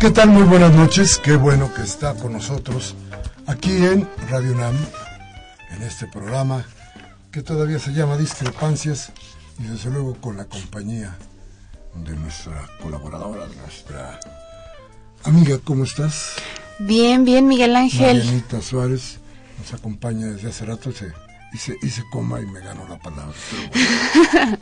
¿Qué 0.00 0.10
tal? 0.10 0.30
Muy 0.30 0.44
buenas 0.44 0.72
noches. 0.72 1.18
Qué 1.18 1.36
bueno 1.36 1.74
que 1.74 1.82
está 1.82 2.14
con 2.14 2.32
nosotros 2.32 2.94
aquí 3.46 3.84
en 3.84 4.08
Radio 4.30 4.54
NAM, 4.54 4.74
en 5.76 5.82
este 5.82 6.06
programa 6.06 6.64
que 7.30 7.42
todavía 7.42 7.78
se 7.78 7.92
llama 7.92 8.16
Discrepancias 8.16 9.12
y 9.58 9.64
desde 9.64 9.90
luego 9.90 10.14
con 10.14 10.38
la 10.38 10.46
compañía 10.46 11.18
de 11.94 12.16
nuestra 12.16 12.66
colaboradora, 12.82 13.46
nuestra 13.60 14.18
amiga. 15.24 15.58
¿Cómo 15.62 15.84
estás? 15.84 16.36
Bien, 16.78 17.26
bien, 17.26 17.46
Miguel 17.46 17.76
Ángel. 17.76 18.20
Marianita 18.20 18.62
Suárez 18.62 19.18
nos 19.58 19.74
acompaña 19.74 20.28
desde 20.28 20.48
hace 20.48 20.64
rato. 20.64 20.92
Se, 20.92 21.12
hice, 21.52 21.76
hice 21.82 22.02
coma 22.10 22.40
y 22.40 22.46
me 22.46 22.60
ganó 22.60 22.88
la 22.88 22.98
palabra. 22.98 23.34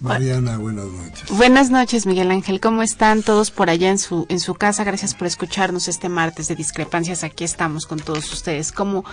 Mariana, 0.00 0.58
buenas 0.58 0.86
noches. 0.86 1.30
Buenas 1.30 1.70
noches, 1.70 2.06
Miguel 2.06 2.30
Ángel. 2.30 2.60
¿Cómo 2.60 2.82
están 2.82 3.22
todos 3.22 3.50
por 3.50 3.70
allá 3.70 3.90
en 3.90 3.98
su 3.98 4.26
en 4.28 4.40
su 4.40 4.54
casa? 4.54 4.84
Gracias 4.84 5.14
por 5.14 5.26
escucharnos 5.26 5.88
este 5.88 6.08
martes 6.08 6.48
de 6.48 6.56
discrepancias. 6.56 7.24
Aquí 7.24 7.44
estamos 7.44 7.86
con 7.86 7.98
todos 7.98 8.32
ustedes. 8.32 8.72
¿Cómo 8.72 9.04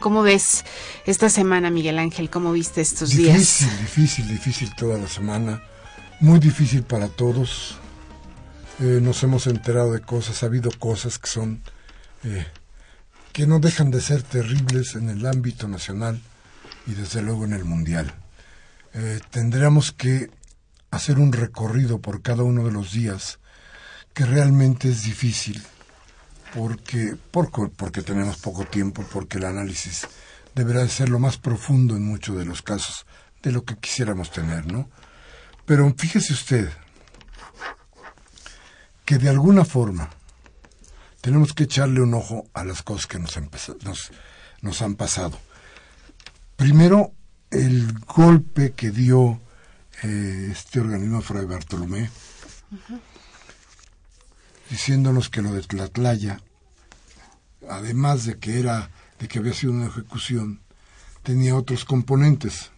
cómo 0.00 0.22
ves 0.22 0.64
esta 1.06 1.28
semana, 1.28 1.70
Miguel 1.70 1.98
Ángel? 1.98 2.30
¿Cómo 2.30 2.52
viste 2.52 2.80
estos 2.80 3.10
días? 3.10 3.36
Difícil, 3.36 3.78
difícil, 3.80 4.28
difícil 4.28 4.74
toda 4.74 4.98
la 4.98 5.08
semana. 5.08 5.62
Muy 6.20 6.38
difícil 6.38 6.82
para 6.82 7.08
todos. 7.08 7.76
Eh, 8.80 8.98
nos 9.00 9.22
hemos 9.22 9.46
enterado 9.46 9.92
de 9.92 10.00
cosas, 10.00 10.42
ha 10.42 10.46
habido 10.46 10.70
cosas 10.72 11.18
que 11.18 11.28
son 11.28 11.62
eh, 12.24 12.46
que 13.32 13.46
no 13.46 13.60
dejan 13.60 13.90
de 13.90 14.00
ser 14.00 14.22
terribles 14.22 14.94
en 14.94 15.10
el 15.10 15.26
ámbito 15.26 15.68
nacional 15.68 16.20
y 16.86 16.94
desde 16.94 17.22
luego 17.22 17.44
en 17.44 17.52
el 17.52 17.64
mundial. 17.64 18.14
Eh, 18.96 19.20
tendríamos 19.30 19.90
que 19.90 20.30
hacer 20.92 21.18
un 21.18 21.32
recorrido 21.32 22.00
por 22.00 22.22
cada 22.22 22.44
uno 22.44 22.64
de 22.64 22.70
los 22.70 22.92
días 22.92 23.40
que 24.12 24.24
realmente 24.24 24.88
es 24.88 25.02
difícil 25.02 25.60
porque, 26.54 27.16
porque 27.32 28.02
tenemos 28.02 28.36
poco 28.36 28.64
tiempo, 28.64 29.04
porque 29.12 29.38
el 29.38 29.46
análisis 29.46 30.06
deberá 30.54 30.86
ser 30.86 31.08
lo 31.08 31.18
más 31.18 31.38
profundo 31.38 31.96
en 31.96 32.04
muchos 32.06 32.36
de 32.38 32.44
los 32.44 32.62
casos 32.62 33.04
de 33.42 33.50
lo 33.50 33.64
que 33.64 33.76
quisiéramos 33.76 34.30
tener, 34.30 34.72
¿no? 34.72 34.88
Pero 35.66 35.92
fíjese 35.98 36.32
usted 36.32 36.70
que 39.04 39.18
de 39.18 39.28
alguna 39.28 39.64
forma 39.64 40.08
tenemos 41.20 41.52
que 41.52 41.64
echarle 41.64 42.00
un 42.00 42.14
ojo 42.14 42.46
a 42.54 42.62
las 42.62 42.82
cosas 42.82 43.08
que 43.08 43.18
nos 43.18 44.82
han 44.82 44.94
pasado. 44.94 45.40
Primero, 46.54 47.12
el 47.54 48.00
golpe 48.00 48.72
que 48.72 48.90
dio 48.90 49.40
eh, 50.02 50.48
este 50.50 50.80
organismo 50.80 51.22
Fray 51.22 51.44
Bartolomé, 51.44 52.10
diciéndonos 54.68 55.30
que 55.30 55.40
lo 55.40 55.52
de 55.52 55.62
Tlatlaya, 55.62 56.40
además 57.68 58.24
de 58.24 58.38
que 58.38 58.58
era, 58.58 58.90
de 59.20 59.28
que 59.28 59.38
había 59.38 59.54
sido 59.54 59.72
una 59.72 59.86
ejecución, 59.86 60.60
tenía 61.22 61.54
otros 61.54 61.84
componentes. 61.84 62.70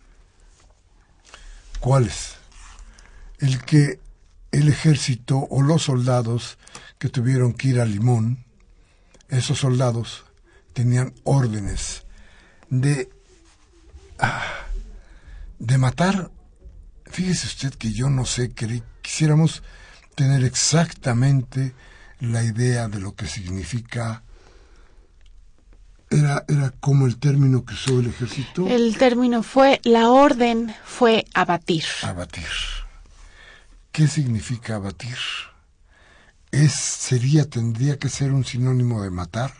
¿Cuáles? 1.81 2.35
El 3.39 3.63
que 3.65 3.99
el 4.53 4.69
ejército 4.69 5.39
o 5.51 5.63
los 5.63 5.85
soldados 5.85 6.59
que 6.99 7.09
tuvieron 7.09 7.55
que 7.55 7.69
ir 7.69 7.81
a 7.81 7.87
Limón, 7.87 8.45
esos 9.29 9.59
soldados 9.59 10.25
tenían 10.75 11.15
órdenes 11.25 12.05
de 12.69 13.11
de 15.59 15.79
matar, 15.79 16.31
fíjese 17.07 17.47
usted 17.47 17.75
que 17.75 17.93
yo 17.93 18.11
no 18.11 18.25
sé, 18.25 18.53
que 18.53 18.83
quisiéramos 19.03 19.63
tener 20.15 20.45
exactamente 20.45 21.75
la 22.21 22.43
idea 22.43 22.89
de 22.89 23.01
lo 23.01 23.15
que 23.15 23.27
significa 23.27 24.23
era, 26.11 26.45
era 26.49 26.71
como 26.81 27.07
el 27.07 27.19
término 27.19 27.65
que 27.65 27.75
usó 27.75 28.01
el 28.01 28.07
ejército. 28.07 28.67
El 28.69 28.97
término 28.97 29.43
fue, 29.43 29.81
la 29.85 30.11
orden 30.11 30.75
fue 30.85 31.27
abatir. 31.35 31.85
Abatir. 32.03 32.49
¿Qué 33.93 34.07
significa 34.07 34.77
abatir? 34.77 35.17
Es, 36.51 36.75
sería, 36.75 37.49
tendría 37.49 37.99
que 37.99 38.09
ser 38.09 38.33
un 38.33 38.45
sinónimo 38.45 39.03
de 39.03 39.11
matar. 39.11 39.53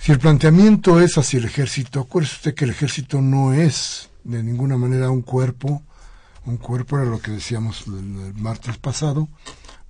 Si 0.00 0.12
el 0.12 0.18
planteamiento 0.18 1.00
es 1.00 1.16
hacia 1.18 1.38
el 1.38 1.46
ejército, 1.46 2.00
acuérdese 2.00 2.36
usted 2.36 2.54
que 2.54 2.64
el 2.64 2.70
ejército 2.70 3.20
no 3.20 3.54
es 3.54 4.08
de 4.26 4.42
ninguna 4.42 4.76
manera 4.76 5.10
un 5.10 5.22
cuerpo, 5.22 5.82
un 6.44 6.56
cuerpo 6.56 6.98
era 6.98 7.08
lo 7.08 7.20
que 7.20 7.30
decíamos 7.30 7.86
el, 7.86 8.34
martes 8.34 8.76
pasado, 8.76 9.28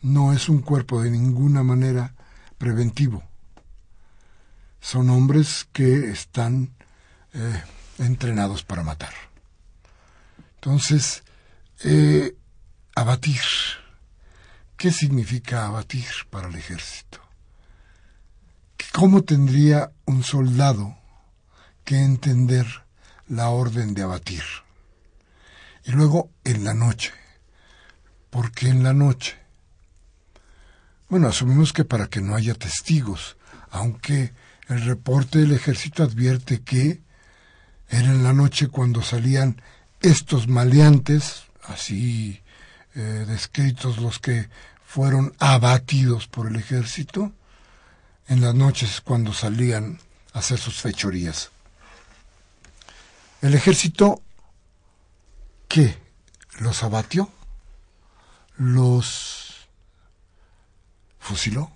no 0.03 0.33
es 0.33 0.49
un 0.49 0.61
cuerpo 0.61 1.03
de 1.03 1.11
ninguna 1.11 1.63
manera 1.63 2.15
preventivo. 2.59 3.23
Son 4.81 5.09
hombres 5.11 5.67
que 5.73 6.11
están 6.11 6.71
eh, 7.33 7.63
entrenados 7.99 8.63
para 8.63 8.83
matar. 8.83 9.13
Entonces, 10.57 11.25
eh, 11.83 12.37
abatir. 12.95 13.41
¿Qué 14.77 14.93
significa 14.93 15.67
abatir 15.67 16.07
para 16.29 16.49
el 16.49 16.55
ejército? 16.57 17.21
¿Cómo 18.93 19.25
tendría 19.25 19.93
un 20.05 20.23
soldado 20.23 20.97
que 21.85 22.03
entender 22.03 22.86
la 23.29 23.49
orden 23.49 23.95
de 23.95 24.03
abatir? 24.03 24.43
Y 25.85 25.93
luego 25.93 26.31
en 26.45 26.65
la 26.65 26.75
noche, 26.75 27.13
porque 28.31 28.69
en 28.69 28.83
la 28.83 28.93
noche, 28.93 29.37
Bueno, 31.09 31.29
asumimos 31.29 31.73
que 31.73 31.85
para 31.85 32.09
que 32.09 32.21
no 32.21 32.35
haya 32.35 32.55
testigos, 32.55 33.37
aunque 33.71 34.33
el 34.69 34.85
reporte 34.85 35.39
del 35.39 35.53
ejército 35.53 36.03
advierte 36.03 36.63
que 36.63 37.01
era 37.89 38.09
en 38.09 38.25
la 38.25 38.33
noche 38.33 38.67
cuando 38.67 39.03
salían 39.03 39.63
estos 40.01 40.49
maleantes, 40.49 41.45
así 41.63 42.43
eh, 42.97 43.25
descritos 43.29 43.99
los 43.99 44.19
que 44.19 44.49
fueron 44.85 45.35
abatidos 45.39 46.27
por 46.27 46.49
el 46.49 46.57
ejército, 46.57 47.33
en 48.27 48.41
las 48.41 48.55
noches 48.55 49.01
cuando 49.01 49.33
salían 49.33 50.01
a 50.33 50.41
hacer 50.41 50.59
sus 50.59 50.81
fechorías. 50.81 51.51
El 53.47 53.55
ejército, 53.55 54.25
¿qué? 55.69 55.97
¿Los 56.59 56.83
abatió? 56.83 57.31
¿Los 58.57 59.69
fusiló? 61.21 61.71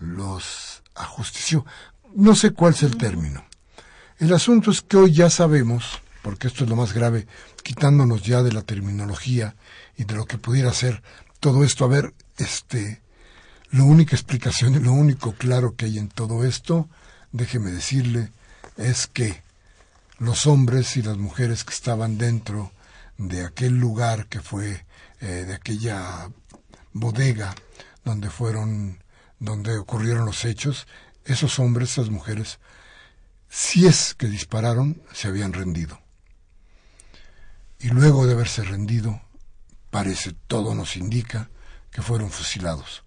¿Los 0.00 0.82
ajustició? 0.96 1.64
No 2.16 2.34
sé 2.34 2.50
cuál 2.50 2.74
es 2.74 2.82
el 2.82 2.96
término. 2.96 3.44
El 4.18 4.32
asunto 4.32 4.72
es 4.72 4.82
que 4.82 4.96
hoy 4.96 5.12
ya 5.12 5.30
sabemos, 5.30 6.00
porque 6.20 6.48
esto 6.48 6.64
es 6.64 6.70
lo 6.70 6.74
más 6.74 6.94
grave, 6.94 7.28
quitándonos 7.62 8.24
ya 8.24 8.42
de 8.42 8.50
la 8.50 8.62
terminología 8.62 9.54
y 9.96 10.02
de 10.02 10.16
lo 10.16 10.26
que 10.26 10.38
pudiera 10.38 10.72
ser 10.72 11.00
todo 11.38 11.62
esto, 11.62 11.84
a 11.84 11.88
ver, 11.88 12.12
este, 12.38 13.02
la 13.70 13.84
única 13.84 14.16
explicación 14.16 14.74
y 14.74 14.80
lo 14.80 14.94
único 14.94 15.34
claro 15.34 15.76
que 15.76 15.84
hay 15.84 15.98
en 15.98 16.08
todo 16.08 16.44
esto, 16.44 16.88
déjeme 17.30 17.70
decirle, 17.70 18.32
es 18.76 19.06
que 19.06 19.43
los 20.24 20.46
hombres 20.46 20.96
y 20.96 21.02
las 21.02 21.18
mujeres 21.18 21.64
que 21.64 21.74
estaban 21.74 22.16
dentro 22.16 22.72
de 23.18 23.44
aquel 23.44 23.78
lugar 23.78 24.26
que 24.26 24.40
fue, 24.40 24.86
eh, 25.20 25.44
de 25.46 25.54
aquella 25.54 26.30
bodega 26.92 27.54
donde 28.04 28.30
fueron, 28.30 29.02
donde 29.38 29.76
ocurrieron 29.76 30.24
los 30.24 30.44
hechos, 30.44 30.86
esos 31.24 31.58
hombres, 31.58 31.92
esas 31.92 32.10
mujeres, 32.10 32.58
si 33.48 33.86
es 33.86 34.14
que 34.14 34.26
dispararon, 34.26 35.02
se 35.12 35.28
habían 35.28 35.52
rendido. 35.52 36.00
Y 37.78 37.88
luego 37.88 38.26
de 38.26 38.32
haberse 38.32 38.64
rendido, 38.64 39.20
parece, 39.90 40.34
todo 40.46 40.74
nos 40.74 40.96
indica, 40.96 41.50
que 41.90 42.02
fueron 42.02 42.30
fusilados. 42.30 43.04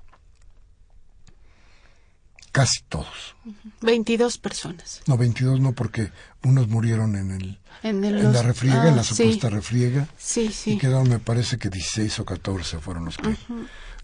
Casi 2.58 2.82
todos. 2.90 3.36
22 3.82 4.40
personas. 4.40 5.02
No, 5.06 5.16
22 5.16 5.60
no, 5.60 5.74
porque 5.74 6.12
unos 6.44 6.68
murieron 6.68 7.16
en 7.16 7.30
el 7.30 7.60
en, 7.84 8.34
la 8.34 8.42
refriega, 8.42 8.88
en 8.88 8.96
la 8.96 9.02
ah, 9.02 9.06
supuesta 9.06 9.52
refriega. 9.52 10.08
Sí, 10.18 10.52
sí. 10.52 10.72
Y 10.72 10.78
quedaron, 10.80 11.08
me 11.08 11.20
parece 11.20 11.60
que 11.60 11.70
16 11.70 12.20
o 12.20 12.26
14 12.26 12.80
fueron 12.80 13.06
los 13.06 13.18
que, 13.18 13.38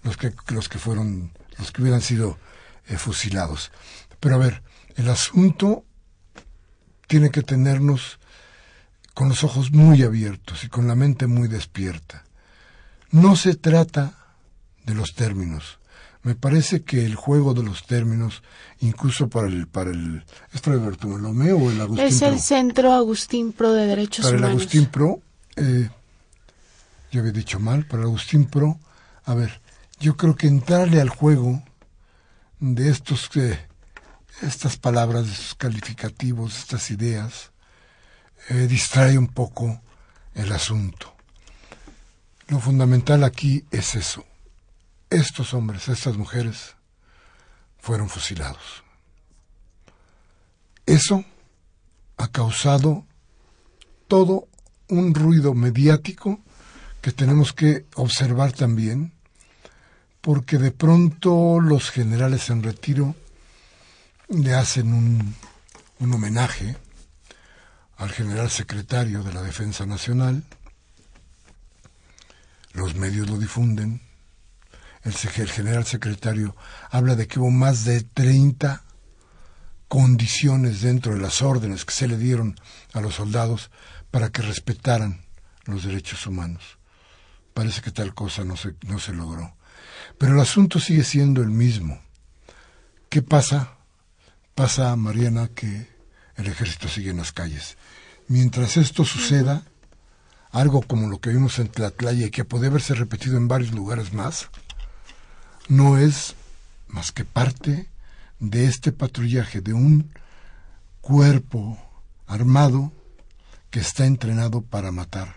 los 0.03 0.17
que, 0.17 0.33
los 0.49 0.69
que 0.69 0.77
fueron, 0.77 1.31
los 1.57 1.71
que 1.71 1.81
hubieran 1.81 2.01
sido 2.01 2.37
eh, 2.87 2.97
fusilados. 2.97 3.71
Pero 4.19 4.35
a 4.35 4.37
ver, 4.37 4.61
el 4.97 5.09
asunto 5.09 5.83
tiene 7.07 7.31
que 7.31 7.41
tenernos 7.41 8.19
con 9.15 9.29
los 9.29 9.43
ojos 9.43 9.71
muy 9.71 10.03
abiertos 10.03 10.63
y 10.63 10.67
con 10.67 10.87
la 10.87 10.93
mente 10.93 11.25
muy 11.25 11.47
despierta. 11.47 12.23
No 13.09 13.35
se 13.35 13.55
trata 13.55 14.35
de 14.85 14.93
los 14.93 15.15
términos. 15.15 15.79
Me 16.23 16.35
parece 16.35 16.83
que 16.83 17.05
el 17.05 17.15
juego 17.15 17.53
de 17.53 17.63
los 17.63 17.85
términos, 17.85 18.43
incluso 18.79 19.27
para 19.29 19.47
el, 19.47 19.67
para 19.67 19.91
el, 19.91 20.23
¿es 20.53 20.61
para 20.61 20.77
el 20.77 20.81
Bartolomé 20.81 21.51
o 21.51 21.69
el 21.69 21.81
Agustín 21.81 22.05
Es 22.07 22.21
el 22.21 22.39
Centro 22.39 22.93
Agustín 22.93 23.51
Pro 23.51 23.73
de 23.73 23.87
Derechos 23.87 24.25
Humanos. 24.25 24.41
Para 24.41 24.53
el 24.53 24.57
Agustín 24.57 24.85
Pro, 24.85 25.21
eh, 25.57 25.89
yo 27.11 27.19
había 27.19 27.33
dicho 27.33 27.59
mal, 27.59 27.85
para 27.85 28.03
el 28.03 28.07
Agustín 28.07 28.45
Pro, 28.45 28.79
a 29.25 29.33
ver, 29.35 29.61
yo 29.99 30.15
creo 30.15 30.35
que 30.35 30.47
entrarle 30.47 31.01
al 31.01 31.09
juego 31.09 31.61
de 32.61 32.89
estos 32.89 33.27
que 33.27 33.59
estas 34.41 34.77
palabras, 34.77 35.27
estos 35.27 35.55
calificativos, 35.55 36.57
estas 36.57 36.89
ideas, 36.89 37.51
eh, 38.49 38.67
distrae 38.67 39.17
un 39.17 39.27
poco 39.27 39.81
el 40.35 40.51
asunto. 40.53 41.13
Lo 42.47 42.59
fundamental 42.59 43.23
aquí 43.25 43.65
es 43.71 43.95
eso. 43.95 44.25
Estos 45.13 45.53
hombres, 45.53 45.89
estas 45.89 46.17
mujeres, 46.17 46.75
fueron 47.77 48.09
fusilados. 48.09 48.83
Eso 50.87 51.23
ha 52.17 52.29
causado 52.29 53.05
todo 54.07 54.47
un 54.89 55.13
ruido 55.13 55.53
mediático 55.53 56.39
que 57.03 57.11
tenemos 57.11 57.53
que 57.53 57.85
observar 57.93 58.53
también, 58.53 59.13
porque 60.19 60.57
de 60.57 60.71
pronto 60.71 61.59
los 61.59 61.91
generales 61.91 62.49
en 62.49 62.63
retiro 62.63 63.15
le 64.29 64.55
hacen 64.55 64.91
un, 64.95 65.35
un 65.99 66.11
homenaje 66.11 66.75
al 67.97 68.09
general 68.09 68.49
secretario 68.49 69.21
de 69.21 69.31
la 69.31 69.43
Defensa 69.43 69.85
Nacional, 69.85 70.43
los 72.71 72.95
medios 72.95 73.29
lo 73.29 73.37
difunden, 73.37 74.01
el, 75.03 75.13
el 75.35 75.49
general 75.49 75.85
secretario 75.85 76.55
habla 76.89 77.15
de 77.15 77.27
que 77.27 77.39
hubo 77.39 77.51
más 77.51 77.85
de 77.85 78.01
30 78.01 78.83
condiciones 79.87 80.81
dentro 80.81 81.13
de 81.13 81.21
las 81.21 81.41
órdenes 81.41 81.85
que 81.85 81.93
se 81.93 82.07
le 82.07 82.17
dieron 82.17 82.55
a 82.93 83.01
los 83.01 83.15
soldados 83.15 83.69
para 84.11 84.31
que 84.31 84.41
respetaran 84.41 85.25
los 85.65 85.83
derechos 85.83 86.25
humanos. 86.25 86.79
Parece 87.53 87.81
que 87.81 87.91
tal 87.91 88.13
cosa 88.13 88.43
no 88.43 88.57
se, 88.57 88.75
no 88.87 88.99
se 88.99 89.13
logró. 89.13 89.55
Pero 90.17 90.33
el 90.33 90.39
asunto 90.39 90.79
sigue 90.79 91.03
siendo 91.03 91.41
el 91.41 91.49
mismo. 91.49 92.01
¿Qué 93.09 93.21
pasa 93.21 93.77
Pasa, 94.55 94.95
Mariana, 94.95 95.47
que 95.47 95.87
el 96.35 96.45
ejército 96.45 96.87
sigue 96.87 97.09
en 97.09 97.17
las 97.17 97.31
calles. 97.31 97.75
Mientras 98.27 98.77
esto 98.77 99.03
suceda, 99.03 99.63
algo 100.51 100.83
como 100.83 101.09
lo 101.09 101.19
que 101.19 101.31
vimos 101.31 101.57
en 101.57 101.69
Tlatlaya 101.69 102.27
y 102.27 102.29
que 102.29 102.45
puede 102.45 102.67
haberse 102.67 102.93
repetido 102.93 103.37
en 103.37 103.47
varios 103.47 103.71
lugares 103.71 104.13
más, 104.13 104.49
no 105.67 105.97
es 105.97 106.35
más 106.87 107.11
que 107.11 107.25
parte 107.25 107.89
de 108.39 108.65
este 108.65 108.91
patrullaje 108.91 109.61
de 109.61 109.73
un 109.73 110.11
cuerpo 111.01 111.77
armado 112.27 112.91
que 113.69 113.79
está 113.79 114.05
entrenado 114.05 114.61
para 114.61 114.91
matar. 114.91 115.35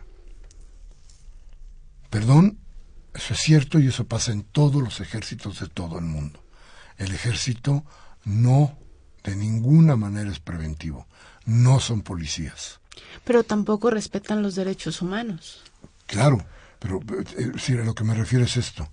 Perdón, 2.11 2.59
eso 3.15 3.35
es 3.35 3.41
cierto 3.41 3.79
y 3.79 3.89
eso 3.89 4.07
pasa 4.07 4.33
en 4.33 4.43
todos 4.43 4.83
los 4.83 5.01
ejércitos 5.01 5.61
de 5.61 5.69
todo 5.69 5.99
el 5.99 6.05
mundo. 6.05 6.43
El 6.99 7.13
ejército 7.13 7.85
no 8.25 8.79
de 9.25 9.37
ninguna 9.37 9.97
manera 9.97 10.31
es 10.31 10.39
preventivo. 10.39 11.07
No 11.45 11.81
son 11.81 12.03
policías. 12.03 12.81
Pero 13.25 13.45
tampoco 13.45 13.91
respetan 13.91 14.43
los 14.43 14.55
derechos 14.55 15.03
humanos. 15.03 15.63
Claro, 16.07 16.45
pero 16.79 17.01
eh, 17.39 17.81
a 17.81 17.85
lo 17.85 17.95
que 17.95 18.05
me 18.05 18.15
refiero 18.15 18.45
es 18.45 18.57
esto. 18.57 18.89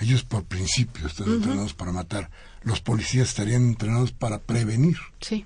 Ellos 0.00 0.24
por 0.24 0.44
principio 0.44 1.06
están 1.06 1.28
entrenados 1.28 1.74
para 1.74 1.92
matar. 1.92 2.30
Los 2.62 2.80
policías 2.80 3.28
estarían 3.28 3.64
entrenados 3.64 4.12
para 4.12 4.40
prevenir. 4.40 4.96
Sí. 5.20 5.44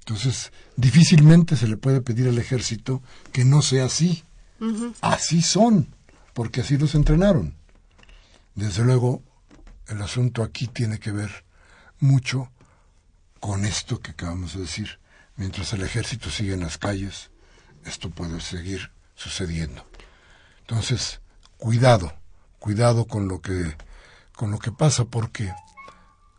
Entonces, 0.00 0.52
difícilmente 0.76 1.56
se 1.56 1.66
le 1.66 1.78
puede 1.78 2.02
pedir 2.02 2.28
al 2.28 2.38
ejército 2.38 3.02
que 3.32 3.44
no 3.46 3.62
sea 3.62 3.86
así. 3.86 4.22
Así 5.00 5.40
son, 5.40 5.94
porque 6.34 6.60
así 6.60 6.76
los 6.76 6.94
entrenaron. 6.94 7.54
Desde 8.54 8.84
luego, 8.84 9.22
el 9.88 10.00
asunto 10.02 10.42
aquí 10.42 10.66
tiene 10.66 10.98
que 10.98 11.10
ver 11.10 11.44
mucho 12.00 12.50
con 13.40 13.64
esto 13.64 14.00
que 14.00 14.10
acabamos 14.10 14.54
de 14.54 14.60
decir. 14.60 14.98
Mientras 15.36 15.72
el 15.72 15.82
ejército 15.82 16.30
sigue 16.30 16.52
en 16.52 16.60
las 16.60 16.76
calles, 16.76 17.30
esto 17.86 18.10
puede 18.10 18.40
seguir 18.42 18.90
sucediendo. 19.14 19.86
Entonces, 20.60 21.20
cuidado, 21.56 22.14
cuidado 22.64 23.04
con 23.04 23.28
lo 23.28 23.42
que 23.42 23.76
con 24.34 24.50
lo 24.50 24.58
que 24.58 24.72
pasa 24.72 25.04
porque 25.04 25.52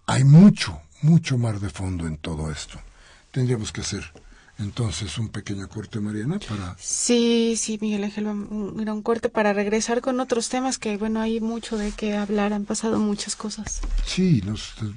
hay 0.08 0.24
mucho, 0.24 0.82
mucho 1.04 1.38
mar 1.38 1.60
de 1.60 1.70
fondo 1.70 2.08
en 2.08 2.18
todo 2.18 2.50
esto. 2.50 2.82
Tendríamos 3.30 3.72
que 3.72 3.82
hacer 3.82 4.12
entonces 4.58 5.20
un 5.20 5.30
pequeño 5.30 5.70
corte, 5.70 6.00
Mariana, 6.00 6.40
para... 6.40 6.76
Sí, 6.80 7.54
sí, 7.58 7.78
Miguel 7.80 8.06
Ángel, 8.06 8.26
un 8.26 9.02
corte 9.04 9.30
para 9.30 9.54
regresar 9.54 10.02
con 10.02 10.20
otros 10.20 10.50
temas 10.50 10.80
que, 10.80 10.98
bueno, 10.98 11.22
hay 11.22 11.42
mucho 11.42 11.78
de 11.78 11.92
qué 11.92 12.18
hablar, 12.18 12.54
han 12.54 12.66
pasado 12.66 12.98
muchas 12.98 13.36
cosas. 13.36 13.82
Sí, 14.04 14.42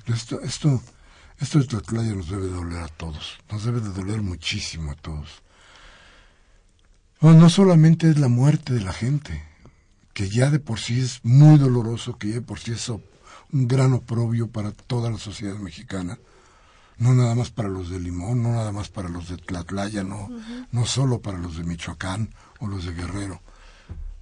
esto, 0.08 0.40
esto 0.40 0.80
esto 1.40 1.58
de 1.58 1.66
Tlatlaya 1.66 2.14
nos 2.14 2.30
debe 2.30 2.48
doler 2.48 2.78
a 2.78 2.88
todos, 2.88 3.38
nos 3.52 3.64
debe 3.64 3.80
de 3.80 3.90
doler 3.90 4.22
muchísimo 4.22 4.92
a 4.92 4.94
todos. 4.94 5.42
no 7.20 7.50
solamente 7.50 8.08
es 8.08 8.18
la 8.18 8.28
muerte 8.28 8.72
de 8.72 8.80
la 8.80 8.94
gente, 8.94 9.47
que 10.18 10.28
ya 10.28 10.50
de 10.50 10.58
por 10.58 10.80
sí 10.80 10.98
es 10.98 11.20
muy 11.22 11.58
doloroso, 11.58 12.18
que 12.18 12.30
ya 12.30 12.34
de 12.34 12.42
por 12.42 12.58
sí 12.58 12.72
es 12.72 12.88
un 12.88 13.00
gran 13.52 13.92
oprobio 13.92 14.48
para 14.48 14.72
toda 14.72 15.12
la 15.12 15.16
sociedad 15.16 15.54
mexicana, 15.58 16.18
no 16.96 17.14
nada 17.14 17.36
más 17.36 17.50
para 17.52 17.68
los 17.68 17.88
de 17.88 18.00
Limón, 18.00 18.42
no 18.42 18.50
nada 18.50 18.72
más 18.72 18.88
para 18.88 19.08
los 19.08 19.28
de 19.28 19.36
Tlatlaya, 19.36 20.02
no, 20.02 20.28
no 20.72 20.86
solo 20.86 21.22
para 21.22 21.38
los 21.38 21.56
de 21.56 21.62
Michoacán 21.62 22.34
o 22.58 22.66
los 22.66 22.84
de 22.84 22.94
Guerrero, 22.94 23.40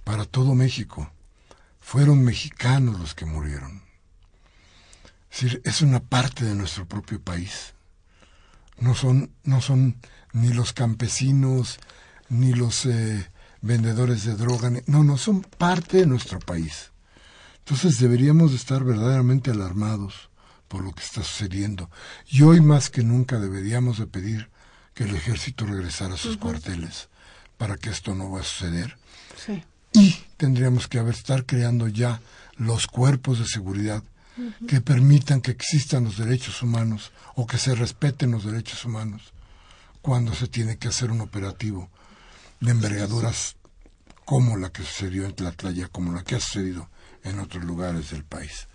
para 0.03 0.25
todo 0.25 0.53
México. 0.53 1.09
fueron 1.79 2.23
mexicanos 2.23 2.99
los 2.99 3.15
que 3.15 3.25
murieron. 3.25 3.81
Es 5.31 5.41
decir, 5.41 5.61
es 5.65 5.81
una 5.81 5.99
parte 5.99 6.45
de 6.45 6.53
nuestro 6.53 6.87
propio 6.87 7.19
país. 7.19 7.73
No 8.77 8.93
son, 8.93 9.31
no 9.43 9.61
son 9.61 9.95
ni 10.31 10.53
los 10.53 10.73
campesinos, 10.73 11.79
ni 12.29 12.53
los 12.53 12.85
eh, 12.85 13.31
vendedores 13.67 14.23
de 14.23 14.35
droga, 14.35 14.71
no, 14.87 15.03
no, 15.03 15.17
son 15.17 15.41
parte 15.41 15.97
de 15.97 16.05
nuestro 16.07 16.39
país. 16.39 16.91
Entonces 17.59 17.99
deberíamos 17.99 18.51
de 18.51 18.57
estar 18.57 18.83
verdaderamente 18.83 19.51
alarmados 19.51 20.29
por 20.67 20.83
lo 20.83 20.93
que 20.93 21.03
está 21.03 21.21
sucediendo. 21.21 21.89
Y 22.29 22.41
hoy 22.41 22.61
más 22.61 22.89
que 22.89 23.03
nunca 23.03 23.39
deberíamos 23.39 23.99
de 23.99 24.07
pedir 24.07 24.49
que 24.93 25.03
el 25.03 25.15
ejército 25.15 25.65
regresara 25.65 26.15
a 26.15 26.17
sus 26.17 26.37
cuarteles 26.37 27.09
para 27.57 27.77
que 27.77 27.89
esto 27.89 28.15
no 28.15 28.31
va 28.31 28.39
a 28.39 28.43
suceder. 28.43 28.97
Y 29.93 30.15
tendríamos 30.37 30.87
que 30.87 30.99
haber, 30.99 31.13
estar 31.13 31.45
creando 31.45 31.87
ya 31.87 32.21
los 32.55 32.87
cuerpos 32.87 33.39
de 33.39 33.45
seguridad 33.45 34.03
que 34.67 34.81
permitan 34.81 35.41
que 35.41 35.51
existan 35.51 36.03
los 36.03 36.17
derechos 36.17 36.61
humanos 36.61 37.11
o 37.35 37.47
que 37.47 37.57
se 37.57 37.73
respeten 37.75 38.31
los 38.31 38.45
derechos 38.45 38.85
humanos 38.85 39.33
cuando 40.01 40.33
se 40.33 40.47
tiene 40.47 40.77
que 40.77 40.87
hacer 40.87 41.11
un 41.11 41.21
operativo 41.21 41.89
de 42.59 42.71
envergaduras 42.71 43.55
como 44.25 44.57
la 44.57 44.71
que 44.71 44.83
sucedió 44.83 45.25
en 45.25 45.33
Tlatlaya, 45.33 45.87
como 45.87 46.13
la 46.13 46.23
que 46.23 46.35
ha 46.35 46.39
sucedido 46.39 46.89
en 47.23 47.39
otros 47.39 47.63
lugares 47.63 48.11
del 48.11 48.23
país. 48.23 48.67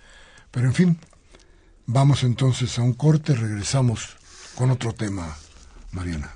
Pero 0.50 0.66
en 0.66 0.74
fin, 0.74 0.98
vamos 1.86 2.22
entonces 2.22 2.78
a 2.78 2.82
un 2.82 2.94
corte, 2.94 3.34
regresamos 3.34 4.16
con 4.54 4.70
otro 4.70 4.92
tema, 4.92 5.36
Mariana. 5.90 6.34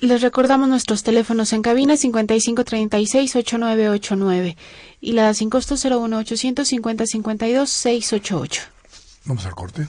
Les 0.00 0.22
recordamos 0.22 0.68
nuestros 0.68 1.02
teléfonos 1.02 1.52
en 1.52 1.62
cabina 1.62 1.94
5536-8989 1.94 4.56
y 5.00 5.12
la 5.12 5.34
sin 5.34 5.50
costo 5.50 5.74
01850-52-688. 5.74 8.60
Vamos 9.24 9.44
al 9.44 9.56
corte. 9.56 9.88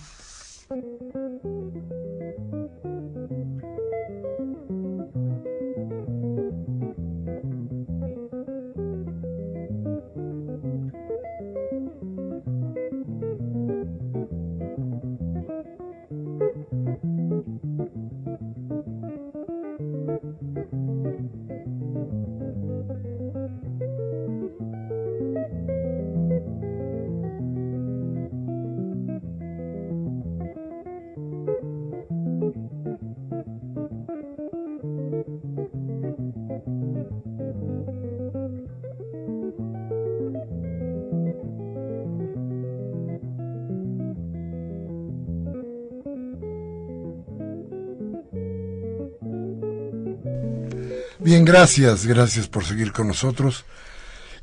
Gracias, 51.46 52.06
gracias 52.06 52.48
por 52.48 52.66
seguir 52.66 52.92
con 52.92 53.08
nosotros. 53.08 53.66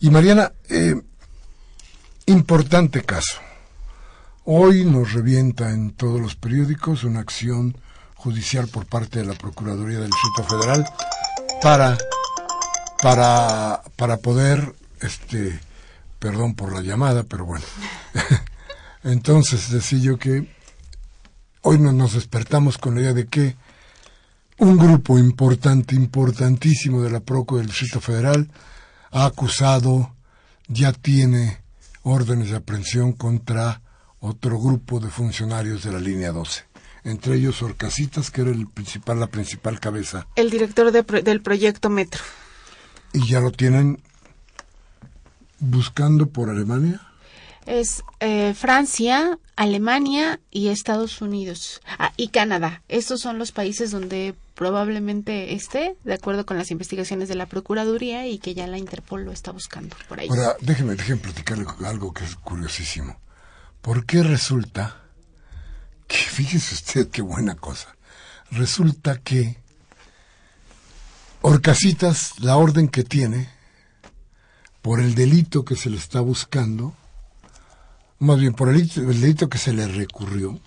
Y 0.00 0.10
Mariana, 0.10 0.52
eh, 0.68 0.94
importante 2.26 3.02
caso. 3.02 3.38
Hoy 4.44 4.84
nos 4.84 5.12
revienta 5.12 5.70
en 5.70 5.90
todos 5.92 6.20
los 6.20 6.36
periódicos 6.36 7.04
una 7.04 7.20
acción 7.20 7.76
judicial 8.14 8.68
por 8.68 8.86
parte 8.86 9.18
de 9.18 9.26
la 9.26 9.34
Procuraduría 9.34 9.98
del 9.98 10.10
Distrito 10.10 10.44
Federal 10.44 10.84
para, 11.62 11.98
para, 13.02 13.82
para 13.96 14.16
poder, 14.18 14.74
este, 15.00 15.58
perdón 16.18 16.54
por 16.54 16.72
la 16.72 16.82
llamada, 16.82 17.24
pero 17.24 17.44
bueno. 17.44 17.64
Entonces 19.04 19.70
decía 19.70 19.98
yo 19.98 20.18
que 20.18 20.48
hoy 21.62 21.78
nos 21.78 22.14
despertamos 22.14 22.78
con 22.78 22.94
la 22.94 23.02
idea 23.02 23.12
de 23.12 23.26
que 23.26 23.56
un 24.58 24.76
grupo 24.76 25.18
importante, 25.18 25.94
importantísimo 25.94 27.02
de 27.02 27.10
la 27.10 27.20
PROCO 27.20 27.58
del 27.58 27.66
Distrito 27.66 28.00
Federal 28.00 28.50
ha 29.10 29.26
acusado, 29.26 30.14
ya 30.68 30.92
tiene 30.92 31.62
órdenes 32.02 32.50
de 32.50 32.56
aprehensión 32.56 33.12
contra 33.12 33.82
otro 34.20 34.58
grupo 34.58 35.00
de 35.00 35.08
funcionarios 35.08 35.82
de 35.84 35.92
la 35.92 35.98
línea 35.98 36.32
12. 36.32 36.64
Entre 37.04 37.36
ellos 37.36 37.62
Orcasitas, 37.62 38.30
que 38.30 38.40
era 38.40 38.50
el 38.50 38.66
principal, 38.66 39.20
la 39.20 39.28
principal 39.28 39.78
cabeza. 39.78 40.26
El 40.34 40.50
director 40.50 40.90
del 40.90 41.42
proyecto 41.42 41.88
Metro. 41.88 42.22
¿Y 43.12 43.28
ya 43.28 43.40
lo 43.40 43.52
tienen 43.52 44.02
buscando 45.60 46.26
por 46.26 46.50
Alemania? 46.50 47.00
es 47.66 48.04
eh, 48.20 48.54
Francia, 48.54 49.38
Alemania 49.56 50.40
y 50.50 50.68
Estados 50.68 51.20
Unidos. 51.20 51.82
Ah, 51.98 52.12
y 52.16 52.28
Canadá. 52.28 52.82
Estos 52.88 53.20
son 53.20 53.38
los 53.38 53.52
países 53.52 53.90
donde 53.90 54.34
probablemente 54.56 55.54
esté, 55.54 55.96
de 56.02 56.14
acuerdo 56.14 56.46
con 56.46 56.56
las 56.56 56.70
investigaciones 56.70 57.28
de 57.28 57.36
la 57.36 57.46
Procuraduría 57.46 58.26
y 58.26 58.38
que 58.38 58.54
ya 58.54 58.66
la 58.66 58.78
Interpol 58.78 59.24
lo 59.24 59.30
está 59.30 59.52
buscando 59.52 59.94
por 60.08 60.18
ahí. 60.18 60.28
Ahora, 60.28 60.56
déjeme, 60.60 60.96
déjeme 60.96 61.20
platicarle 61.20 61.66
algo 61.84 62.12
que 62.12 62.24
es 62.24 62.34
curiosísimo. 62.36 63.20
¿Por 63.82 64.06
qué 64.06 64.22
resulta 64.22 65.02
que, 66.08 66.16
fíjese 66.36 66.74
usted 66.74 67.08
qué 67.08 67.22
buena 67.22 67.54
cosa, 67.54 67.94
resulta 68.50 69.18
que 69.18 69.58
Orcasitas, 71.42 72.40
la 72.40 72.56
orden 72.56 72.88
que 72.88 73.04
tiene, 73.04 73.48
por 74.82 74.98
el 74.98 75.14
delito 75.14 75.64
que 75.64 75.76
se 75.76 75.90
le 75.90 75.96
está 75.96 76.20
buscando, 76.20 76.92
más 78.18 78.40
bien 78.40 78.52
por 78.52 78.68
el, 78.68 78.88
delito 78.88 79.48
que 79.48 79.58
se 79.58 79.72
le 79.72 79.86
recurrió, 79.86 80.58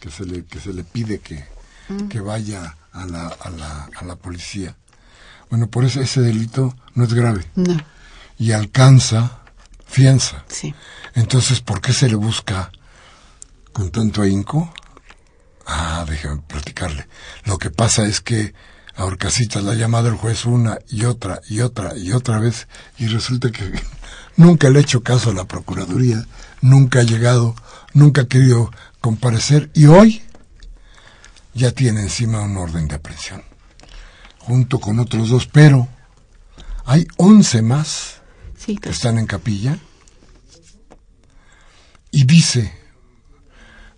que 0.00 0.10
se 0.10 0.26
le, 0.26 0.44
que 0.44 0.60
se 0.60 0.74
le 0.74 0.84
pide 0.84 1.20
que, 1.20 1.46
mm. 1.88 2.08
que 2.08 2.20
vaya 2.20 2.76
a 2.96 3.06
la, 3.06 3.28
a, 3.28 3.50
la, 3.50 3.88
a 3.94 4.04
la 4.04 4.16
policía. 4.16 4.76
Bueno, 5.50 5.68
por 5.68 5.84
eso 5.84 6.00
ese 6.00 6.20
delito 6.20 6.74
no 6.94 7.04
es 7.04 7.14
grave. 7.14 7.44
No. 7.54 7.76
Y 8.38 8.52
alcanza 8.52 9.38
fianza. 9.86 10.44
Sí. 10.48 10.74
Entonces, 11.14 11.60
¿por 11.60 11.80
qué 11.80 11.92
se 11.92 12.08
le 12.08 12.16
busca 12.16 12.70
con 13.72 13.90
tanto 13.90 14.22
ahínco? 14.22 14.72
Ah, 15.66 16.04
déjame 16.08 16.42
platicarle. 16.46 17.06
Lo 17.44 17.58
que 17.58 17.70
pasa 17.70 18.06
es 18.06 18.20
que 18.20 18.54
a 18.94 19.04
Orcasitas 19.04 19.62
la 19.62 19.72
ha 19.72 19.74
llamado 19.74 20.08
el 20.08 20.16
juez 20.16 20.46
una 20.46 20.78
y 20.88 21.04
otra 21.04 21.40
y 21.48 21.60
otra 21.60 21.96
y 21.96 22.12
otra 22.12 22.38
vez 22.38 22.66
y 22.98 23.06
resulta 23.08 23.50
que 23.50 23.72
nunca 24.36 24.70
le 24.70 24.78
ha 24.78 24.82
hecho 24.82 25.02
caso 25.02 25.30
a 25.30 25.34
la 25.34 25.44
Procuraduría 25.44 26.24
nunca 26.60 27.00
ha 27.00 27.02
llegado, 27.02 27.54
nunca 27.94 28.22
ha 28.22 28.26
querido 28.26 28.70
comparecer 29.00 29.70
y 29.74 29.86
hoy 29.86 30.22
ya 31.56 31.72
tiene 31.72 32.02
encima 32.02 32.42
un 32.42 32.56
orden 32.58 32.86
de 32.86 32.96
aprehensión, 32.96 33.42
junto 34.38 34.78
con 34.78 34.98
otros 34.98 35.30
dos, 35.30 35.46
pero 35.46 35.88
hay 36.84 37.08
once 37.16 37.62
más 37.62 38.20
que 38.66 38.90
están 38.90 39.18
en 39.18 39.26
capilla 39.26 39.78
y 42.10 42.24
dice 42.24 42.72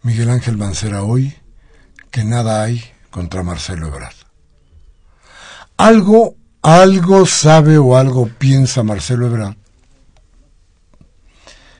Miguel 0.03 0.31
Ángel 0.31 0.57
Mancera 0.57 1.03
hoy 1.03 1.35
que 2.11 2.25
nada 2.25 2.63
hay 2.63 2.85
contra 3.11 3.43
Marcelo 3.43 3.89
Ebrard. 3.89 4.15
Algo, 5.77 6.37
algo 6.63 7.27
sabe 7.27 7.79
o 7.79 7.97
algo 7.97 8.29
piensa 8.29 8.83
Marcelo 8.83 9.27
Ebrard 9.27 9.57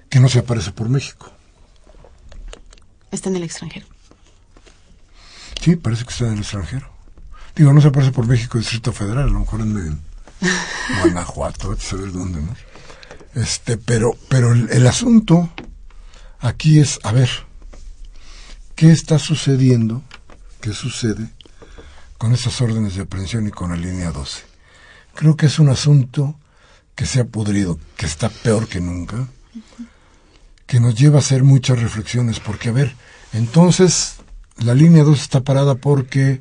que 0.09 0.19
no 0.19 0.29
se 0.29 0.41
aparece 0.41 0.73
por 0.73 0.89
México. 0.89 1.31
Está 3.11 3.29
en 3.29 3.37
el 3.37 3.45
extranjero. 3.45 3.87
Sí, 5.61 5.77
parece 5.77 6.05
que 6.05 6.11
está 6.11 6.27
en 6.27 6.35
el 6.35 6.39
extranjero. 6.41 6.89
Digo, 7.55 7.73
no 7.73 7.81
se 7.81 7.89
aparece 7.89 8.13
por 8.13 8.27
México, 8.27 8.59
Distrito 8.59 8.93
Federal, 8.93 9.25
a 9.25 9.33
lo 9.33 9.41
mejor 9.41 9.61
en, 9.61 10.01
Guanajuato, 11.01 11.77
saber 11.79 12.13
dónde, 12.13 12.41
¿no? 12.41 12.55
Este, 13.35 13.77
pero, 13.77 14.17
pero 14.29 14.53
el, 14.53 14.71
el 14.71 14.87
asunto 14.87 15.51
aquí 16.41 16.79
es, 16.79 17.01
a 17.03 17.13
ver, 17.13 17.29
¿qué 18.75 18.93
está 18.93 19.19
sucediendo? 19.19 20.03
¿Qué 20.61 20.73
sucede 20.73 21.29
con 22.17 22.33
esas 22.33 22.61
órdenes 22.61 22.95
de 22.95 23.03
aprehensión 23.03 23.47
y 23.47 23.51
con 23.51 23.71
la 23.71 23.77
línea 23.77 24.11
12? 24.13 24.43
Creo 25.15 25.37
que 25.37 25.47
es 25.47 25.59
un 25.59 25.69
asunto 25.69 26.39
que 26.95 27.07
se 27.07 27.21
ha 27.21 27.25
pudrido, 27.25 27.79
que 27.97 28.07
está 28.07 28.29
peor 28.29 28.69
que 28.69 28.81
nunca, 28.81 29.29
que 30.67 30.81
nos 30.81 30.95
lleva 30.95 31.17
a 31.17 31.21
hacer 31.21 31.45
muchas 31.45 31.81
reflexiones, 31.81 32.41
porque 32.41 32.69
a 32.69 32.73
ver, 32.73 32.95
entonces 33.33 34.18
la 34.59 34.75
línea 34.75 35.05
2 35.05 35.21
está 35.21 35.41
parada 35.41 35.75
porque 35.75 36.41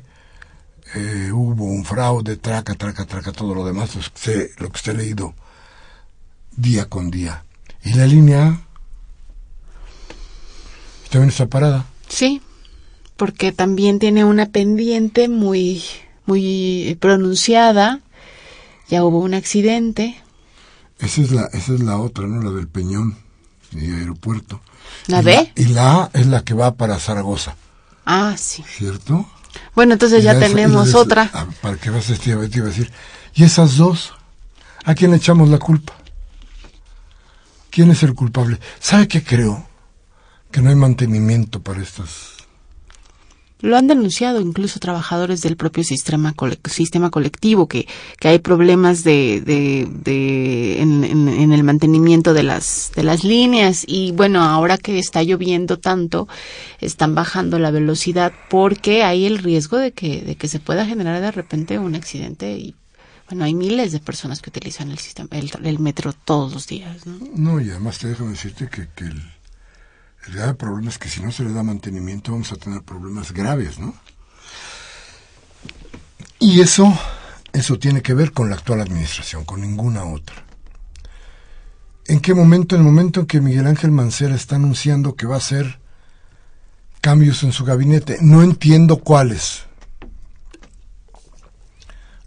eh, 0.94 1.30
hubo 1.32 1.64
un 1.64 1.84
fraude, 1.84 2.36
traca, 2.36 2.74
traca, 2.74 3.04
traca, 3.04 3.32
todo 3.32 3.54
lo 3.54 3.64
demás, 3.64 3.94
lo 3.94 4.00
que, 4.00 4.06
usted, 4.06 4.50
lo 4.58 4.68
que 4.70 4.76
usted 4.76 4.92
ha 4.92 4.96
leído 4.96 5.34
día 6.56 6.86
con 6.86 7.10
día. 7.10 7.44
y 7.84 7.94
la 7.94 8.06
línea 8.06 8.48
A 8.48 8.60
también 11.10 11.30
está 11.30 11.46
parada. 11.46 11.86
Sí, 12.08 12.42
porque 13.16 13.52
también 13.52 13.98
tiene 13.98 14.24
una 14.24 14.46
pendiente 14.46 15.28
muy, 15.28 15.82
muy 16.26 16.96
pronunciada. 17.00 18.00
Ya 18.88 19.04
hubo 19.04 19.18
un 19.20 19.34
accidente. 19.34 20.16
Esa 20.98 21.22
es 21.22 21.30
la, 21.30 21.46
esa 21.52 21.74
es 21.74 21.80
la 21.80 21.98
otra, 21.98 22.26
¿no? 22.26 22.42
La 22.42 22.50
del 22.50 22.68
Peñón 22.68 23.16
y 23.72 23.90
aeropuerto. 23.90 24.60
¿La 25.06 25.20
y 25.20 25.24
B? 25.24 25.52
y 25.56 25.64
la 25.66 26.04
A 26.04 26.10
es 26.12 26.26
la 26.26 26.44
que 26.44 26.54
va 26.54 26.74
para 26.74 26.98
Zaragoza, 26.98 27.56
Ah, 28.10 28.34
sí. 28.38 28.64
¿cierto? 28.66 29.28
Bueno, 29.74 29.92
entonces 29.92 30.20
Y 30.20 30.24
ya 30.24 30.32
esa- 30.32 30.40
tenemos 30.40 30.94
otra. 30.94 31.30
ah, 31.34 31.46
Para 31.60 31.76
que 31.76 31.90
vas 31.90 32.08
a 32.10 32.14
te 32.14 32.30
iba 32.30 32.48
te 32.48 32.56
iba 32.58 32.66
a 32.66 32.70
decir. 32.70 32.90
Y 33.34 33.44
esas 33.44 33.76
dos, 33.76 34.14
¿a 34.86 34.94
quién 34.94 35.10
le 35.10 35.18
echamos 35.18 35.50
la 35.50 35.58
culpa? 35.58 35.92
¿Quién 37.70 37.90
es 37.90 38.02
el 38.02 38.14
culpable? 38.14 38.58
¿Sabe 38.80 39.06
qué 39.08 39.22
creo? 39.22 39.68
Que 40.50 40.62
no 40.62 40.70
hay 40.70 40.76
mantenimiento 40.76 41.60
para 41.62 41.82
estas. 41.82 42.37
Lo 43.60 43.76
han 43.76 43.88
denunciado 43.88 44.40
incluso 44.40 44.78
trabajadores 44.78 45.40
del 45.42 45.56
propio 45.56 45.82
sistema, 45.82 46.34
sistema 46.64 47.10
colectivo, 47.10 47.66
que, 47.66 47.88
que 48.20 48.28
hay 48.28 48.38
problemas 48.38 49.02
de, 49.02 49.40
de, 49.40 50.80
en 50.80 51.52
el 51.52 51.64
mantenimiento 51.64 52.34
de 52.34 52.44
las, 52.44 52.92
de 52.94 53.02
las 53.02 53.24
líneas. 53.24 53.84
Y 53.86 54.12
bueno, 54.12 54.42
ahora 54.42 54.78
que 54.78 54.98
está 54.98 55.24
lloviendo 55.24 55.78
tanto, 55.78 56.28
están 56.80 57.16
bajando 57.16 57.58
la 57.58 57.72
velocidad 57.72 58.32
porque 58.48 59.02
hay 59.02 59.26
el 59.26 59.38
riesgo 59.38 59.76
de 59.76 59.90
que, 59.90 60.22
de 60.22 60.36
que 60.36 60.46
se 60.46 60.60
pueda 60.60 60.86
generar 60.86 61.20
de 61.20 61.32
repente 61.32 61.80
un 61.80 61.96
accidente. 61.96 62.52
Y 62.52 62.76
bueno, 63.28 63.44
hay 63.44 63.54
miles 63.54 63.90
de 63.90 63.98
personas 63.98 64.40
que 64.40 64.50
utilizan 64.50 64.92
el, 64.92 64.98
sistema, 64.98 65.30
el, 65.32 65.50
el 65.64 65.78
metro 65.80 66.12
todos 66.12 66.52
los 66.52 66.68
días. 66.68 67.06
¿no? 67.06 67.18
No, 67.34 67.60
y 67.60 67.70
además 67.70 67.98
te 67.98 68.08
déjame 68.08 68.30
decirte 68.30 68.68
que, 68.68 68.86
que 68.94 69.04
el, 69.04 69.22
el 70.28 70.34
grave 70.34 70.54
problema 70.54 70.90
es 70.90 70.98
que 70.98 71.08
si 71.08 71.22
no 71.22 71.32
se 71.32 71.42
le 71.42 71.52
da 71.52 71.62
mantenimiento 71.62 72.32
vamos 72.32 72.52
a 72.52 72.56
tener 72.56 72.82
problemas 72.82 73.32
graves, 73.32 73.78
¿no? 73.78 73.94
Y 76.38 76.60
eso, 76.60 76.96
eso 77.52 77.78
tiene 77.78 78.02
que 78.02 78.14
ver 78.14 78.32
con 78.32 78.50
la 78.50 78.56
actual 78.56 78.82
administración, 78.82 79.44
con 79.44 79.62
ninguna 79.62 80.04
otra. 80.04 80.36
¿En 82.06 82.20
qué 82.20 82.34
momento? 82.34 82.74
En 82.74 82.82
el 82.82 82.86
momento 82.86 83.20
en 83.20 83.26
que 83.26 83.40
Miguel 83.40 83.66
Ángel 83.66 83.90
Mancera 83.90 84.34
está 84.34 84.56
anunciando 84.56 85.16
que 85.16 85.26
va 85.26 85.36
a 85.36 85.38
hacer 85.38 85.80
cambios 87.00 87.42
en 87.42 87.52
su 87.52 87.64
gabinete. 87.64 88.18
No 88.20 88.42
entiendo 88.42 88.98
cuáles. 88.98 89.64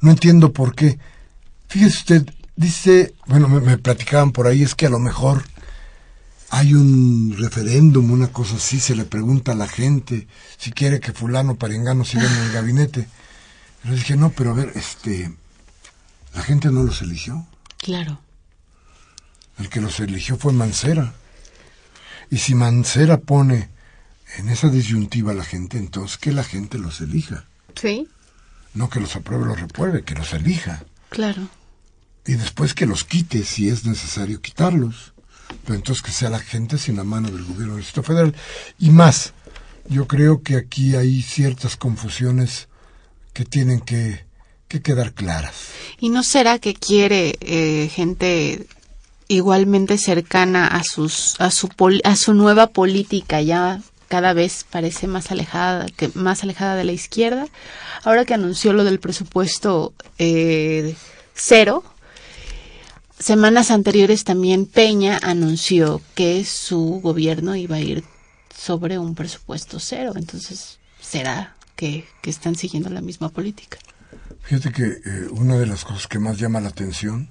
No 0.02 0.12
entiendo 0.12 0.52
por 0.52 0.76
qué. 0.76 0.98
Fíjese 1.68 1.98
usted, 1.98 2.34
dice, 2.56 3.14
bueno, 3.28 3.48
me, 3.48 3.62
me 3.62 3.78
platicaban 3.78 4.32
por 4.32 4.48
ahí, 4.48 4.64
es 4.64 4.76
que 4.76 4.88
a 4.88 4.90
lo 4.90 5.00
mejor 5.00 5.44
hay 6.54 6.74
un 6.74 7.34
referéndum, 7.38 8.12
una 8.12 8.28
cosa 8.28 8.58
así, 8.58 8.82
se 8.82 8.94
le 8.94 9.06
pregunta 9.06 9.54
a 9.54 9.56
la 9.56 9.70
gente 9.70 10.28
si 10.58 10.72
quiere 10.72 11.00
que 11.00 11.14
fulano 11.14 11.56
parengano 11.56 12.04
siga 12.04 12.26
en 12.26 12.44
el 12.44 12.52
gabinete. 12.54 13.08
Yo 13.86 13.94
dije, 13.94 14.18
no, 14.18 14.32
pero 14.32 14.52
a 14.52 14.54
ver, 14.54 14.74
este, 14.76 15.34
la 16.36 16.44
gente 16.44 16.70
no 16.70 16.84
los 16.84 17.02
eligió. 17.02 17.48
Claro. 17.78 18.20
El 19.60 19.70
que 19.70 19.80
los 19.80 20.02
eligió 20.02 20.36
fue 20.36 20.52
Mancera. 20.52 21.14
Y 22.30 22.38
si 22.38 22.54
Mancera 22.54 23.22
pone 23.22 23.70
en 24.38 24.50
esa 24.50 24.68
disyuntiva 24.68 25.32
a 25.32 25.36
la 25.36 25.46
gente, 25.46 25.78
entonces 25.78 26.18
que 26.18 26.34
la 26.34 26.44
gente 26.44 26.78
los 26.78 27.00
elija. 27.00 27.46
Sí. 27.76 28.10
No 28.74 28.90
que 28.90 29.00
los 29.00 29.16
apruebe 29.16 29.44
o 29.44 29.48
los 29.48 29.60
repruebe, 29.62 30.04
que 30.04 30.16
los 30.16 30.34
elija. 30.34 30.84
Claro. 31.10 31.48
Y 32.26 32.34
después 32.34 32.74
que 32.74 32.86
los 32.86 33.06
quite 33.06 33.46
si 33.46 33.70
es 33.70 33.86
necesario 33.86 34.42
quitarlos. 34.42 35.11
Pero 35.64 35.76
entonces 35.76 36.04
que 36.04 36.12
sea 36.12 36.30
la 36.30 36.40
gente 36.40 36.78
sin 36.78 36.98
la 36.98 37.04
mano 37.04 37.30
del 37.30 37.44
gobierno 37.44 37.76
del 37.76 37.84
Federal. 37.84 38.36
Y 38.80 38.90
más, 38.90 39.34
yo 39.88 40.08
creo 40.08 40.42
que 40.42 40.56
aquí 40.56 40.96
hay 40.96 41.22
ciertas 41.22 41.76
confusiones 41.78 42.68
que 43.34 43.46
tienen 43.46 43.82
que, 43.82 44.26
que 44.68 44.82
quedar 44.82 45.14
claras. 45.14 45.54
¿Y 46.00 46.10
no 46.10 46.24
será 46.24 46.60
que 46.60 46.74
quiere 46.74 47.38
eh, 47.42 47.90
gente 47.94 48.68
igualmente 49.28 49.98
cercana 49.98 50.68
a 50.68 50.84
sus 50.84 51.40
a 51.40 51.52
su 51.52 51.70
a 52.04 52.16
su 52.18 52.34
nueva 52.34 52.68
política 52.68 53.42
ya 53.42 53.80
cada 54.10 54.34
vez 54.34 54.66
parece 54.70 55.08
más 55.08 55.32
alejada 55.32 55.86
que 55.86 56.12
más 56.16 56.44
alejada 56.44 56.76
de 56.76 56.84
la 56.84 56.92
izquierda 56.92 57.48
ahora 58.04 58.26
que 58.26 58.34
anunció 58.34 58.74
lo 58.74 58.84
del 58.84 59.00
presupuesto 59.00 59.94
eh, 60.18 60.96
cero 61.34 61.86
semanas 63.22 63.72
anteriores 63.72 64.24
también 64.24 64.66
Peña 64.66 65.20
anunció 65.22 66.02
que 66.16 66.44
su 66.46 67.00
gobierno 67.02 67.56
iba 67.56 67.78
a 67.78 67.82
ir 67.82 68.04
sobre 68.56 68.98
un 68.98 69.16
presupuesto 69.16 69.80
cero. 69.80 70.14
Entonces 70.16 70.80
será 71.00 71.56
que, 71.76 72.06
que 72.22 72.30
están 72.30 72.56
siguiendo 72.56 72.90
la 72.90 73.02
misma 73.02 73.30
política 73.30 73.78
Fíjate 74.44 74.72
que 74.72 74.84
eh, 74.84 75.28
una 75.32 75.58
de 75.58 75.66
las 75.66 75.86
cosas 75.86 76.08
que 76.08 76.20
más 76.20 76.38
llama 76.38 76.60
la 76.60 76.70
atención 76.70 77.30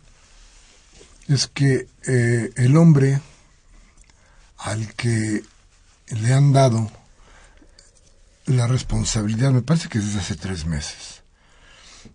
es 1.29 1.47
que 1.49 1.89
eh, 2.07 2.51
el 2.57 2.77
hombre 2.77 3.21
al 4.57 4.95
que 4.95 5.43
le 6.09 6.33
han 6.33 6.53
dado 6.53 6.91
la 8.47 8.67
responsabilidad, 8.67 9.53
me 9.53 9.63
parece 9.63 9.89
que 9.89 9.99
es 9.99 10.07
desde 10.07 10.21
hace 10.21 10.37
tres 10.37 10.67
meses, 10.67 11.23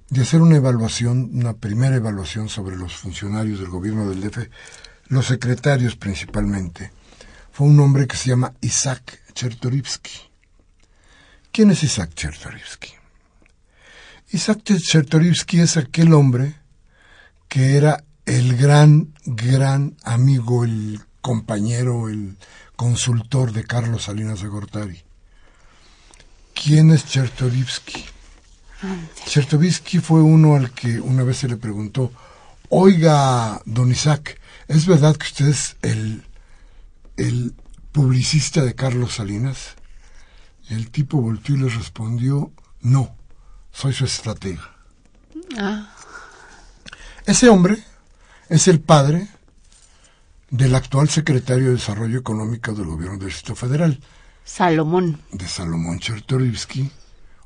de 0.09 0.21
hacer 0.21 0.41
una 0.41 0.55
evaluación, 0.55 1.31
una 1.33 1.53
primera 1.53 1.95
evaluación 1.95 2.49
sobre 2.49 2.75
los 2.75 2.95
funcionarios 2.95 3.59
del 3.59 3.69
gobierno 3.69 4.09
del 4.09 4.21
DF, 4.21 4.49
los 5.07 5.27
secretarios 5.27 5.95
principalmente, 5.95 6.91
fue 7.51 7.67
un 7.67 7.79
hombre 7.79 8.07
que 8.07 8.17
se 8.17 8.29
llama 8.29 8.53
Isaac 8.61 9.21
Chertorivsky. 9.33 10.11
¿Quién 11.51 11.71
es 11.71 11.83
Isaac 11.83 12.13
Chertorivsky? 12.13 12.89
Isaac 14.31 14.61
Chertorivsky 14.63 15.61
es 15.61 15.77
aquel 15.77 16.13
hombre 16.13 16.55
que 17.47 17.77
era 17.77 18.03
el 18.25 18.57
gran, 18.57 19.13
gran 19.25 19.95
amigo, 20.03 20.65
el 20.65 20.99
compañero, 21.21 22.09
el 22.09 22.35
consultor 22.75 23.51
de 23.53 23.63
Carlos 23.63 24.03
Salinas 24.03 24.41
de 24.41 24.47
Gortari. 24.47 25.01
¿Quién 26.53 26.91
es 26.91 27.05
Chertorivsky? 27.05 28.14
Chertorivsky 29.25 29.99
fue 29.99 30.21
uno 30.21 30.55
al 30.55 30.71
que 30.71 30.99
una 30.99 31.23
vez 31.23 31.37
se 31.37 31.47
le 31.47 31.57
preguntó, 31.57 32.11
oiga, 32.69 33.61
don 33.65 33.91
Isaac, 33.91 34.39
¿es 34.67 34.85
verdad 34.85 35.15
que 35.15 35.27
usted 35.27 35.47
es 35.47 35.77
el, 35.81 36.23
el 37.17 37.53
publicista 37.91 38.63
de 38.63 38.75
Carlos 38.75 39.15
Salinas? 39.15 39.75
Y 40.69 40.73
el 40.73 40.89
tipo 40.89 41.21
volteó 41.21 41.55
y 41.55 41.59
le 41.59 41.69
respondió, 41.69 42.51
no, 42.81 43.15
soy 43.71 43.93
su 43.93 44.05
estratega. 44.05 44.75
ah. 45.57 45.91
Ese 47.25 47.49
hombre 47.49 47.83
es 48.49 48.67
el 48.67 48.79
padre 48.79 49.27
del 50.51 50.75
actual 50.75 51.09
secretario 51.09 51.65
de 51.65 51.75
Desarrollo 51.75 52.19
Económico 52.19 52.73
del 52.73 52.85
Gobierno 52.85 53.17
del 53.17 53.27
Distrito 53.29 53.55
Federal, 53.55 53.99
Salomón. 54.43 55.19
De 55.31 55.47
Salomón 55.47 55.99
Chertorivsky, 55.99 56.91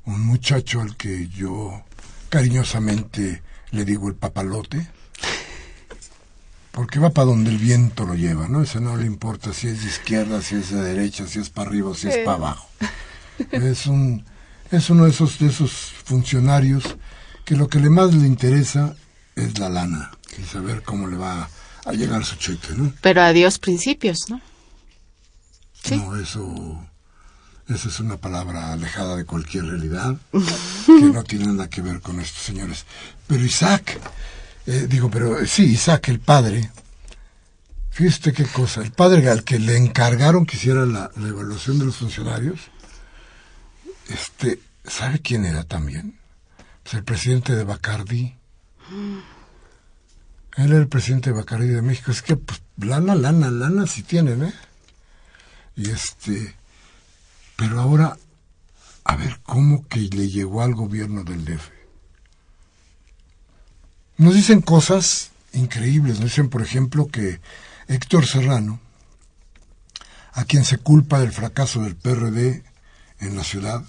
un 0.10 0.26
muchacho 0.26 0.82
al 0.82 0.96
que 0.96 1.28
yo 1.30 1.84
cariñosamente 2.30 3.42
le 3.72 3.86
digo 3.86 4.08
el 4.08 4.16
papalote, 4.16 4.88
porque 6.72 7.00
va 7.00 7.10
para 7.10 7.26
donde 7.26 7.50
el 7.50 7.58
viento 7.58 8.06
lo 8.06 8.16
lleva, 8.16 8.48
¿no? 8.48 8.62
Eso 8.62 8.80
no 8.80 8.96
le 8.96 9.06
importa 9.06 9.54
si 9.54 9.68
es 9.68 9.82
de 9.82 9.88
izquierda, 9.88 10.42
si 10.42 10.56
es 10.56 10.70
de 10.72 10.82
derecha, 10.82 11.28
si 11.28 11.40
es 11.40 11.50
para 11.50 11.70
arriba 11.70 11.90
o 11.90 11.96
si 11.96 12.08
es 12.08 12.18
para 12.20 12.38
abajo. 12.38 12.70
Es 13.52 13.88
un 13.88 14.26
es 14.72 14.90
uno 14.90 15.06
de 15.06 15.12
esos 15.12 15.40
de 15.40 15.48
esos 15.48 15.72
funcionarios 16.04 16.84
que 17.46 17.56
lo 17.56 17.68
que 17.68 17.80
le 17.80 17.90
más 17.90 18.14
le 18.14 18.28
interesa 18.28 18.96
es 19.36 19.58
la 19.58 19.70
lana 19.70 20.12
y 20.38 20.44
saber 20.44 20.84
cómo 20.84 21.08
le 21.08 21.18
va 21.18 21.50
a 21.86 21.94
llegar 21.94 22.24
su 22.26 22.36
cheque, 22.36 22.74
¿no? 22.76 22.94
pero 23.02 23.22
adiós 23.22 23.58
principios 23.58 24.30
no 24.30 24.42
Sí. 25.82 25.96
No, 25.96 26.16
eso, 26.18 26.89
eso 27.70 27.90
es 27.90 28.00
una 28.00 28.18
palabra 28.18 28.74
alejada 28.74 29.16
de 29.16 29.26
cualquier 29.26 29.66
realidad, 29.66 30.18
que 30.86 31.02
no 31.02 31.24
tiene 31.24 31.48
nada 31.48 31.70
que 31.70 31.82
ver 31.82 32.02
con 32.02 32.20
estos 32.20 32.44
señores. 32.44 32.86
Pero 33.28 33.44
Isaac, 33.46 34.00
eh, 34.66 34.88
digo, 34.90 35.10
pero 35.10 35.40
eh, 35.40 35.48
sí, 35.48 35.64
Isaac, 35.66 36.10
el 36.10 36.20
padre, 36.20 36.72
fíjate 37.92 38.34
qué 38.34 38.46
cosa, 38.46 38.82
el 38.82 38.92
padre 38.92 39.30
al 39.30 39.44
que 39.44 39.60
le 39.60 39.78
encargaron 39.78 40.46
que 40.46 40.58
hiciera 40.58 40.86
la, 40.86 41.12
la 41.16 41.28
evaluación 41.28 41.78
de 41.78 41.86
los 41.86 41.98
funcionarios, 41.98 42.60
este, 44.10 44.60
¿sabe 44.86 45.20
quién 45.20 45.46
era 45.46 45.64
también? 45.64 46.18
Pues 46.84 46.96
el 46.96 47.04
presidente 47.04 47.56
de 47.56 47.64
Bacardi. 47.64 48.36
Él 50.58 50.72
era 50.72 50.78
el 50.78 50.88
presidente 50.88 51.30
de 51.30 51.36
Bacardi 51.36 51.68
de 51.68 51.84
México. 51.84 52.12
Es 52.12 52.24
que, 52.24 52.36
pues, 52.36 52.62
lana, 52.78 53.14
lana, 53.14 53.52
lana 53.52 53.86
si 53.86 54.02
tienen, 54.02 54.44
¿eh? 54.44 54.54
Y 55.76 55.92
este, 55.92 56.56
pero 57.60 57.82
ahora, 57.82 58.18
a 59.04 59.16
ver, 59.18 59.42
¿cómo 59.44 59.86
que 59.90 60.00
le 60.00 60.30
llegó 60.30 60.62
al 60.62 60.76
gobierno 60.76 61.26
del 61.26 61.44
DF? 61.44 61.70
Nos 64.16 64.34
dicen 64.34 64.62
cosas 64.62 65.32
increíbles, 65.52 66.22
nos 66.22 66.30
dicen, 66.30 66.50
por 66.50 66.62
ejemplo, 66.62 67.08
que 67.08 67.42
Héctor 67.90 68.26
Serrano, 68.26 68.80
a 70.32 70.46
quien 70.46 70.64
se 70.64 70.78
culpa 70.78 71.20
del 71.20 71.34
fracaso 71.34 71.82
del 71.82 71.98
PRD 71.98 72.64
en 73.20 73.36
la 73.36 73.44
ciudad, 73.44 73.84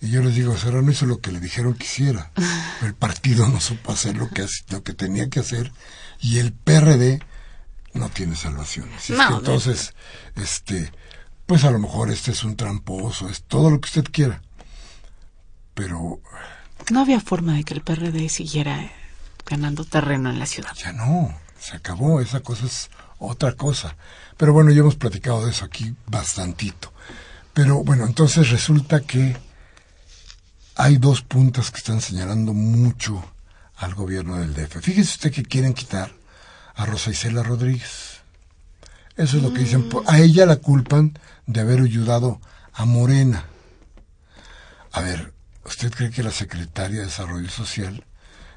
y 0.00 0.10
yo 0.10 0.20
les 0.20 0.34
digo, 0.34 0.56
Serrano 0.56 0.90
hizo 0.90 1.06
lo 1.06 1.20
que 1.20 1.30
le 1.30 1.38
dijeron 1.38 1.74
que 1.74 1.84
hiciera. 1.84 2.32
El 2.82 2.94
partido 2.94 3.48
no 3.48 3.60
supo 3.60 3.92
hacer 3.92 4.16
lo 4.16 4.28
que, 4.28 4.46
lo 4.70 4.82
que 4.82 4.94
tenía 4.94 5.28
que 5.28 5.40
hacer 5.40 5.72
y 6.20 6.38
el 6.38 6.52
PRD 6.52 7.20
no 7.94 8.08
tiene 8.08 8.36
salvación. 8.36 8.88
Así 8.96 9.12
es 9.12 9.18
que 9.18 9.34
entonces, 9.34 9.94
este, 10.36 10.92
pues 11.48 11.64
a 11.64 11.70
lo 11.70 11.78
mejor 11.78 12.10
este 12.10 12.32
es 12.32 12.44
un 12.44 12.56
tramposo, 12.56 13.26
es 13.30 13.42
todo 13.42 13.70
lo 13.70 13.80
que 13.80 13.86
usted 13.86 14.04
quiera. 14.12 14.42
Pero... 15.72 16.20
No 16.90 17.00
había 17.00 17.20
forma 17.20 17.54
de 17.54 17.64
que 17.64 17.72
el 17.72 17.80
PRD 17.80 18.28
siguiera 18.28 18.92
ganando 19.46 19.86
terreno 19.86 20.28
en 20.28 20.38
la 20.38 20.44
ciudad. 20.44 20.74
Ya 20.76 20.92
no, 20.92 21.34
se 21.58 21.74
acabó, 21.74 22.20
esa 22.20 22.40
cosa 22.40 22.66
es 22.66 22.90
otra 23.18 23.52
cosa. 23.52 23.96
Pero 24.36 24.52
bueno, 24.52 24.70
ya 24.72 24.80
hemos 24.80 24.96
platicado 24.96 25.46
de 25.46 25.52
eso 25.52 25.64
aquí 25.64 25.94
bastantito. 26.06 26.92
Pero 27.54 27.82
bueno, 27.82 28.04
entonces 28.04 28.50
resulta 28.50 29.00
que 29.00 29.34
hay 30.76 30.98
dos 30.98 31.22
puntas 31.22 31.70
que 31.70 31.78
están 31.78 32.02
señalando 32.02 32.52
mucho 32.52 33.24
al 33.78 33.94
gobierno 33.94 34.36
del 34.36 34.52
DF. 34.52 34.82
Fíjese 34.82 35.12
usted 35.12 35.32
que 35.32 35.44
quieren 35.44 35.72
quitar 35.72 36.12
a 36.74 36.84
Rosa 36.84 37.08
Isela 37.08 37.42
Rodríguez. 37.42 38.20
Eso 39.16 39.38
es 39.38 39.42
lo 39.42 39.54
que 39.54 39.60
dicen. 39.60 39.88
A 40.06 40.18
ella 40.18 40.44
la 40.44 40.56
culpan 40.56 41.18
de 41.48 41.60
haber 41.60 41.80
ayudado 41.80 42.40
a 42.74 42.84
Morena. 42.84 43.46
A 44.92 45.00
ver, 45.00 45.32
¿usted 45.64 45.92
cree 45.92 46.10
que 46.10 46.22
la 46.22 46.30
secretaria 46.30 47.00
de 47.00 47.06
Desarrollo 47.06 47.50
Social 47.50 48.04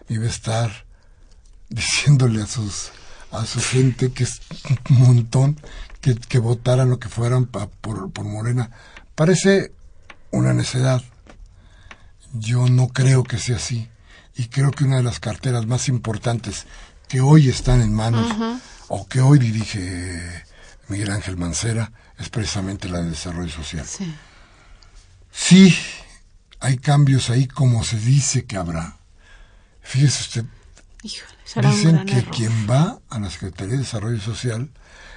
iba 0.09 0.25
a 0.25 0.29
estar 0.29 0.85
diciéndole 1.69 2.43
a 2.43 2.47
sus 2.47 2.91
a 3.31 3.45
su 3.45 3.61
gente 3.61 4.11
que 4.11 4.25
es 4.25 4.41
un 4.89 4.99
montón 4.99 5.57
que, 6.01 6.15
que 6.15 6.37
votaran 6.37 6.89
lo 6.89 6.99
que 6.99 7.07
fueran 7.07 7.45
por, 7.45 8.11
por 8.11 8.25
Morena? 8.25 8.71
Parece 9.15 9.71
una 10.31 10.53
necedad. 10.53 11.01
Yo 12.33 12.67
no 12.67 12.89
creo 12.89 13.23
que 13.23 13.37
sea 13.37 13.55
así. 13.55 13.87
Y 14.35 14.47
creo 14.47 14.71
que 14.71 14.83
una 14.83 14.97
de 14.97 15.03
las 15.03 15.21
carteras 15.21 15.65
más 15.65 15.87
importantes 15.87 16.65
que 17.07 17.21
hoy 17.21 17.47
están 17.47 17.81
en 17.81 17.93
manos 17.93 18.35
o 18.89 19.07
que 19.07 19.21
hoy 19.21 19.39
dirige 19.39 20.43
Miguel 20.89 21.11
Ángel 21.11 21.37
Mancera 21.37 21.93
es 22.21 22.29
precisamente 22.29 22.87
la 22.87 23.01
de 23.01 23.09
desarrollo 23.09 23.51
social. 23.51 23.85
Sí. 23.85 24.13
sí, 25.31 25.75
hay 26.59 26.77
cambios 26.77 27.29
ahí 27.29 27.47
como 27.47 27.83
se 27.83 27.99
dice 27.99 28.45
que 28.45 28.57
habrá. 28.57 28.97
Fíjese 29.81 30.21
usted, 30.21 30.45
dicen 31.61 32.05
que 32.05 32.23
quien 32.25 32.69
va 32.69 32.99
a 33.09 33.19
la 33.19 33.29
Secretaría 33.29 33.73
de 33.73 33.79
Desarrollo 33.79 34.21
Social 34.21 34.69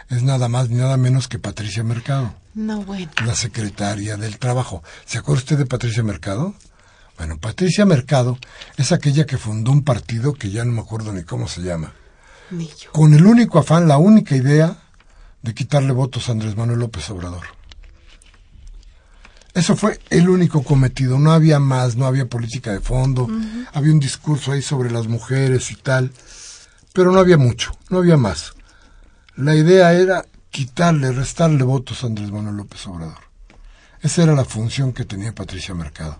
es 0.08 0.22
nada 0.22 0.48
más 0.48 0.70
ni 0.70 0.76
nada 0.76 0.96
menos 0.96 1.28
que 1.28 1.38
Patricia 1.38 1.84
Mercado. 1.84 2.34
No, 2.54 2.82
bueno. 2.82 3.10
La 3.24 3.34
secretaria 3.34 4.16
del 4.16 4.38
Trabajo. 4.38 4.82
¿Se 5.04 5.18
acuerda 5.18 5.42
usted 5.42 5.58
de 5.58 5.66
Patricia 5.66 6.02
Mercado? 6.02 6.54
Bueno, 7.18 7.38
Patricia 7.38 7.84
Mercado 7.84 8.38
es 8.76 8.92
aquella 8.92 9.26
que 9.26 9.38
fundó 9.38 9.70
un 9.70 9.84
partido 9.84 10.32
que 10.32 10.50
ya 10.50 10.64
no 10.64 10.72
me 10.72 10.80
acuerdo 10.80 11.12
ni 11.12 11.22
cómo 11.22 11.48
se 11.48 11.62
llama. 11.62 11.92
Ni 12.50 12.68
yo. 12.68 12.90
Con 12.92 13.14
el 13.14 13.26
único 13.26 13.58
afán, 13.58 13.86
la 13.86 13.98
única 13.98 14.34
idea 14.34 14.83
de 15.44 15.54
quitarle 15.54 15.92
votos 15.92 16.28
a 16.28 16.32
Andrés 16.32 16.56
Manuel 16.56 16.78
López 16.80 17.08
Obrador. 17.10 17.44
Eso 19.52 19.76
fue 19.76 20.00
el 20.08 20.30
único 20.30 20.64
cometido, 20.64 21.18
no 21.18 21.32
había 21.32 21.60
más, 21.60 21.96
no 21.96 22.06
había 22.06 22.28
política 22.28 22.72
de 22.72 22.80
fondo, 22.80 23.28
había 23.74 23.92
un 23.92 24.00
discurso 24.00 24.52
ahí 24.52 24.62
sobre 24.62 24.90
las 24.90 25.06
mujeres 25.06 25.70
y 25.70 25.76
tal, 25.76 26.10
pero 26.94 27.12
no 27.12 27.20
había 27.20 27.36
mucho, 27.36 27.76
no 27.90 27.98
había 27.98 28.16
más. 28.16 28.54
La 29.36 29.54
idea 29.54 29.92
era 29.92 30.24
quitarle, 30.50 31.12
restarle 31.12 31.62
votos 31.62 32.02
a 32.02 32.06
Andrés 32.06 32.32
Manuel 32.32 32.56
López 32.56 32.84
Obrador. 32.86 33.18
Esa 34.00 34.22
era 34.22 34.34
la 34.34 34.46
función 34.46 34.94
que 34.94 35.04
tenía 35.04 35.34
Patricia 35.34 35.74
Mercado. 35.74 36.18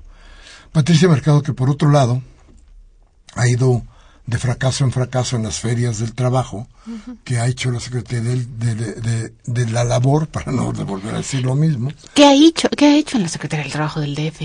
Patricia 0.70 1.08
Mercado, 1.08 1.42
que 1.42 1.54
por 1.54 1.70
otro 1.70 1.90
lado 1.90 2.22
ha 3.34 3.48
ido 3.48 3.82
de 4.26 4.38
fracaso 4.38 4.84
en 4.84 4.92
fracaso 4.92 5.37
en 5.37 5.42
las 5.42 5.60
ferias 5.60 5.98
del 5.98 6.14
trabajo 6.14 6.66
que 7.24 7.38
ha 7.38 7.46
hecho 7.46 7.70
la 7.70 7.80
Secretaría 7.80 8.22
de, 8.22 9.32
de, 9.44 9.70
la 9.70 9.84
Labor, 9.84 10.28
para 10.28 10.50
no 10.50 10.72
volver 10.72 11.14
a 11.14 11.18
decir 11.18 11.42
lo 11.42 11.54
mismo. 11.54 11.92
¿Qué 12.14 12.24
ha 12.24 12.34
hecho, 12.34 12.68
qué 12.70 12.87
ha 12.87 12.96
hecho 12.96 13.16
en 13.16 13.24
la 13.24 13.28
Secretaría 13.28 13.64
del 13.64 13.72
Trabajo 13.72 14.00
del 14.00 14.14
DF? 14.14 14.40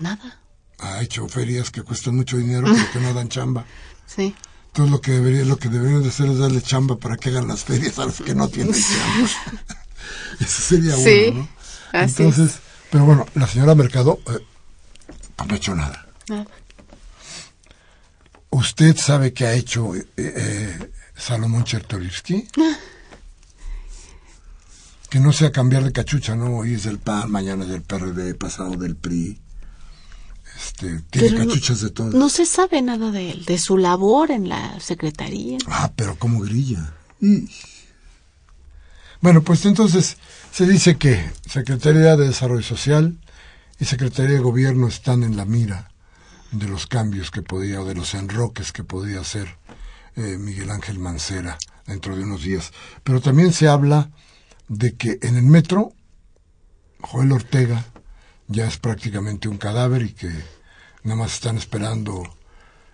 Nada. 0.00 0.40
Ha 0.78 1.02
hecho 1.02 1.26
ferias 1.28 1.70
que 1.70 1.82
cuestan 1.82 2.16
mucho 2.16 2.36
dinero 2.36 2.66
porque 2.66 3.00
no 3.00 3.12
dan 3.14 3.28
chamba. 3.28 3.64
Sí. 4.06 4.34
Entonces 4.66 4.92
lo 4.92 5.00
que 5.00 5.12
debería, 5.12 5.44
lo 5.44 5.56
que 5.56 5.70
deberían 5.70 6.02
de 6.02 6.10
hacer 6.10 6.26
es 6.26 6.38
darle 6.38 6.60
chamba 6.60 6.96
para 6.98 7.16
que 7.16 7.30
hagan 7.30 7.48
las 7.48 7.64
ferias 7.64 7.98
a 7.98 8.04
los 8.04 8.20
que 8.20 8.34
no 8.34 8.48
tienen 8.48 8.74
chamba. 8.74 9.30
Eso 10.40 10.62
sería 10.62 10.94
bueno, 10.94 11.48
¿no? 11.92 12.00
Entonces, 12.00 12.58
pero 12.90 13.06
bueno, 13.06 13.24
la 13.34 13.46
señora 13.46 13.74
Mercado 13.74 14.20
eh, 14.26 14.44
no 15.38 15.54
ha 15.54 15.56
hecho 15.56 15.74
nada. 15.74 16.06
¿Usted 18.54 18.96
sabe 18.96 19.32
qué 19.32 19.46
ha 19.46 19.54
hecho 19.54 19.96
eh, 19.96 20.06
eh, 20.16 20.92
Salomón 21.16 21.64
Chertorivsky? 21.64 22.46
que 25.10 25.18
no 25.18 25.32
sea 25.32 25.50
cambiar 25.50 25.82
de 25.82 25.90
cachucha, 25.90 26.36
¿no? 26.36 26.58
Hoy 26.58 26.74
es 26.74 26.84
del 26.84 27.00
PAN, 27.00 27.32
mañana 27.32 27.64
es 27.64 27.70
del 27.70 27.82
PRD, 27.82 28.36
pasado 28.36 28.76
del 28.76 28.94
PRI. 28.94 29.40
Este, 30.56 31.00
tiene 31.10 31.36
cachuchas 31.36 31.80
de 31.80 31.90
todo. 31.90 32.12
No 32.12 32.28
se 32.28 32.46
sabe 32.46 32.80
nada 32.80 33.10
de 33.10 33.32
él, 33.32 33.44
de 33.44 33.58
su 33.58 33.76
labor 33.76 34.30
en 34.30 34.48
la 34.48 34.78
secretaría. 34.78 35.58
Ah, 35.66 35.90
pero 35.96 36.16
como 36.16 36.38
grilla. 36.38 36.94
Bueno, 39.20 39.42
pues 39.42 39.64
entonces 39.64 40.16
se 40.52 40.64
dice 40.64 40.96
que 40.96 41.28
Secretaría 41.44 42.16
de 42.16 42.28
Desarrollo 42.28 42.62
Social 42.62 43.18
y 43.80 43.86
Secretaría 43.86 44.36
de 44.36 44.40
Gobierno 44.40 44.86
están 44.86 45.24
en 45.24 45.36
la 45.36 45.44
mira 45.44 45.90
de 46.54 46.68
los 46.68 46.86
cambios 46.86 47.30
que 47.30 47.42
podía 47.42 47.80
o 47.80 47.84
de 47.84 47.94
los 47.94 48.14
enroques 48.14 48.72
que 48.72 48.84
podía 48.84 49.20
hacer 49.20 49.58
eh, 50.16 50.38
Miguel 50.38 50.70
Ángel 50.70 50.98
Mancera 50.98 51.58
dentro 51.86 52.16
de 52.16 52.22
unos 52.22 52.42
días. 52.42 52.72
Pero 53.02 53.20
también 53.20 53.52
se 53.52 53.68
habla 53.68 54.10
de 54.68 54.94
que 54.94 55.18
en 55.22 55.36
el 55.36 55.42
metro 55.42 55.92
Joel 57.00 57.32
Ortega 57.32 57.84
ya 58.46 58.66
es 58.66 58.78
prácticamente 58.78 59.48
un 59.48 59.58
cadáver 59.58 60.02
y 60.02 60.12
que 60.12 60.30
nada 61.02 61.16
más 61.16 61.34
están 61.34 61.58
esperando 61.58 62.22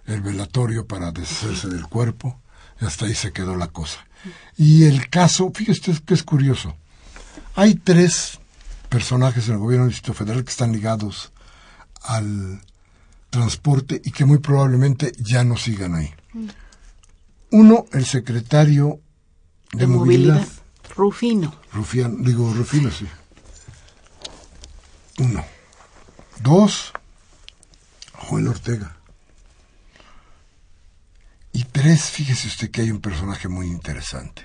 el 0.07 0.21
velatorio 0.23 0.87
para 0.87 1.13
deshacerse 1.13 1.69
del 1.69 1.87
cuerpo 1.87 2.41
y 2.81 2.87
hasta 2.87 3.07
ahí 3.07 3.15
se 3.15 3.33
quedó 3.33 3.57
la 3.57 3.69
cosa. 3.69 4.07
Y 4.57 4.85
el 4.85 5.09
caso, 5.09 5.53
fíjese 5.55 6.03
que 6.05 6.15
es 6.15 6.23
curioso, 6.23 6.77
hay 7.55 7.75
tres 7.75 8.39
personajes 8.89 9.49
en 9.49 9.55
el 9.55 9.61
gobierno 9.61 9.85
del 9.85 9.93
Distrito 9.93 10.15
Federal 10.15 10.45
que 10.45 10.51
están 10.51 10.73
ligados 10.73 11.33
al 12.03 12.63
transporte 13.31 14.01
y 14.05 14.11
que 14.11 14.25
muy 14.25 14.39
probablemente 14.39 15.13
ya 15.19 15.45
no 15.45 15.57
sigan 15.57 15.95
ahí. 15.95 16.13
Uno, 17.53 17.87
el 17.93 18.05
secretario 18.05 19.01
de, 19.73 19.87
movilidad. 19.87 20.47
Rufino. 20.97 21.55
Rufiano, 21.73 22.17
digo 22.21 22.53
Rufino, 22.53 22.91
sí. 22.91 23.07
Uno. 25.19 25.45
Dos, 26.43 26.93
Joel 28.13 28.49
Ortega. 28.49 28.97
Y 31.53 31.65
tres, 31.65 32.11
fíjese 32.11 32.49
usted 32.49 32.71
que 32.71 32.83
hay 32.83 32.91
un 32.91 33.01
personaje 33.01 33.49
muy 33.49 33.67
interesante. 33.67 34.45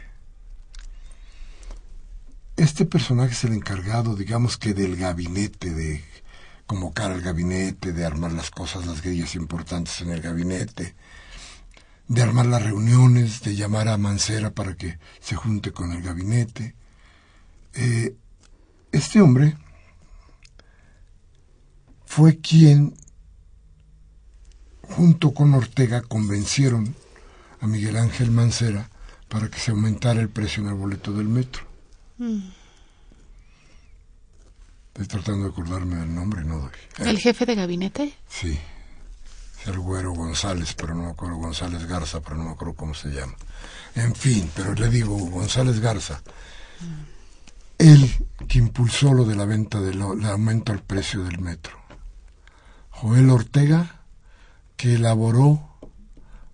Este 2.57 2.85
personaje 2.85 3.33
es 3.33 3.43
el 3.43 3.53
encargado, 3.53 4.15
digamos 4.15 4.57
que 4.57 4.73
del 4.73 4.95
gabinete, 4.95 5.71
de 5.71 6.03
convocar 6.65 7.11
al 7.11 7.21
gabinete, 7.21 7.93
de 7.93 8.05
armar 8.05 8.31
las 8.31 8.51
cosas, 8.51 8.85
las 8.85 9.01
grillas 9.01 9.35
importantes 9.35 10.01
en 10.01 10.11
el 10.11 10.21
gabinete, 10.21 10.95
de 12.07 12.21
armar 12.21 12.45
las 12.45 12.63
reuniones, 12.63 13.41
de 13.41 13.55
llamar 13.55 13.87
a 13.87 13.97
Mancera 13.97 14.51
para 14.51 14.75
que 14.75 14.99
se 15.19 15.35
junte 15.35 15.71
con 15.71 15.91
el 15.91 16.01
gabinete. 16.01 16.75
Eh, 17.73 18.15
este 18.91 19.21
hombre 19.21 19.57
fue 22.05 22.39
quien, 22.39 22.95
junto 24.83 25.33
con 25.33 25.53
Ortega, 25.53 26.01
convencieron 26.01 26.95
a 27.59 27.67
Miguel 27.67 27.97
Ángel 27.97 28.31
Mancera 28.31 28.89
para 29.27 29.49
que 29.49 29.59
se 29.59 29.71
aumentara 29.71 30.21
el 30.21 30.29
precio 30.29 30.63
en 30.63 30.69
el 30.69 30.75
boleto 30.75 31.11
del 31.11 31.27
metro. 31.27 31.63
Mm. 32.17 32.39
Estoy 34.95 35.07
tratando 35.07 35.43
de 35.43 35.51
acordarme 35.51 35.97
del 35.97 36.15
nombre, 36.15 36.45
no 36.45 36.57
doy. 36.57 36.71
¿El 36.99 37.19
jefe 37.19 37.45
de 37.45 37.55
gabinete? 37.55 38.13
Sí. 38.29 38.57
Es 39.59 39.67
el 39.67 39.77
güero 39.79 40.13
González, 40.13 40.73
pero 40.73 40.95
no 40.95 41.03
me 41.03 41.09
acuerdo 41.09 41.35
González 41.35 41.85
Garza, 41.85 42.21
pero 42.21 42.37
no 42.37 42.45
me 42.45 42.51
acuerdo 42.51 42.75
cómo 42.75 42.93
se 42.93 43.09
llama. 43.09 43.35
En 43.95 44.15
fin, 44.15 44.49
pero 44.55 44.73
le 44.73 44.87
digo 44.87 45.17
González 45.17 45.81
Garza. 45.81 46.21
Él 47.77 48.09
que 48.47 48.57
impulsó 48.57 49.13
lo 49.13 49.25
de 49.25 49.35
la 49.35 49.43
venta 49.43 49.81
del 49.81 50.01
aumento 50.01 50.71
al 50.71 50.81
precio 50.81 51.25
del 51.25 51.39
metro. 51.39 51.77
Joel 52.91 53.29
Ortega, 53.29 53.99
que 54.77 54.93
elaboró 54.93 55.75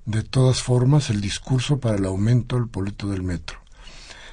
de 0.06 0.24
todas 0.24 0.64
formas 0.64 1.12
el 1.12 1.22
discurso 1.22 1.80
para 1.80 1.98
el 1.98 2.06
aumento 2.06 2.56
al 2.56 2.66
boleto 2.66 3.08
del 3.08 3.22
metro. 3.22 3.60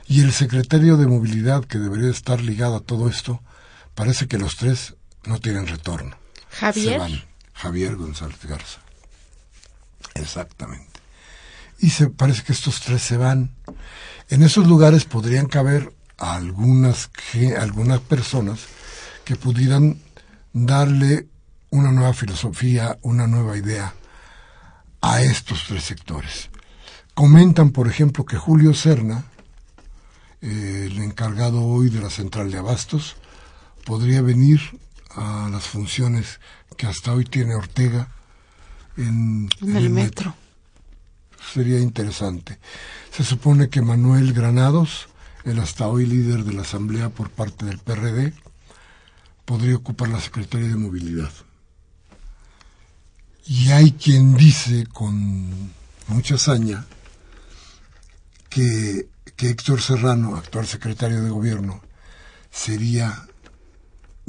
Y 0.06 0.22
el 0.22 0.32
secretario 0.32 0.96
de 0.96 1.06
movilidad, 1.06 1.66
que 1.66 1.76
debería 1.76 2.08
estar 2.08 2.40
ligado 2.40 2.76
a 2.76 2.80
todo 2.80 3.10
esto, 3.10 3.42
parece 3.98 4.28
que 4.28 4.38
los 4.38 4.56
tres 4.56 4.94
no 5.24 5.40
tienen 5.40 5.66
retorno. 5.66 6.16
Javier. 6.50 7.26
Javier 7.52 7.96
González 7.96 8.38
Garza. 8.44 8.78
Exactamente. 10.14 11.00
Y 11.80 11.90
se 11.90 12.08
parece 12.08 12.44
que 12.44 12.52
estos 12.52 12.80
tres 12.80 13.02
se 13.02 13.16
van. 13.16 13.56
En 14.28 14.44
esos 14.44 14.68
lugares 14.68 15.04
podrían 15.04 15.46
caber 15.46 15.92
algunas, 16.16 17.10
algunas 17.58 17.98
personas 17.98 18.60
que 19.24 19.34
pudieran 19.34 20.00
darle 20.52 21.26
una 21.70 21.90
nueva 21.90 22.14
filosofía, 22.14 23.00
una 23.02 23.26
nueva 23.26 23.56
idea 23.56 23.94
a 25.00 25.22
estos 25.22 25.64
tres 25.66 25.82
sectores. 25.82 26.50
Comentan, 27.14 27.70
por 27.70 27.88
ejemplo, 27.88 28.24
que 28.24 28.36
Julio 28.36 28.74
Serna, 28.74 29.24
eh, 30.40 30.86
el 30.88 30.98
encargado 30.98 31.64
hoy 31.64 31.90
de 31.90 32.00
la 32.00 32.10
central 32.10 32.52
de 32.52 32.58
abastos, 32.58 33.16
podría 33.88 34.20
venir 34.20 34.60
a 35.12 35.48
las 35.50 35.64
funciones 35.66 36.40
que 36.76 36.86
hasta 36.86 37.14
hoy 37.14 37.24
tiene 37.24 37.54
Ortega 37.54 38.12
en, 38.98 39.48
el, 39.62 39.88
metro. 39.88 40.34
Sería 41.54 41.80
interesante. 41.80 42.58
Se 43.10 43.24
supone 43.24 43.70
que 43.70 43.80
Manuel 43.80 44.34
Granados, 44.34 45.08
el 45.44 45.58
hasta 45.58 45.88
hoy 45.88 46.04
líder 46.04 46.44
de 46.44 46.52
la 46.52 46.62
Asamblea 46.62 47.08
por 47.08 47.30
parte 47.30 47.64
del 47.64 47.78
PRD, 47.78 48.34
podría 49.46 49.76
ocupar 49.76 50.10
la 50.10 50.20
Secretaría 50.20 50.68
de 50.68 50.76
Movilidad. 50.76 51.32
Y 53.46 53.70
hay 53.70 53.92
quien 53.92 54.36
dice 54.36 54.86
con 54.92 55.72
mucha 56.08 56.34
hazaña 56.34 56.84
que, 58.50 59.08
que 59.34 59.48
Héctor 59.48 59.80
Serrano, 59.80 60.36
actual 60.36 60.66
secretario 60.66 61.22
de 61.22 61.30
gobierno, 61.30 61.80
sería, 62.50 63.27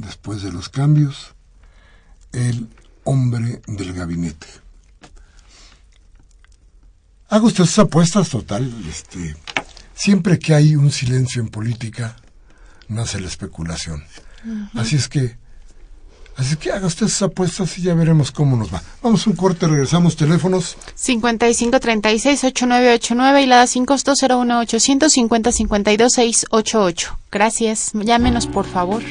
después 0.02 0.42
de 0.42 0.52
los 0.52 0.70
cambios, 0.70 1.36
el 2.32 2.68
hombre 3.04 3.62
del 3.68 3.94
gabinete. 3.94 4.48
Hago 7.30 7.48
usted 7.48 7.66
sus 7.66 7.80
apuestas, 7.80 8.30
total. 8.30 8.72
Este, 8.90 9.36
siempre 9.94 10.40
que 10.40 10.54
hay 10.56 10.76
un 10.76 10.92
silencio 10.92 11.42
en 11.42 11.50
política, 11.50 12.16
nace 12.88 13.20
la 13.20 13.28
especulación. 13.28 14.04
Así 14.74 14.96
es 14.96 15.08
que, 15.08 15.38
así 16.38 16.56
que 16.56 16.72
haga 16.72 16.88
usted 16.88 17.08
sus 17.08 17.22
apuestas 17.22 17.78
y 17.78 17.84
ya 17.84 17.94
veremos 17.94 18.32
cómo 18.32 18.58
nos 18.58 18.74
va. 18.74 18.82
Vamos 19.04 19.28
a 19.28 19.30
un 19.30 19.36
corte, 19.36 19.68
regresamos 19.68 20.16
teléfonos. 20.16 20.76
5536-8989 20.98 23.44
y 23.44 23.46
la 23.46 23.58
da 23.58 23.68
sin 23.68 23.86
costo 23.86 24.14
01800 24.14 25.12
50 25.12 25.52
52 25.52 26.12
688. 26.12 27.20
Gracias. 27.32 27.92
Llámenos, 27.94 28.48
por 28.48 28.66
favor. 28.66 29.04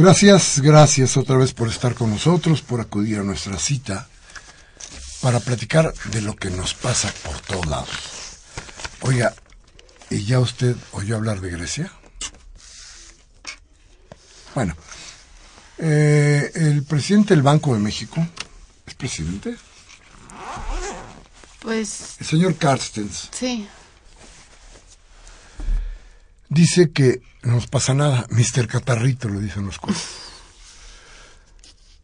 Gracias, 0.00 0.60
gracias 0.60 1.18
otra 1.18 1.36
vez 1.36 1.52
por 1.52 1.68
estar 1.68 1.94
con 1.94 2.08
nosotros, 2.08 2.62
por 2.62 2.80
acudir 2.80 3.18
a 3.18 3.22
nuestra 3.22 3.58
cita 3.58 4.08
para 5.20 5.40
platicar 5.40 5.92
de 6.10 6.22
lo 6.22 6.34
que 6.36 6.48
nos 6.48 6.72
pasa 6.72 7.12
por 7.22 7.38
todos 7.40 7.66
lados. 7.66 7.90
Oiga, 9.02 9.34
¿y 10.08 10.24
ya 10.24 10.40
usted 10.40 10.74
oyó 10.92 11.16
hablar 11.16 11.42
de 11.42 11.50
Grecia? 11.50 11.92
Bueno, 14.54 14.74
eh, 15.76 16.50
el 16.54 16.82
presidente 16.84 17.34
del 17.34 17.42
Banco 17.42 17.74
de 17.74 17.80
México, 17.80 18.26
¿es 18.86 18.94
presidente? 18.94 19.58
Pues... 21.60 22.16
El 22.20 22.26
señor 22.26 22.56
Carstens. 22.56 23.28
Sí. 23.32 23.68
Dice 26.50 26.90
que 26.90 27.22
no 27.44 27.54
nos 27.54 27.68
pasa 27.68 27.94
nada, 27.94 28.26
Mr. 28.30 28.66
Catarrito, 28.66 29.28
lo 29.28 29.40
dicen 29.40 29.64
los 29.64 29.78
cuerpos. 29.78 30.04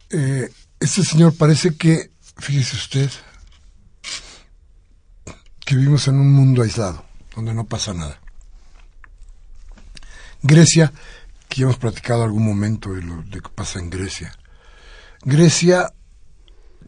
Eh, 0.09 0.49
este 0.79 1.03
señor 1.03 1.35
parece 1.35 1.77
que, 1.77 2.13
fíjese 2.37 2.77
usted, 2.77 3.11
que 5.65 5.75
vivimos 5.75 6.07
en 6.07 6.21
un 6.21 6.33
mundo 6.33 6.63
aislado, 6.63 7.05
donde 7.35 7.53
no 7.53 7.65
pasa 7.65 7.93
nada. 7.93 8.21
Grecia, 10.43 10.93
que 11.49 11.57
ya 11.57 11.65
hemos 11.65 11.79
platicado 11.79 12.23
algún 12.23 12.45
momento 12.45 12.93
de 12.95 13.03
lo 13.03 13.25
de 13.25 13.41
que 13.41 13.49
pasa 13.49 13.81
en 13.81 13.91
Grecia. 13.91 14.33
Grecia 15.23 15.93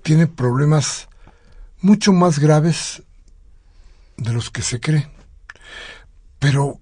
tiene 0.04 0.28
problemas 0.28 1.08
mucho 1.80 2.12
más 2.12 2.38
graves 2.38 3.02
de 4.16 4.32
los 4.32 4.48
que 4.50 4.62
se 4.62 4.78
cree. 4.78 5.10
Pero 6.38 6.80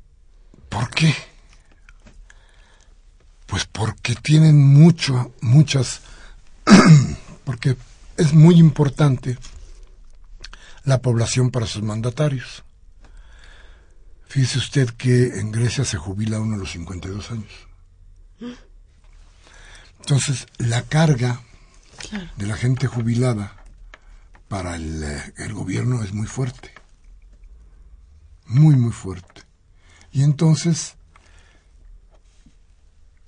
¿Por 0.76 0.90
qué? 0.90 1.14
Pues 3.46 3.64
porque 3.64 4.14
tienen 4.14 4.62
mucho, 4.62 5.34
muchas, 5.40 6.02
porque 7.44 7.78
es 8.18 8.34
muy 8.34 8.56
importante 8.56 9.38
la 10.84 11.00
población 11.00 11.50
para 11.50 11.64
sus 11.64 11.82
mandatarios. 11.82 12.62
Fíjese 14.28 14.58
usted 14.58 14.90
que 14.90 15.40
en 15.40 15.50
Grecia 15.50 15.86
se 15.86 15.96
jubila 15.96 16.40
uno 16.40 16.56
a 16.56 16.58
los 16.58 16.72
52 16.72 17.30
años. 17.30 17.52
Entonces, 20.00 20.46
la 20.58 20.82
carga 20.82 21.40
de 22.36 22.46
la 22.46 22.54
gente 22.54 22.86
jubilada 22.86 23.64
para 24.48 24.76
el, 24.76 25.02
eh, 25.02 25.32
el 25.38 25.54
gobierno 25.54 26.02
es 26.02 26.12
muy 26.12 26.26
fuerte. 26.26 26.74
Muy, 28.44 28.76
muy 28.76 28.92
fuerte. 28.92 29.45
Y 30.16 30.22
entonces, 30.22 30.96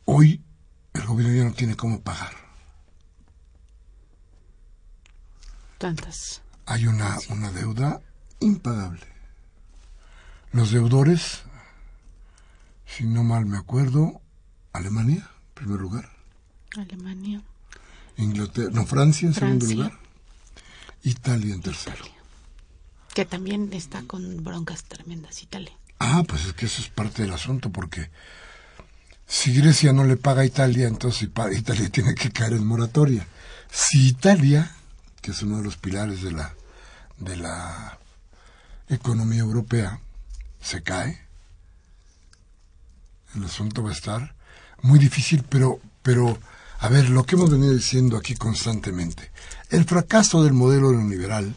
hoy 0.06 0.42
el 0.94 1.04
gobierno 1.04 1.36
ya 1.36 1.44
no 1.44 1.52
tiene 1.52 1.76
cómo 1.76 2.00
pagar. 2.00 2.32
Tantas. 5.76 6.40
Hay 6.64 6.86
una, 6.86 7.18
una 7.28 7.52
deuda 7.52 8.00
impagable. 8.40 9.06
Los 10.52 10.70
deudores, 10.70 11.42
si 12.86 13.04
no 13.04 13.22
mal 13.22 13.44
me 13.44 13.58
acuerdo, 13.58 14.22
Alemania, 14.72 15.30
en 15.48 15.54
primer 15.54 15.80
lugar. 15.80 16.10
Alemania. 16.74 17.42
Inglaterra, 18.16 18.70
no, 18.72 18.86
Francia 18.86 19.28
en 19.28 19.34
segundo 19.34 19.66
lugar. 19.66 19.92
Italia 21.02 21.52
en 21.52 21.60
tercero. 21.60 22.06
Que 23.12 23.26
también 23.26 23.74
está 23.74 24.04
con 24.04 24.42
broncas 24.42 24.84
tremendas, 24.84 25.42
Italia. 25.42 25.74
Ah, 25.98 26.22
pues 26.26 26.44
es 26.46 26.52
que 26.52 26.66
eso 26.66 26.80
es 26.80 26.88
parte 26.88 27.22
del 27.22 27.32
asunto, 27.32 27.70
porque 27.70 28.10
si 29.26 29.52
Grecia 29.52 29.92
no 29.92 30.04
le 30.04 30.16
paga 30.16 30.42
a 30.42 30.46
Italia, 30.46 30.88
entonces 30.88 31.28
Italia 31.52 31.88
tiene 31.92 32.14
que 32.14 32.30
caer 32.30 32.54
en 32.54 32.66
moratoria. 32.66 33.26
Si 33.70 34.08
Italia, 34.08 34.74
que 35.20 35.32
es 35.32 35.42
uno 35.42 35.58
de 35.58 35.64
los 35.64 35.76
pilares 35.76 36.22
de 36.22 36.32
la, 36.32 36.54
de 37.18 37.36
la 37.36 37.98
economía 38.88 39.40
europea, 39.40 40.00
se 40.60 40.82
cae, 40.82 41.20
el 43.34 43.44
asunto 43.44 43.82
va 43.82 43.90
a 43.90 43.94
estar 43.94 44.34
muy 44.82 44.98
difícil, 44.98 45.44
pero, 45.48 45.80
pero, 46.02 46.38
a 46.78 46.88
ver, 46.88 47.10
lo 47.10 47.24
que 47.24 47.34
hemos 47.34 47.50
venido 47.50 47.74
diciendo 47.74 48.16
aquí 48.16 48.34
constantemente, 48.34 49.30
el 49.70 49.84
fracaso 49.84 50.42
del 50.42 50.54
modelo 50.54 50.92
neoliberal 50.92 51.54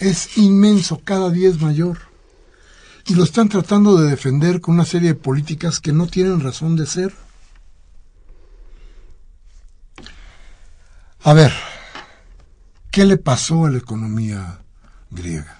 es 0.00 0.38
inmenso, 0.38 1.02
cada 1.04 1.30
día 1.30 1.48
es 1.48 1.60
mayor 1.60 2.11
y 3.06 3.14
lo 3.14 3.24
están 3.24 3.48
tratando 3.48 3.96
de 3.96 4.10
defender 4.10 4.60
con 4.60 4.74
una 4.74 4.84
serie 4.84 5.08
de 5.08 5.14
políticas 5.14 5.80
que 5.80 5.92
no 5.92 6.06
tienen 6.06 6.40
razón 6.40 6.76
de 6.76 6.86
ser. 6.86 7.14
A 11.24 11.32
ver, 11.32 11.52
¿qué 12.90 13.04
le 13.04 13.16
pasó 13.16 13.66
a 13.66 13.70
la 13.70 13.78
economía 13.78 14.60
griega? 15.10 15.58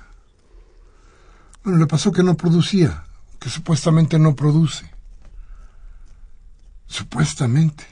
Bueno, 1.62 1.78
le 1.78 1.86
pasó 1.86 2.10
que 2.10 2.24
no 2.24 2.36
producía, 2.36 3.04
que 3.38 3.48
supuestamente 3.48 4.18
no 4.18 4.34
produce. 4.34 4.90
Supuestamente. 6.86 7.86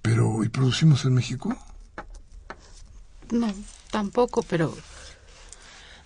Pero, 0.00 0.44
¿y 0.44 0.48
producimos 0.48 1.04
en 1.04 1.14
México? 1.14 1.56
No, 3.30 3.54
tampoco, 3.90 4.42
pero... 4.42 4.76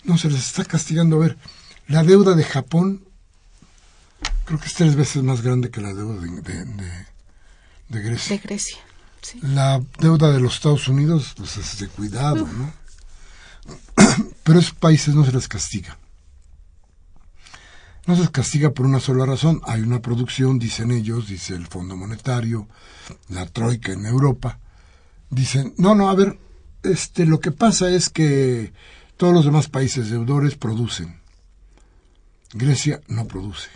No, 0.03 0.17
se 0.17 0.29
les 0.29 0.45
está 0.45 0.63
castigando. 0.63 1.17
A 1.17 1.19
ver, 1.19 1.37
la 1.89 2.03
deuda 2.03 2.35
de 2.35 2.43
Japón 2.43 3.03
creo 4.45 4.59
que 4.59 4.67
es 4.67 4.73
tres 4.75 4.95
veces 4.95 5.23
más 5.23 5.41
grande 5.41 5.69
que 5.71 5.81
la 5.81 5.93
deuda 5.93 6.21
de, 6.21 6.65
de, 7.89 8.01
Grecia. 8.01 8.35
De 8.35 8.41
Grecia, 8.41 8.77
sí. 9.21 9.39
La 9.41 9.81
deuda 9.99 10.31
de 10.31 10.39
los 10.39 10.55
Estados 10.55 10.87
Unidos, 10.87 11.33
pues 11.35 11.57
es 11.57 11.79
de 11.79 11.87
cuidado, 11.87 12.47
¿no? 12.47 12.73
Pero 14.43 14.59
esos 14.59 14.73
países 14.73 15.15
no 15.15 15.25
se 15.25 15.31
les 15.31 15.47
castiga. 15.47 15.97
No 18.05 18.15
se 18.15 18.21
les 18.21 18.29
castiga 18.29 18.71
por 18.71 18.85
una 18.85 18.99
sola 18.99 19.25
razón. 19.25 19.61
Hay 19.65 19.81
una 19.81 20.01
producción, 20.01 20.57
dicen 20.57 20.91
ellos, 20.91 21.27
dice 21.27 21.55
el 21.55 21.67
Fondo 21.67 21.95
Monetario, 21.95 22.67
la 23.29 23.47
Troika 23.47 23.91
en 23.91 24.05
Europa. 24.05 24.59
Dicen, 25.31 25.73
no, 25.77 25.95
no, 25.95 26.09
a 26.09 26.15
ver, 26.15 26.39
este, 26.83 27.25
lo 27.25 27.39
que 27.39 27.51
pasa 27.51 27.89
es 27.89 28.09
que 28.09 28.73
todos 29.17 29.33
los 29.33 29.45
demás 29.45 29.69
países 29.69 30.09
deudores 30.09 30.55
producen. 30.55 31.19
Grecia 32.53 33.01
no 33.07 33.27
produce. 33.27 33.69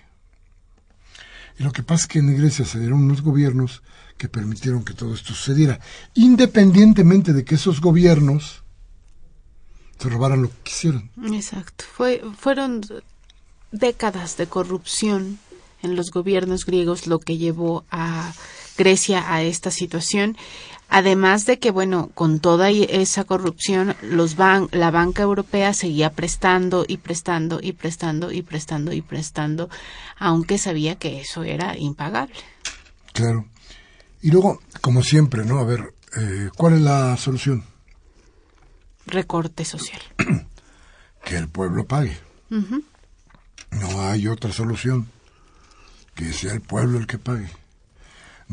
Y 1.60 1.64
lo 1.64 1.72
que 1.72 1.84
pasa 1.84 2.04
es 2.04 2.08
que 2.08 2.20
en 2.20 2.36
Grecia 2.36 2.66
se 2.66 2.80
dieron 2.80 3.04
unos 3.04 3.22
gobiernos 3.22 3.84
que 4.18 4.30
permitieron 4.30 4.84
que 4.84 4.94
todo 4.94 5.14
esto 5.14 5.34
sucediera, 5.34 5.80
independientemente 6.14 7.34
de 7.34 7.44
que 7.46 7.56
esos 7.56 7.82
gobiernos 7.82 8.64
se 10.00 10.10
robaran 10.10 10.42
lo 10.42 10.50
que 10.50 10.64
quisieran. 10.64 11.12
Exacto. 11.32 11.86
Fue, 11.86 12.22
fueron 12.38 12.82
décadas 13.72 14.38
de 14.38 14.48
corrupción 14.48 15.40
en 15.82 15.96
los 15.96 16.12
gobiernos 16.12 16.66
griegos 16.66 17.08
lo 17.08 17.20
que 17.20 17.38
llevó 17.38 17.86
a 17.92 18.34
Grecia 18.78 19.34
a 19.34 19.44
esta 19.44 19.70
situación 19.70 20.38
Además 20.89 21.46
de 21.46 21.58
que, 21.58 21.72
bueno, 21.72 22.12
con 22.13 22.39
toda 22.39 22.69
esa 22.69 23.24
corrupción, 23.24 23.96
los 24.02 24.36
ban 24.36 24.67
la 24.72 24.91
banca 24.91 25.24
europea 25.24 25.74
seguía 25.74 26.12
prestando 26.12 26.86
y 26.88 26.98
prestando 26.98 27.60
y 27.62 27.74
prestando 27.74 28.32
y 28.32 28.43
prestando 28.43 28.93
y 28.93 29.02
prestando, 29.02 29.69
aunque 30.17 30.58
sabía 30.58 30.96
que 30.96 31.19
eso 31.19 31.43
era 31.43 31.78
impagable. 31.78 32.36
Claro. 33.12 33.46
Y 34.22 34.32
luego, 34.32 34.62
como 34.82 35.04
siempre, 35.04 35.46
¿no? 35.46 35.60
A 35.60 35.63
ver, 35.63 35.93
eh, 36.15 36.50
¿cuál 36.56 36.76
es 36.76 36.82
la 36.82 37.17
solución? 37.17 37.63
Recorte 39.06 39.65
social. 39.65 40.02
que 41.26 41.38
el 41.38 41.50
pueblo 41.50 41.86
pague. 41.86 42.17
No 42.50 44.02
hay 44.02 44.28
otra 44.28 44.52
solución. 44.52 45.08
Que 46.13 46.32
sea 46.32 46.54
el 46.54 46.62
pueblo 46.62 47.00
el 47.00 47.08
que 47.08 47.17
pague. 47.17 47.50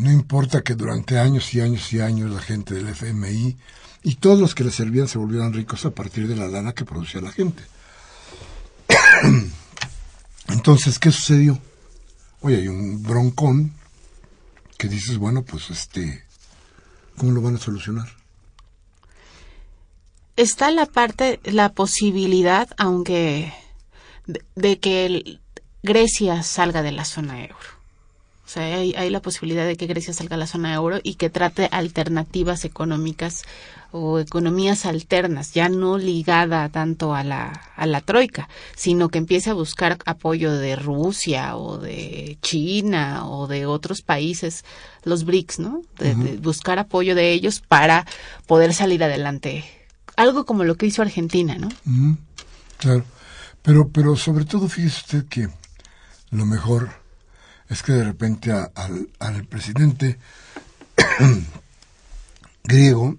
No 0.00 0.10
importa 0.10 0.62
que 0.62 0.74
durante 0.74 1.18
años 1.18 1.52
y 1.52 1.60
años 1.60 1.92
y 1.92 2.00
años 2.00 2.30
la 2.30 2.40
gente 2.40 2.72
del 2.74 2.88
FMI 2.88 3.54
y 4.02 4.14
todos 4.14 4.40
los 4.40 4.54
que 4.54 4.64
le 4.64 4.70
servían 4.70 5.08
se 5.08 5.18
volvieran 5.18 5.52
ricos 5.52 5.84
a 5.84 5.90
partir 5.90 6.26
de 6.26 6.36
la 6.36 6.48
lana 6.48 6.72
que 6.72 6.86
producía 6.86 7.20
la 7.20 7.30
gente. 7.30 7.62
Entonces, 10.48 10.98
¿qué 10.98 11.12
sucedió? 11.12 11.58
Oye, 12.40 12.56
hay 12.56 12.68
un 12.68 13.02
broncón 13.02 13.74
que 14.78 14.88
dices, 14.88 15.18
bueno, 15.18 15.42
pues 15.42 15.68
este, 15.68 16.24
¿cómo 17.18 17.32
lo 17.32 17.42
van 17.42 17.56
a 17.56 17.58
solucionar? 17.58 18.08
Está 20.36 20.70
la 20.70 20.86
parte, 20.86 21.40
la 21.44 21.72
posibilidad, 21.74 22.70
aunque, 22.78 23.52
de, 24.54 24.78
que 24.78 25.40
Grecia 25.82 26.42
salga 26.42 26.80
de 26.80 26.92
la 26.92 27.04
zona 27.04 27.42
euro. 27.42 27.79
O 28.50 28.52
sea, 28.52 28.64
hay, 28.64 29.10
la 29.10 29.22
posibilidad 29.22 29.64
de 29.64 29.76
que 29.76 29.86
Grecia 29.86 30.12
salga 30.12 30.34
a 30.34 30.38
la 30.38 30.48
zona 30.48 30.74
euro 30.74 30.98
y 31.04 31.14
que 31.14 31.30
trate 31.30 31.68
alternativas 31.70 32.64
económicas 32.64 33.44
o 33.92 34.18
economías 34.18 34.86
alternas, 34.86 35.52
ya 35.54 35.68
no 35.68 35.98
ligada 35.98 36.68
tanto 36.68 37.14
a 37.14 37.22
la, 37.22 37.52
a 37.76 37.86
la 37.86 38.00
troika, 38.00 38.48
sino 38.74 39.08
que 39.08 39.18
empiece 39.18 39.50
a 39.50 39.54
buscar 39.54 39.98
apoyo 40.04 40.52
de 40.52 40.74
Rusia 40.74 41.56
o 41.56 41.78
de 41.78 42.38
China 42.42 43.28
o 43.28 43.46
de 43.46 43.66
otros 43.66 44.02
países, 44.02 44.64
los 45.04 45.22
BRICS, 45.22 45.60
¿no? 45.60 45.82
De, 45.98 46.12
buscar 46.38 46.80
apoyo 46.80 47.14
de 47.14 47.30
ellos 47.30 47.60
para 47.60 48.04
poder 48.48 48.74
salir 48.74 49.04
adelante. 49.04 49.64
Algo 50.16 50.44
como 50.44 50.64
lo 50.64 50.74
que 50.74 50.86
hizo 50.86 51.02
Argentina, 51.02 51.56
¿no? 51.56 51.68
Claro. 52.78 53.04
Pero, 53.62 53.90
pero 53.90 54.16
sobre 54.16 54.44
todo, 54.44 54.68
fíjese 54.68 55.02
usted 55.02 55.26
que 55.26 55.48
lo 56.32 56.46
mejor 56.46 56.99
es 57.70 57.85
que 57.85 57.92
de 57.92 58.04
repente 58.04 58.50
al, 58.52 59.46
presidente 59.46 60.18
griego, 62.64 63.16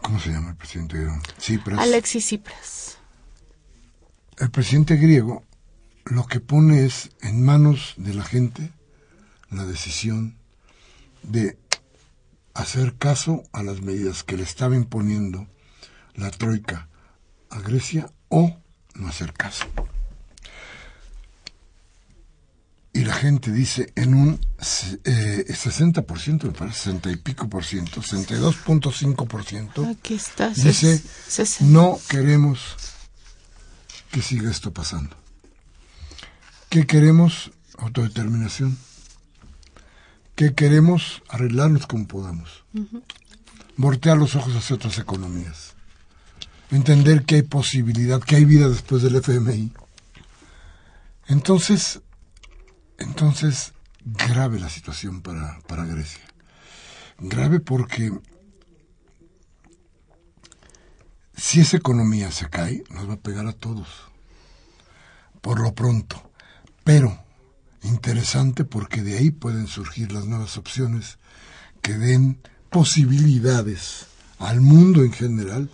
¿cómo 0.00 0.18
se 0.18 0.30
llama 0.30 0.50
el 0.50 0.56
presidente 0.56 0.96
griego? 0.96 1.20
Cipras. 1.38 1.78
Alexis 1.78 2.24
Tsipras. 2.24 2.98
El 4.38 4.50
presidente 4.50 4.96
griego 4.96 5.44
lo 6.06 6.26
que 6.26 6.40
pone 6.40 6.86
es 6.86 7.10
en 7.20 7.44
manos 7.44 7.94
de 7.98 8.14
la 8.14 8.24
gente 8.24 8.72
la 9.50 9.64
decisión 9.66 10.38
de 11.22 11.58
hacer 12.54 12.96
caso 12.96 13.42
a 13.52 13.62
las 13.62 13.82
medidas 13.82 14.24
que 14.24 14.38
le 14.38 14.42
estaba 14.42 14.74
imponiendo 14.74 15.46
la 16.14 16.30
troika 16.30 16.88
a 17.50 17.60
Grecia 17.60 18.10
o 18.28 18.56
no 18.94 19.08
hacer 19.08 19.34
caso 19.34 19.66
y 22.94 23.04
la 23.04 23.14
gente 23.14 23.50
dice 23.50 23.92
en 23.96 24.14
un 24.14 24.40
eh, 25.04 25.44
60%, 25.48 26.44
me 26.44 26.52
parece, 26.52 26.84
60 26.84 27.10
y 27.10 27.16
pico 27.16 27.48
por 27.48 27.64
ciento, 27.64 28.00
62.5 28.00 29.26
por 29.26 29.44
ciento, 29.44 29.84
Aquí 29.84 30.14
está, 30.14 30.50
dice 30.50 31.02
no 31.60 31.98
queremos 32.08 32.76
que 34.12 34.22
siga 34.22 34.48
esto 34.48 34.72
pasando. 34.72 35.16
¿Qué 36.68 36.86
queremos? 36.86 37.50
Autodeterminación. 37.78 38.78
¿Qué 40.36 40.54
queremos? 40.54 41.22
Arreglarnos 41.28 41.88
como 41.88 42.06
podamos. 42.06 42.62
Voltear 43.76 44.16
los 44.16 44.36
ojos 44.36 44.54
hacia 44.54 44.76
otras 44.76 44.98
economías. 44.98 45.74
Entender 46.70 47.24
que 47.24 47.36
hay 47.36 47.42
posibilidad, 47.42 48.22
que 48.22 48.36
hay 48.36 48.44
vida 48.44 48.68
después 48.68 49.02
del 49.02 49.16
FMI. 49.16 49.72
Entonces, 51.26 52.00
entonces, 52.98 53.72
grave 54.04 54.60
la 54.60 54.68
situación 54.68 55.22
para, 55.22 55.60
para 55.66 55.84
Grecia. 55.84 56.24
Grave 57.18 57.60
porque 57.60 58.12
si 61.36 61.60
esa 61.60 61.76
economía 61.76 62.30
se 62.30 62.48
cae, 62.48 62.84
nos 62.90 63.08
va 63.08 63.14
a 63.14 63.20
pegar 63.20 63.46
a 63.46 63.52
todos. 63.52 63.88
Por 65.40 65.60
lo 65.60 65.74
pronto. 65.74 66.30
Pero 66.84 67.24
interesante 67.82 68.64
porque 68.64 69.02
de 69.02 69.18
ahí 69.18 69.30
pueden 69.30 69.66
surgir 69.66 70.12
las 70.12 70.24
nuevas 70.26 70.56
opciones 70.56 71.18
que 71.82 71.94
den 71.94 72.40
posibilidades 72.70 74.06
al 74.38 74.60
mundo 74.60 75.02
en 75.02 75.12
general 75.12 75.70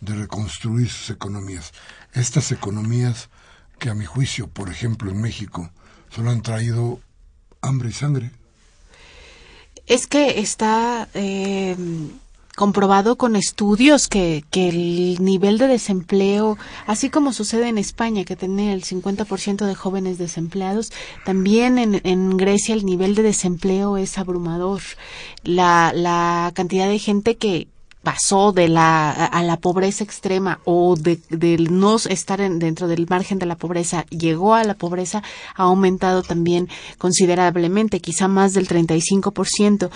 de 0.00 0.14
reconstruir 0.14 0.90
sus 0.90 1.10
economías. 1.10 1.72
Estas 2.12 2.52
economías 2.52 3.30
que 3.78 3.90
a 3.90 3.94
mi 3.94 4.04
juicio, 4.04 4.48
por 4.48 4.68
ejemplo, 4.68 5.10
en 5.10 5.20
México, 5.20 5.70
solo 6.14 6.30
han 6.30 6.42
traído 6.42 7.00
hambre 7.60 7.88
y 7.88 7.92
sangre. 7.92 8.30
Es 9.86 10.06
que 10.06 10.40
está 10.40 11.08
eh, 11.14 11.76
comprobado 12.54 13.16
con 13.16 13.36
estudios 13.36 14.08
que, 14.08 14.44
que, 14.50 14.68
el 14.68 15.22
nivel 15.22 15.58
de 15.58 15.66
desempleo, 15.66 16.56
así 16.86 17.10
como 17.10 17.32
sucede 17.32 17.68
en 17.68 17.78
España, 17.78 18.24
que 18.24 18.36
tiene 18.36 18.72
el 18.72 18.84
50% 18.84 19.66
de 19.66 19.74
jóvenes 19.74 20.16
desempleados, 20.16 20.92
también 21.24 21.78
en, 21.78 22.00
en, 22.04 22.36
Grecia 22.36 22.74
el 22.74 22.86
nivel 22.86 23.14
de 23.14 23.22
desempleo 23.24 23.96
es 23.96 24.16
abrumador. 24.16 24.80
La, 25.42 25.92
la 25.94 26.52
cantidad 26.54 26.88
de 26.88 26.98
gente 26.98 27.36
que, 27.36 27.68
pasó 28.04 28.52
de 28.52 28.68
la 28.68 29.10
a 29.10 29.42
la 29.42 29.56
pobreza 29.56 30.04
extrema 30.04 30.60
o 30.64 30.94
de, 30.96 31.18
no 31.70 31.96
estar 31.96 32.38
dentro 32.38 32.86
del 32.86 33.06
margen 33.08 33.38
de 33.38 33.46
la 33.46 33.56
pobreza 33.56 34.06
llegó 34.10 34.54
a 34.54 34.62
la 34.62 34.74
pobreza 34.74 35.22
ha 35.56 35.62
aumentado 35.64 36.22
también 36.22 36.68
considerablemente, 36.98 38.00
quizá 38.00 38.28
más 38.28 38.54
del 38.54 38.68
35%. 38.68 39.90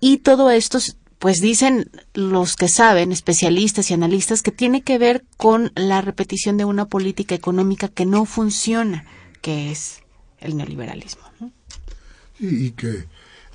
Y 0.00 0.18
todo 0.18 0.50
esto 0.50 0.78
pues 1.20 1.42
dicen 1.42 1.90
los 2.14 2.56
que 2.56 2.68
saben, 2.68 3.12
especialistas 3.12 3.90
y 3.90 3.94
analistas, 3.94 4.42
que 4.42 4.52
tiene 4.52 4.80
que 4.80 4.96
ver 4.96 5.22
con 5.36 5.70
la 5.74 6.00
repetición 6.00 6.56
de 6.56 6.64
una 6.64 6.86
política 6.86 7.34
económica 7.34 7.88
que 7.88 8.06
no 8.06 8.24
funciona, 8.24 9.04
que 9.42 9.70
es 9.70 10.00
el 10.38 10.56
neoliberalismo. 10.56 11.22
y 12.38 12.70
que, 12.70 13.04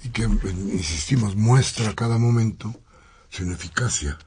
y 0.03 0.09
que, 0.09 0.23
insistimos, 0.23 1.35
muestra 1.35 1.89
a 1.89 1.95
cada 1.95 2.19
momento 2.19 2.75
su 3.35 3.43
ineficacia. 3.43 4.17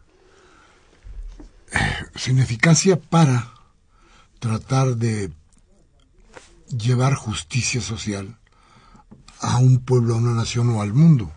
Su 2.15 2.31
ineficacia 2.31 3.01
para 3.01 3.55
tratar 4.39 4.97
de 4.97 5.33
llevar 6.69 7.15
justicia 7.15 7.81
social 7.81 8.37
a 9.41 9.59
un 9.59 9.79
pueblo, 9.79 10.15
a 10.15 10.19
una 10.19 10.35
nación 10.35 10.69
o 10.71 10.83
al 10.83 10.93
mundo. 10.93 11.33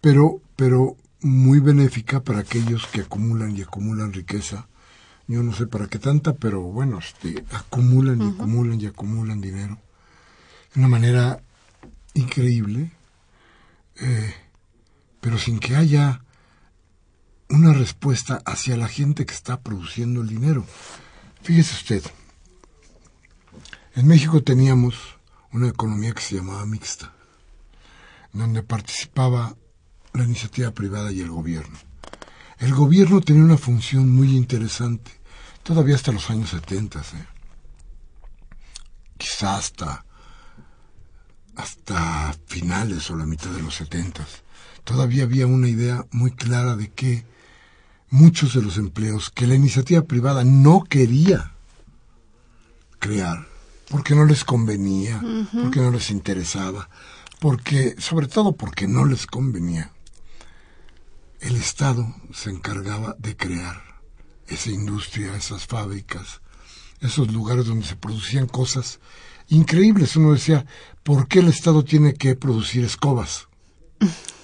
Pero, 0.00 0.40
pero 0.56 0.96
muy 1.20 1.60
benéfica 1.60 2.20
para 2.20 2.40
aquellos 2.40 2.86
que 2.86 3.02
acumulan 3.02 3.54
y 3.54 3.60
acumulan 3.60 4.14
riqueza. 4.14 4.66
Yo 5.28 5.42
no 5.42 5.52
sé 5.52 5.66
para 5.66 5.88
qué 5.88 5.98
tanta, 5.98 6.32
pero 6.32 6.62
bueno, 6.62 6.98
este, 7.00 7.44
acumulan 7.52 8.22
y 8.22 8.28
acumulan 8.28 8.80
y 8.80 8.86
acumulan 8.86 9.42
dinero. 9.42 9.78
De 10.72 10.80
una 10.80 10.88
manera 10.88 11.42
increíble, 12.14 12.92
eh, 13.96 14.34
pero 15.20 15.36
sin 15.36 15.58
que 15.58 15.76
haya 15.76 16.22
una 17.52 17.74
respuesta 17.74 18.42
hacia 18.46 18.78
la 18.78 18.88
gente 18.88 19.26
que 19.26 19.34
está 19.34 19.60
produciendo 19.60 20.22
el 20.22 20.28
dinero. 20.28 20.64
Fíjese 21.42 21.74
usted, 21.74 22.02
en 23.94 24.06
México 24.06 24.42
teníamos 24.42 24.94
una 25.52 25.68
economía 25.68 26.14
que 26.14 26.22
se 26.22 26.36
llamaba 26.36 26.64
mixta, 26.64 27.12
donde 28.32 28.62
participaba 28.62 29.54
la 30.14 30.24
iniciativa 30.24 30.70
privada 30.70 31.12
y 31.12 31.20
el 31.20 31.28
gobierno. 31.28 31.78
El 32.58 32.72
gobierno 32.74 33.20
tenía 33.20 33.44
una 33.44 33.58
función 33.58 34.08
muy 34.08 34.34
interesante, 34.34 35.10
todavía 35.62 35.96
hasta 35.96 36.10
los 36.10 36.30
años 36.30 36.48
70, 36.50 37.00
¿eh? 37.00 37.26
quizá 39.18 39.58
hasta, 39.58 40.06
hasta 41.56 42.34
finales 42.46 43.10
o 43.10 43.16
la 43.16 43.26
mitad 43.26 43.50
de 43.50 43.60
los 43.60 43.74
70. 43.74 44.26
Todavía 44.84 45.24
había 45.24 45.46
una 45.46 45.68
idea 45.68 46.06
muy 46.12 46.30
clara 46.30 46.76
de 46.76 46.88
que 46.90 47.30
muchos 48.12 48.52
de 48.52 48.60
los 48.60 48.76
empleos 48.76 49.30
que 49.30 49.46
la 49.46 49.54
iniciativa 49.54 50.02
privada 50.02 50.44
no 50.44 50.84
quería 50.84 51.52
crear, 52.98 53.48
porque 53.88 54.14
no 54.14 54.26
les 54.26 54.44
convenía, 54.44 55.20
porque 55.50 55.80
no 55.80 55.90
les 55.90 56.10
interesaba, 56.10 56.90
porque, 57.40 57.96
sobre 57.98 58.28
todo 58.28 58.52
porque 58.52 58.86
no 58.86 59.06
les 59.06 59.26
convenía, 59.26 59.92
el 61.40 61.56
Estado 61.56 62.14
se 62.34 62.50
encargaba 62.50 63.16
de 63.18 63.34
crear 63.34 63.82
esa 64.46 64.70
industria, 64.70 65.34
esas 65.34 65.66
fábricas, 65.66 66.42
esos 67.00 67.32
lugares 67.32 67.64
donde 67.64 67.86
se 67.86 67.96
producían 67.96 68.46
cosas 68.46 69.00
increíbles. 69.48 70.16
Uno 70.16 70.34
decía, 70.34 70.66
¿por 71.02 71.28
qué 71.28 71.38
el 71.38 71.48
Estado 71.48 71.82
tiene 71.82 72.12
que 72.12 72.36
producir 72.36 72.84
escobas? 72.84 73.48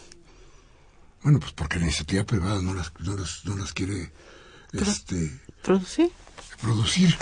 Bueno, 1.28 1.40
pues 1.40 1.52
porque 1.52 1.78
la 1.78 1.84
iniciativa 1.84 2.24
privada 2.24 2.62
no 2.62 2.72
las, 2.72 2.90
no 3.00 3.14
las, 3.14 3.44
no 3.44 3.54
las 3.54 3.74
quiere 3.74 4.10
este, 4.72 5.38
producir. 5.62 6.10
producir. 6.58 7.14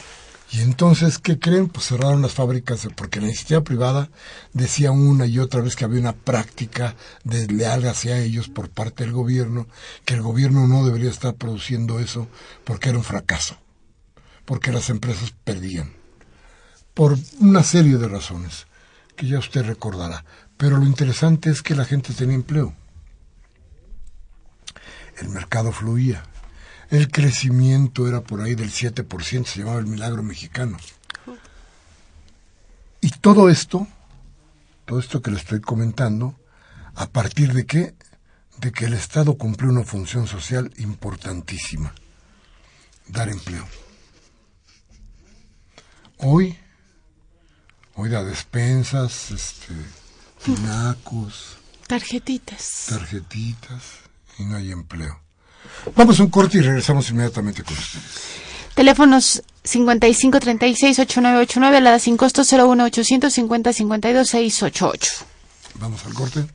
Y 0.52 0.60
entonces, 0.60 1.18
¿qué 1.18 1.40
creen? 1.40 1.66
Pues 1.66 1.86
cerraron 1.88 2.22
las 2.22 2.34
fábricas 2.34 2.86
porque 2.94 3.18
la 3.18 3.26
iniciativa 3.26 3.62
privada 3.62 4.08
decía 4.52 4.92
una 4.92 5.26
y 5.26 5.40
otra 5.40 5.60
vez 5.60 5.74
que 5.74 5.86
había 5.86 5.98
una 5.98 6.12
práctica 6.12 6.94
desleal 7.24 7.84
hacia 7.88 8.20
ellos 8.20 8.48
por 8.48 8.70
parte 8.70 9.02
del 9.02 9.12
gobierno, 9.12 9.66
que 10.04 10.14
el 10.14 10.22
gobierno 10.22 10.68
no 10.68 10.86
debería 10.86 11.10
estar 11.10 11.34
produciendo 11.34 11.98
eso 11.98 12.28
porque 12.62 12.90
era 12.90 12.98
un 12.98 13.04
fracaso, 13.04 13.56
porque 14.44 14.70
las 14.70 14.88
empresas 14.88 15.34
perdían, 15.42 15.94
por 16.94 17.18
una 17.40 17.64
serie 17.64 17.96
de 17.96 18.06
razones 18.06 18.68
que 19.16 19.26
ya 19.26 19.40
usted 19.40 19.66
recordará. 19.66 20.24
Pero 20.56 20.76
lo 20.76 20.86
interesante 20.86 21.50
es 21.50 21.60
que 21.60 21.74
la 21.74 21.84
gente 21.84 22.14
tenía 22.14 22.36
empleo. 22.36 22.72
El 25.16 25.28
mercado 25.30 25.72
fluía 25.72 26.22
el 26.90 27.10
crecimiento 27.10 28.06
era 28.06 28.22
por 28.22 28.40
ahí 28.40 28.54
del 28.54 28.70
7%, 28.70 29.44
se 29.44 29.60
llamaba 29.60 29.80
el 29.80 29.86
milagro 29.86 30.22
mexicano. 30.22 30.76
Y 33.00 33.10
todo 33.10 33.48
esto, 33.50 33.86
todo 34.84 34.98
esto 34.98 35.20
que 35.20 35.30
le 35.30 35.36
estoy 35.38 35.60
comentando, 35.60 36.38
¿a 36.94 37.08
partir 37.08 37.52
de 37.52 37.66
qué? 37.66 37.94
De 38.58 38.72
que 38.72 38.86
el 38.86 38.94
Estado 38.94 39.36
cumplió 39.36 39.70
una 39.70 39.84
función 39.84 40.26
social 40.26 40.72
importantísima, 40.78 41.92
dar 43.08 43.28
empleo. 43.28 43.66
Hoy, 46.18 46.56
hoy 47.94 48.08
da 48.08 48.24
despensas, 48.24 49.30
este, 49.30 49.74
pinacos, 50.44 51.58
tarjetitas, 51.86 52.86
tarjetitas, 52.88 54.05
y 54.38 54.44
no 54.44 54.56
hay 54.56 54.72
empleo. 54.72 55.20
Vamos 55.94 56.18
a 56.20 56.24
un 56.24 56.30
corte 56.30 56.56
y 56.58 56.60
regresamos 56.60 57.08
inmediatamente 57.10 57.62
con 57.62 57.74
ustedes. 57.74 58.04
Teléfonos 58.74 59.42
5536-8989, 59.64 61.76
alada 61.76 61.98
sin 61.98 62.16
costo 62.16 62.42
01850-52-688. 62.42 65.24
Vamos 65.74 66.04
al 66.04 66.14
corte. 66.14 66.46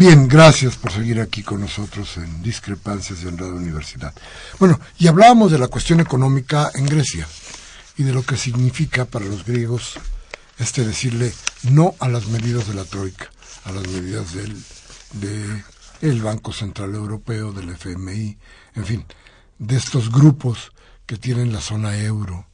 Bien, 0.00 0.28
gracias 0.28 0.78
por 0.78 0.92
seguir 0.92 1.20
aquí 1.20 1.42
con 1.42 1.60
nosotros 1.60 2.16
en 2.16 2.42
Discrepancias 2.42 3.20
de 3.20 3.32
Radio 3.32 3.56
Universidad. 3.56 4.14
Bueno, 4.58 4.80
y 4.98 5.08
hablábamos 5.08 5.52
de 5.52 5.58
la 5.58 5.68
cuestión 5.68 6.00
económica 6.00 6.70
en 6.74 6.86
Grecia 6.86 7.28
y 7.98 8.04
de 8.04 8.14
lo 8.14 8.22
que 8.22 8.38
significa 8.38 9.04
para 9.04 9.26
los 9.26 9.44
griegos 9.44 10.00
este 10.58 10.86
decirle 10.86 11.34
no 11.64 11.96
a 11.98 12.08
las 12.08 12.28
medidas 12.28 12.66
de 12.66 12.72
la 12.72 12.86
Troika, 12.86 13.30
a 13.64 13.72
las 13.72 13.86
medidas 13.88 14.32
del 14.32 14.56
de 16.00 16.20
Banco 16.22 16.54
Central 16.54 16.94
Europeo, 16.94 17.52
del 17.52 17.68
FMI, 17.68 18.38
en 18.76 18.84
fin, 18.86 19.04
de 19.58 19.76
estos 19.76 20.10
grupos 20.10 20.72
que 21.04 21.18
tienen 21.18 21.52
la 21.52 21.60
zona 21.60 21.98
euro 21.98 22.46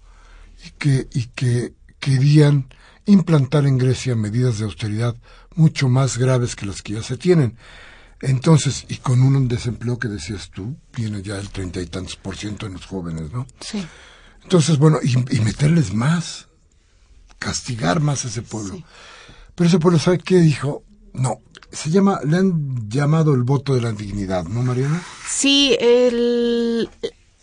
y 0.64 0.70
que, 0.70 1.06
y 1.12 1.26
que 1.26 1.74
querían 2.00 2.66
implantar 3.04 3.66
en 3.66 3.78
Grecia 3.78 4.16
medidas 4.16 4.58
de 4.58 4.64
austeridad 4.64 5.14
mucho 5.56 5.88
más 5.88 6.18
graves 6.18 6.54
que 6.54 6.66
las 6.66 6.82
que 6.82 6.94
ya 6.94 7.02
se 7.02 7.16
tienen. 7.16 7.56
Entonces, 8.20 8.86
y 8.88 8.96
con 8.96 9.20
un 9.22 9.48
desempleo 9.48 9.98
que 9.98 10.08
decías 10.08 10.50
tú, 10.50 10.76
viene 10.94 11.22
ya 11.22 11.38
el 11.38 11.50
treinta 11.50 11.80
y 11.80 11.86
tantos 11.86 12.16
por 12.16 12.36
ciento 12.36 12.66
en 12.66 12.74
los 12.74 12.86
jóvenes, 12.86 13.32
¿no? 13.32 13.46
Sí. 13.60 13.84
Entonces, 14.42 14.78
bueno, 14.78 14.98
y, 15.02 15.40
meterles 15.40 15.92
más, 15.92 16.46
castigar 17.38 18.00
más 18.00 18.24
a 18.24 18.28
ese 18.28 18.42
pueblo. 18.42 18.82
Pero 19.54 19.68
ese 19.68 19.78
pueblo, 19.78 19.98
¿sabe 19.98 20.18
qué 20.18 20.36
dijo? 20.36 20.84
No, 21.12 21.40
se 21.72 21.90
llama, 21.90 22.20
le 22.24 22.36
han 22.38 22.88
llamado 22.88 23.34
el 23.34 23.42
voto 23.42 23.74
de 23.74 23.80
la 23.80 23.92
dignidad, 23.92 24.44
¿no, 24.44 24.62
Mariana? 24.62 25.02
Sí, 25.28 25.76
el, 25.80 26.88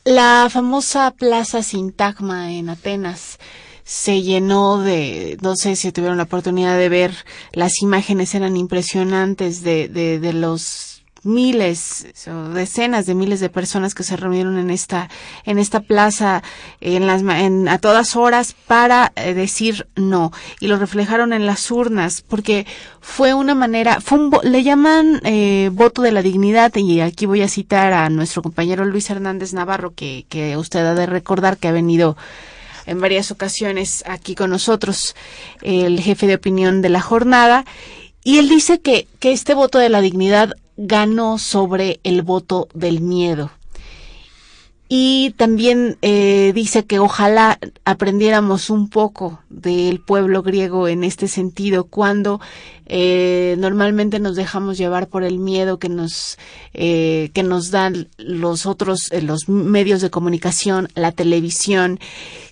la 0.06 0.48
famosa 0.50 1.12
Plaza 1.12 1.62
Sintagma 1.62 2.52
en 2.54 2.70
Atenas 2.70 3.38
se 3.84 4.22
llenó 4.22 4.80
de, 4.80 5.38
no 5.42 5.56
sé 5.56 5.76
si 5.76 5.92
tuvieron 5.92 6.18
la 6.18 6.24
oportunidad 6.24 6.78
de 6.78 6.90
ver, 6.90 7.14
las 7.52 7.82
imágenes 7.82 8.34
eran 8.36 8.58
impresionantes 8.58 9.62
de, 9.64 9.88
de, 9.88 10.20
de 10.20 10.34
los 10.34 10.94
miles 11.24 12.08
o 12.28 12.50
decenas 12.50 13.06
de 13.06 13.16
miles 13.16 13.40
de 13.40 13.50
personas 13.50 13.96
que 13.96 14.04
se 14.04 14.18
reunieron 14.18 14.58
en 14.58 14.70
esta 14.70 15.10
en 15.46 15.58
esta 15.58 15.80
plaza 15.80 16.44
en 16.82 17.08
las 17.08 17.22
en, 17.22 17.70
a 17.70 17.78
todas 17.80 18.16
horas 18.16 18.56
para 18.68 19.14
eh, 19.16 19.34
decir 19.34 19.88
no. 19.96 20.32
Y 20.60 20.68
lo 20.68 20.78
reflejaron 20.78 21.34
en 21.34 21.46
las 21.46 21.72
urnas 21.72 22.22
porque 22.22 22.66
fue 23.00 23.34
una 23.34 23.56
manera 23.56 24.02
fue 24.02 24.20
un, 24.20 24.32
le 24.44 24.64
llaman 24.64 25.22
eh, 25.24 25.70
voto 25.72 26.02
de 26.02 26.12
la 26.12 26.22
dignidad 26.22 26.76
y 26.76 27.00
aquí 27.00 27.26
voy 27.26 27.42
a 27.42 27.48
citar 27.48 27.94
a 27.94 28.10
nuestro 28.10 28.42
compañero 28.42 28.86
Luis 28.86 29.10
Hernández 29.10 29.54
Navarro 29.54 29.94
que 29.96 30.26
que 30.30 30.58
usted 30.58 30.86
ha 30.86 30.94
de 30.94 31.06
recordar 31.06 31.58
que 31.58 31.70
ha 31.70 31.72
venido 31.72 32.18
en 32.86 33.00
varias 33.00 33.32
ocasiones 33.32 34.04
aquí 34.08 34.36
con 34.36 34.50
nosotros, 34.50 35.16
el 35.62 36.00
jefe 36.00 36.28
de 36.28 36.36
opinión 36.36 36.82
de 36.82 36.90
la 36.90 37.02
jornada, 37.02 37.66
y 38.24 38.38
él 38.38 38.50
dice 38.50 38.80
que, 38.80 39.08
que 39.20 39.32
este 39.32 39.54
voto 39.54 39.80
de 39.80 39.90
la 39.90 40.02
dignidad 40.02 40.54
ganó 40.78 41.38
sobre 41.38 42.00
el 42.04 42.22
voto 42.22 42.68
del 42.74 43.02
miedo. 43.02 43.52
Y 44.96 45.32
también 45.38 45.98
eh, 46.04 46.52
dice 46.54 46.86
que 46.86 47.00
ojalá 47.00 47.58
aprendiéramos 47.84 48.70
un 48.70 48.90
poco 48.90 49.40
del 49.50 50.00
pueblo 50.00 50.44
griego 50.44 50.88
en 50.88 51.04
este 51.04 51.28
sentido, 51.28 51.86
cuando 51.86 52.40
eh, 52.96 53.56
normalmente 53.58 54.20
nos 54.20 54.36
dejamos 54.36 54.78
llevar 54.78 55.08
por 55.08 55.24
el 55.24 55.40
miedo 55.40 55.80
que 55.80 55.90
nos 55.90 56.38
eh, 56.76 57.32
que 57.34 57.42
nos 57.42 57.72
dan 57.72 58.08
los 58.18 58.68
otros 58.68 59.12
eh, 59.12 59.24
los 59.24 59.50
medios 59.50 60.00
de 60.00 60.12
comunicación, 60.12 60.88
la 60.94 61.12
televisión, 61.12 62.00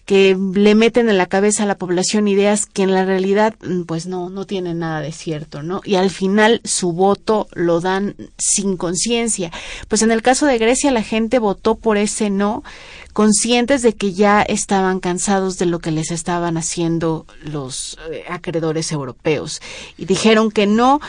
que 0.05 0.35
le 0.55 0.73
meten 0.73 1.09
en 1.09 1.19
la 1.19 1.27
cabeza 1.27 1.61
a 1.61 1.67
la 1.67 1.77
población 1.77 2.27
ideas 2.27 2.65
que 2.65 2.81
en 2.81 2.91
la 2.91 3.05
realidad 3.05 3.53
mm, 3.61 3.83
pues 3.83 4.07
no 4.07 4.31
no 4.31 4.47
tienen 4.47 4.79
nada 4.79 5.01
de 5.01 5.11
cierto, 5.11 5.61
¿no? 5.61 5.81
Y 5.85 5.93
al 5.93 6.09
final 6.09 6.59
su 6.63 6.91
voto 6.91 7.47
lo 7.53 7.79
dan 7.79 8.15
sin 8.39 8.77
conciencia. 8.77 9.51
Pues 9.89 10.01
en 10.01 10.09
el 10.09 10.23
caso 10.23 10.47
de 10.47 10.57
Grecia 10.57 10.89
la 10.89 11.03
gente 11.03 11.37
votó 11.37 11.75
por 11.75 11.97
ese 11.97 12.31
no 12.31 12.63
conscientes 13.11 13.81
de 13.81 13.93
que 13.93 14.13
ya 14.13 14.41
estaban 14.41 14.99
cansados 14.99 15.57
de 15.57 15.65
lo 15.65 15.79
que 15.79 15.91
les 15.91 16.11
estaban 16.11 16.57
haciendo 16.57 17.25
los 17.43 17.97
eh, 18.11 18.23
acreedores 18.29 18.91
europeos. 18.91 19.61
Y 19.97 20.05
dijeron 20.05 20.51
que 20.51 20.67
no 20.67 20.99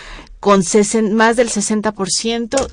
con 0.40 0.62
más 1.12 1.36
del 1.36 1.48
60% 1.48 2.68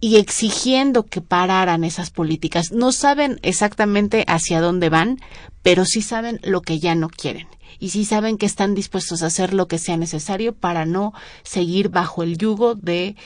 y 0.00 0.16
exigiendo 0.16 1.04
que 1.04 1.20
pararan 1.20 1.84
esas 1.84 2.10
políticas. 2.10 2.72
No 2.72 2.92
saben 2.92 3.38
exactamente 3.42 4.24
hacia 4.26 4.60
dónde 4.60 4.88
van, 4.88 5.20
pero 5.62 5.84
sí 5.84 6.02
saben 6.02 6.40
lo 6.42 6.62
que 6.62 6.78
ya 6.78 6.94
no 6.94 7.08
quieren. 7.08 7.46
Y 7.78 7.90
sí 7.90 8.04
saben 8.04 8.38
que 8.38 8.46
están 8.46 8.74
dispuestos 8.74 9.22
a 9.22 9.26
hacer 9.26 9.52
lo 9.52 9.68
que 9.68 9.78
sea 9.78 9.96
necesario 9.96 10.54
para 10.54 10.86
no 10.86 11.12
seguir 11.42 11.88
bajo 11.88 12.22
el 12.22 12.38
yugo 12.38 12.74
de 12.74 13.16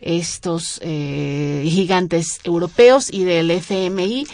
estos 0.00 0.80
eh, 0.82 1.62
gigantes 1.66 2.40
europeos 2.44 3.12
y 3.12 3.24
del 3.24 3.50
FMI 3.50 4.26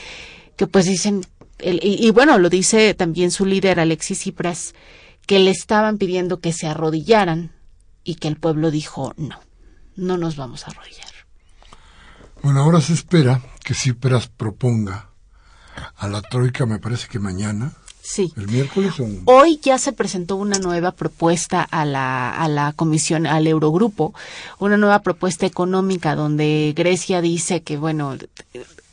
que 0.56 0.66
pues 0.66 0.86
dicen, 0.86 1.24
y, 1.58 2.10
bueno, 2.10 2.38
lo 2.38 2.50
dice 2.50 2.92
también 2.94 3.30
su 3.30 3.46
líder 3.46 3.80
Alexis 3.80 4.18
Tsipras, 4.18 4.74
que 5.26 5.38
le 5.38 5.50
estaban 5.50 5.98
pidiendo 5.98 6.40
que 6.40 6.52
se 6.52 6.66
arrodillaran 6.66 7.52
y 8.04 8.16
que 8.16 8.28
el 8.28 8.36
pueblo 8.36 8.70
dijo 8.70 9.14
no, 9.16 9.40
no 9.96 10.16
nos 10.16 10.36
vamos 10.36 10.64
a 10.64 10.70
arrodillar. 10.70 11.06
Bueno, 12.42 12.60
ahora 12.60 12.80
se 12.80 12.92
espera 12.92 13.40
que 13.64 13.74
Tsipras 13.74 14.28
proponga 14.28 15.10
a 15.96 16.08
la 16.08 16.22
Troika, 16.22 16.66
me 16.66 16.78
parece 16.78 17.08
que 17.08 17.18
mañana. 17.18 17.72
Sí. 18.02 18.32
El 18.36 18.46
miércoles. 18.46 18.94
Hoy 19.24 19.58
ya 19.60 19.78
se 19.78 19.92
presentó 19.92 20.36
una 20.36 20.60
nueva 20.60 20.92
propuesta 20.92 21.62
a 21.62 21.84
la, 21.84 22.30
a 22.30 22.46
la 22.46 22.72
comisión, 22.72 23.26
al 23.26 23.48
Eurogrupo, 23.48 24.14
una 24.60 24.76
nueva 24.76 25.00
propuesta 25.00 25.44
económica 25.44 26.14
donde 26.14 26.72
Grecia 26.76 27.20
dice 27.20 27.62
que, 27.62 27.76
bueno, 27.76 28.16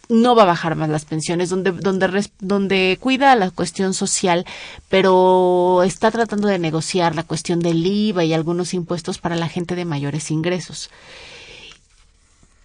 no 0.10 0.36
va 0.36 0.44
a 0.44 0.48
bajar 0.48 0.76
más 0.76 0.90
las 0.90 1.06
pensiones, 1.06 1.50
donde, 1.50 1.72
donde, 1.72 2.30
donde 2.40 2.98
cuida 3.00 3.36
la 3.36 3.52
cuestión 3.52 3.94
social, 3.94 4.46
pero 4.90 5.82
está 5.84 6.12
tratando 6.12 6.48
de 6.48 6.60
negociar 6.60 7.16
la 7.16 7.24
cuestión 7.24 7.60
del 7.60 7.86
IVA 7.86 8.24
y 8.24 8.34
algunos 8.34 8.74
impuestos 8.74 9.18
para 9.18 9.36
la 9.36 9.48
gente 9.48 9.76
de 9.76 9.86
mayores 9.86 10.32
ingresos. 10.32 10.90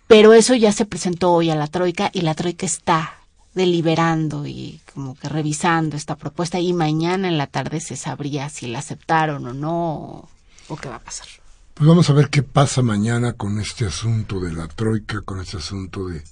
Pero 0.07 0.33
eso 0.33 0.55
ya 0.55 0.73
se 0.73 0.87
presentó 0.87 1.33
hoy 1.33 1.51
a 1.51 1.55
la 1.55 1.67
Troika 1.67 2.11
y 2.13 2.23
la 2.23 2.35
Troika 2.35 2.67
está 2.67 3.15
deliberando 3.55 4.47
y 4.47 4.81
como 4.95 5.15
que 5.17 5.29
revisando 5.29 5.97
esta 5.97 6.17
propuesta 6.17 6.61
y 6.61 6.73
mañana 6.73 7.29
en 7.29 7.39
la 7.39 7.47
tarde 7.47 7.81
se 7.81 7.97
sabría 7.97 8.49
si 8.49 8.69
la 8.69 8.79
aceptaron 8.79 9.47
o 9.47 9.53
no 9.53 10.29
o 10.69 10.77
qué 10.77 10.89
va 10.89 10.97
a 10.97 11.01
pasar. 11.01 11.27
Pues 11.75 11.87
vamos 11.87 12.09
a 12.11 12.13
ver 12.13 12.29
qué 12.31 12.43
pasa 12.43 12.83
mañana 12.83 13.35
con 13.35 13.61
este 13.61 13.85
asunto 13.85 14.41
de 14.41 14.53
la 14.53 14.67
Troika, 14.67 15.21
con 15.21 15.41
este 15.41 15.59
asunto 15.59 16.09
de 16.09 16.23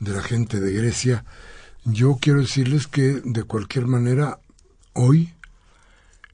de 0.00 0.12
la 0.12 0.22
gente 0.22 0.60
de 0.60 0.72
Grecia, 0.72 1.24
yo 1.84 2.18
quiero 2.20 2.40
decirles 2.40 2.86
que 2.86 3.20
de 3.24 3.44
cualquier 3.44 3.86
manera 3.86 4.40
hoy 4.94 5.34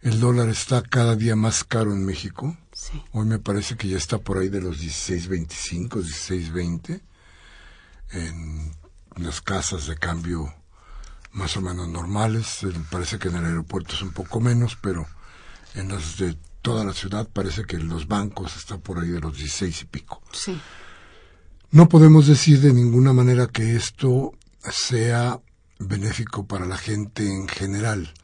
el 0.02 0.20
dólar 0.20 0.48
está 0.48 0.82
cada 0.82 1.16
día 1.16 1.36
más 1.36 1.64
caro 1.64 1.92
en 1.92 2.04
México. 2.04 2.56
Hoy 3.12 3.26
me 3.26 3.38
parece 3.38 3.76
que 3.76 3.88
ya 3.88 3.96
está 3.96 4.18
por 4.18 4.38
ahí 4.38 4.48
de 4.48 4.60
los 4.60 4.80
16.25, 4.80 5.88
16.20 5.88 7.00
en 8.12 8.72
las 9.16 9.40
casas 9.40 9.86
de 9.86 9.96
cambio 9.96 10.54
más 11.32 11.56
o 11.56 11.60
menos 11.60 11.88
normales. 11.88 12.60
Parece 12.90 13.18
que 13.18 13.28
en 13.28 13.36
el 13.36 13.46
aeropuerto 13.46 13.94
es 13.94 14.02
un 14.02 14.12
poco 14.12 14.40
menos, 14.40 14.76
pero 14.80 15.06
en 15.74 15.88
las 15.88 16.18
de 16.18 16.36
toda 16.62 16.84
la 16.84 16.92
ciudad 16.92 17.28
parece 17.32 17.64
que 17.64 17.78
los 17.78 18.06
bancos 18.06 18.56
están 18.56 18.80
por 18.80 18.98
ahí 18.98 19.08
de 19.08 19.20
los 19.20 19.36
16 19.36 19.82
y 19.82 19.84
pico. 19.86 20.22
Sí. 20.32 20.60
No 21.70 21.88
podemos 21.88 22.26
decir 22.26 22.60
de 22.60 22.72
ninguna 22.72 23.12
manera 23.12 23.48
que 23.48 23.76
esto 23.76 24.32
sea 24.70 25.40
benéfico 25.78 26.46
para 26.46 26.64
la 26.64 26.76
gente 26.76 27.26
en 27.26 27.48
general. 27.48 28.14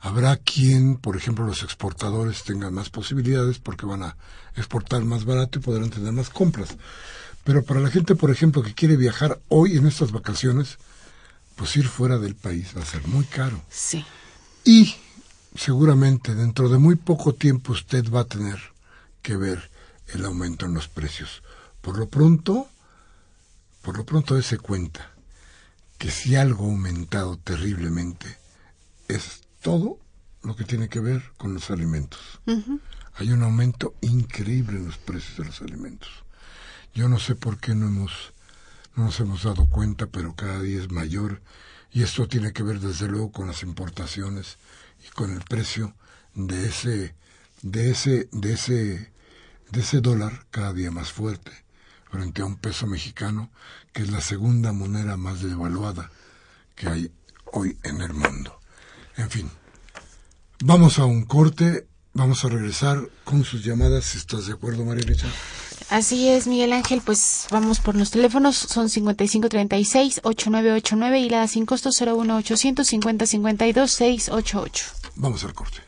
Habrá 0.00 0.36
quien, 0.36 0.96
por 0.96 1.16
ejemplo, 1.16 1.46
los 1.46 1.62
exportadores 1.62 2.44
tengan 2.44 2.74
más 2.74 2.90
posibilidades 2.90 3.58
porque 3.58 3.86
van 3.86 4.02
a 4.02 4.16
exportar 4.56 5.04
más 5.04 5.24
barato 5.24 5.58
y 5.58 5.62
podrán 5.62 5.90
tener 5.90 6.12
más 6.12 6.28
compras. 6.28 6.76
Pero 7.44 7.64
para 7.64 7.80
la 7.80 7.90
gente, 7.90 8.14
por 8.14 8.30
ejemplo, 8.30 8.62
que 8.62 8.74
quiere 8.74 8.96
viajar 8.96 9.40
hoy 9.48 9.76
en 9.76 9.86
estas 9.86 10.12
vacaciones, 10.12 10.78
pues 11.56 11.76
ir 11.76 11.88
fuera 11.88 12.18
del 12.18 12.34
país 12.34 12.68
va 12.76 12.82
a 12.82 12.86
ser 12.86 13.06
muy 13.08 13.24
caro. 13.24 13.60
Sí. 13.70 14.04
Y 14.64 14.94
seguramente 15.54 16.34
dentro 16.34 16.68
de 16.68 16.78
muy 16.78 16.96
poco 16.96 17.34
tiempo 17.34 17.72
usted 17.72 18.10
va 18.12 18.20
a 18.20 18.28
tener 18.28 18.58
que 19.22 19.36
ver 19.36 19.70
el 20.08 20.24
aumento 20.24 20.66
en 20.66 20.74
los 20.74 20.88
precios. 20.88 21.42
Por 21.80 21.98
lo 21.98 22.08
pronto, 22.08 22.68
por 23.88 23.96
lo 23.96 24.04
pronto 24.04 24.34
dése 24.34 24.58
cuenta 24.58 25.12
que 25.96 26.10
si 26.10 26.36
algo 26.36 26.66
ha 26.66 26.68
aumentado 26.68 27.38
terriblemente 27.38 28.36
es 29.08 29.40
todo 29.62 29.98
lo 30.42 30.54
que 30.56 30.64
tiene 30.64 30.90
que 30.90 31.00
ver 31.00 31.32
con 31.38 31.54
los 31.54 31.70
alimentos. 31.70 32.20
Hay 33.14 33.32
un 33.32 33.42
aumento 33.42 33.94
increíble 34.02 34.76
en 34.76 34.84
los 34.84 34.98
precios 34.98 35.38
de 35.38 35.44
los 35.46 35.62
alimentos. 35.62 36.10
Yo 36.92 37.08
no 37.08 37.18
sé 37.18 37.34
por 37.34 37.56
qué 37.60 37.74
no 37.74 37.86
hemos 37.86 38.34
no 38.94 39.04
nos 39.04 39.20
hemos 39.20 39.44
dado 39.44 39.64
cuenta, 39.70 40.06
pero 40.06 40.34
cada 40.34 40.60
día 40.60 40.82
es 40.82 40.90
mayor 40.90 41.40
y 41.90 42.02
esto 42.02 42.28
tiene 42.28 42.52
que 42.52 42.62
ver 42.62 42.80
desde 42.80 43.08
luego 43.08 43.32
con 43.32 43.46
las 43.46 43.62
importaciones 43.62 44.58
y 45.02 45.08
con 45.12 45.32
el 45.32 45.40
precio 45.40 45.94
de 46.34 46.68
ese 46.68 47.14
de 47.62 47.90
ese 47.90 48.28
de 48.32 48.52
ese 48.52 49.12
de 49.70 49.80
ese 49.80 50.02
dólar 50.02 50.44
cada 50.50 50.74
día 50.74 50.90
más 50.90 51.10
fuerte 51.10 51.67
frente 52.10 52.42
a 52.42 52.46
un 52.46 52.56
peso 52.56 52.86
mexicano, 52.86 53.50
que 53.92 54.02
es 54.02 54.10
la 54.10 54.20
segunda 54.20 54.72
moneda 54.72 55.16
más 55.16 55.42
devaluada 55.42 56.10
que 56.74 56.88
hay 56.88 57.10
hoy 57.52 57.78
en 57.82 58.00
el 58.00 58.14
mundo. 58.14 58.58
En 59.16 59.30
fin, 59.30 59.50
vamos 60.60 60.98
a 60.98 61.04
un 61.04 61.24
corte, 61.24 61.86
vamos 62.14 62.44
a 62.44 62.48
regresar 62.48 63.08
con 63.24 63.44
sus 63.44 63.64
llamadas, 63.64 64.04
si 64.04 64.18
estás 64.18 64.46
de 64.46 64.52
acuerdo, 64.52 64.84
María 64.84 65.04
Luisa. 65.04 65.26
Así 65.90 66.28
es, 66.28 66.46
Miguel 66.46 66.74
Ángel, 66.74 67.00
pues 67.04 67.46
vamos 67.50 67.80
por 67.80 67.96
los 67.96 68.10
teléfonos, 68.10 68.56
son 68.56 68.88
5536-8989 68.88 71.20
y 71.20 71.30
la 71.30 71.48
sin 71.48 71.64
costo 71.64 71.88
01800 71.90 72.86
5052 72.86 73.90
688. 73.90 74.84
Vamos 75.16 75.44
al 75.44 75.54
corte. 75.54 75.78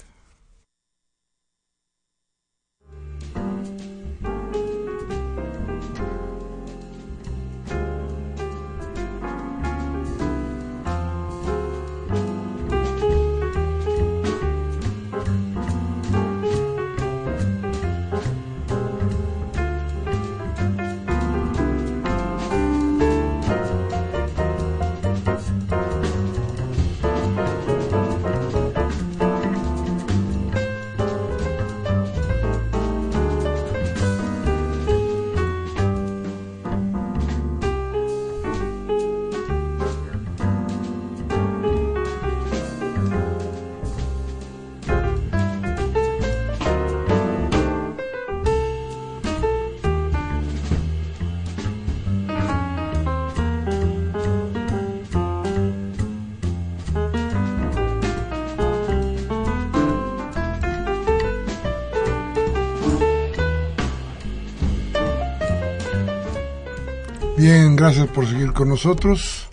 Bien, 67.41 67.75
gracias 67.75 68.07
por 68.09 68.29
seguir 68.29 68.53
con 68.53 68.69
nosotros. 68.69 69.49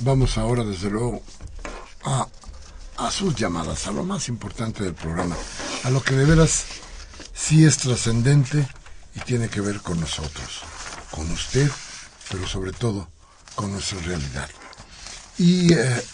vamos 0.00 0.36
ahora 0.36 0.62
desde 0.62 0.90
luego 0.90 1.22
a, 2.04 3.10
sus 3.10 3.34
llamadas, 3.34 3.86
a 3.86 3.92
lo 3.92 4.04
más 4.04 4.28
importante 4.28 4.84
del 4.84 4.92
programa, 4.92 5.34
a 5.84 5.90
lo 5.90 6.02
que 6.02 6.14
de 6.14 6.26
veras 6.26 6.66
sí 7.32 7.64
es 7.64 7.78
trascendente 7.78 8.68
y 9.14 9.20
tiene 9.20 9.48
que 9.48 9.62
ver 9.62 9.80
con 9.80 9.98
nosotros, 9.98 10.60
con 11.10 11.30
usted, 11.30 11.70
pero 12.28 12.46
sobre 12.46 12.72
todo 12.72 13.08
con 13.54 13.72
nuestra 13.72 13.98
realidad. 14.00 14.50
Y, 15.38 15.72
eh, 15.72 16.04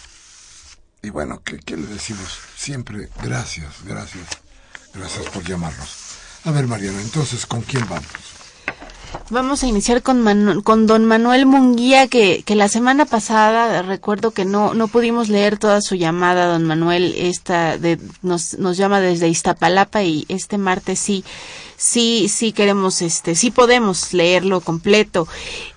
y 1.01 1.09
bueno, 1.09 1.41
¿qué, 1.43 1.59
¿qué, 1.59 1.75
le 1.75 1.87
decimos? 1.87 2.39
Siempre 2.55 3.09
gracias, 3.21 3.83
gracias, 3.83 4.29
gracias 4.93 5.25
por 5.25 5.43
llamarnos. 5.43 5.89
A 6.45 6.51
ver, 6.51 6.67
Mariana, 6.67 7.01
entonces, 7.01 7.45
¿con 7.45 7.63
quién 7.63 7.85
vamos? 7.89 8.34
Vamos 9.29 9.63
a 9.63 9.67
iniciar 9.67 10.01
con, 10.01 10.61
con 10.61 10.87
don 10.87 11.05
Manuel 11.05 11.45
Munguía, 11.45 12.07
que, 12.07 12.43
que 12.43 12.55
la 12.55 12.67
semana 12.67 13.05
pasada 13.05 13.81
recuerdo 13.81 14.31
que 14.31 14.45
no, 14.45 14.73
no 14.73 14.87
pudimos 14.87 15.29
leer 15.29 15.57
toda 15.57 15.81
su 15.81 15.95
llamada, 15.95 16.47
don 16.47 16.63
Manuel, 16.63 17.13
esta 17.17 17.77
de, 17.77 17.99
nos, 18.21 18.57
nos 18.59 18.77
llama 18.77 18.99
desde 18.99 19.27
Iztapalapa 19.27 20.03
y 20.03 20.25
este 20.29 20.57
martes 20.57 20.99
sí 20.99 21.23
sí, 21.77 22.27
sí 22.29 22.51
queremos, 22.51 23.01
este, 23.01 23.35
sí 23.35 23.51
podemos 23.51 24.13
leerlo 24.13 24.61
completo. 24.61 25.27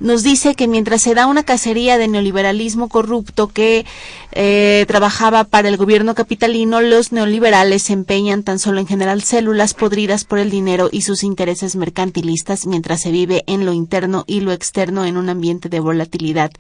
Nos 0.01 0.23
dice 0.23 0.55
que 0.55 0.69
mientras 0.69 1.03
se 1.03 1.15
da 1.15 1.27
una 1.27 1.43
cacería 1.43 1.99
de 1.99 2.09
neoliberalismo 2.09 2.89
corrupto 2.89 3.49
que 3.49 3.85
eh, 4.33 4.85
trabajaba 4.87 5.45
para 5.45 5.69
el 5.69 5.79
gobierno 5.79 6.15
capitalino, 6.15 6.83
los 6.83 7.13
neoliberales 7.13 7.89
empeñan 7.89 8.43
tan 8.43 8.59
solo 8.59 8.79
en 8.79 8.87
generar 8.87 9.21
células 9.23 9.73
podridas 9.73 10.25
por 10.25 10.39
el 10.39 10.51
dinero 10.51 10.91
y 10.93 11.03
sus 11.03 11.25
intereses 11.25 11.77
mercantilistas 11.77 12.67
mientras 12.67 13.01
se 13.01 13.11
vive 13.11 13.43
en 13.47 13.65
lo 13.65 13.73
interno 13.73 14.25
y 14.27 14.41
lo 14.41 14.53
externo 14.53 15.07
en 15.07 15.17
un 15.17 15.31
ambiente 15.31 15.71
de 15.71 15.81
volatilidad 15.81 16.51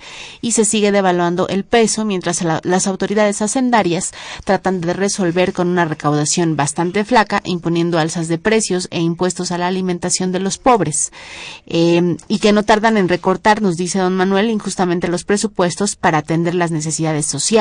y 0.40 0.52
se 0.52 0.64
sigue 0.64 0.92
devaluando 0.92 1.46
el 1.48 1.64
peso 1.64 2.06
mientras 2.06 2.42
las 2.42 2.86
autoridades 2.86 3.42
hacendarias 3.42 4.12
tratan 4.44 4.80
de 4.80 4.94
resolver 4.94 5.52
con 5.52 5.68
una 5.68 5.84
recaudación 5.84 6.56
bastante 6.56 7.04
flaca, 7.04 7.42
imponiendo 7.44 7.98
alzas 7.98 8.28
de 8.28 8.38
precios 8.38 8.88
e 8.90 9.00
impuestos 9.00 9.52
a 9.52 9.58
la 9.58 9.66
alimentación 9.66 10.32
de 10.32 10.40
los 10.40 10.56
pobres. 10.56 11.12
Eh, 11.66 12.16
y 12.28 12.38
que 12.38 12.52
no 12.52 12.62
tardan 12.62 12.96
en 12.96 13.08
recortar, 13.08 13.60
nos 13.60 13.76
dice 13.76 13.98
don 13.98 14.16
Manuel, 14.16 14.50
injustamente 14.50 15.08
los 15.08 15.24
presupuestos 15.24 15.96
para 15.96 16.18
atender 16.18 16.54
las 16.54 16.70
necesidades 16.70 17.26
sociales 17.26 17.57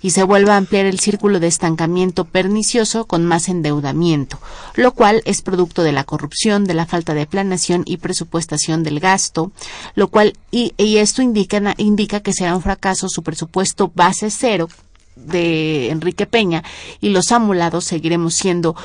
y 0.00 0.10
se 0.10 0.22
vuelve 0.22 0.52
a 0.52 0.56
ampliar 0.56 0.86
el 0.86 1.00
círculo 1.00 1.40
de 1.40 1.48
estancamiento 1.48 2.24
pernicioso 2.24 3.06
con 3.06 3.26
más 3.26 3.48
endeudamiento, 3.48 4.38
lo 4.74 4.92
cual 4.92 5.22
es 5.26 5.42
producto 5.42 5.82
de 5.82 5.92
la 5.92 6.04
corrupción, 6.04 6.64
de 6.64 6.74
la 6.74 6.86
falta 6.86 7.14
de 7.14 7.26
planeación 7.26 7.82
y 7.84 7.98
presupuestación 7.98 8.82
del 8.82 9.00
gasto, 9.00 9.52
lo 9.94 10.08
cual 10.08 10.34
y, 10.50 10.72
y 10.78 10.96
esto 10.96 11.20
indica, 11.20 11.74
indica 11.76 12.20
que 12.20 12.32
será 12.32 12.56
un 12.56 12.62
fracaso 12.62 13.08
su 13.08 13.22
presupuesto 13.22 13.92
base 13.94 14.30
cero 14.30 14.68
de 15.16 15.90
Enrique 15.90 16.26
Peña 16.26 16.62
y 17.00 17.10
los 17.10 17.32
amulados 17.32 17.84
seguiremos 17.84 18.34
siendo 18.34 18.76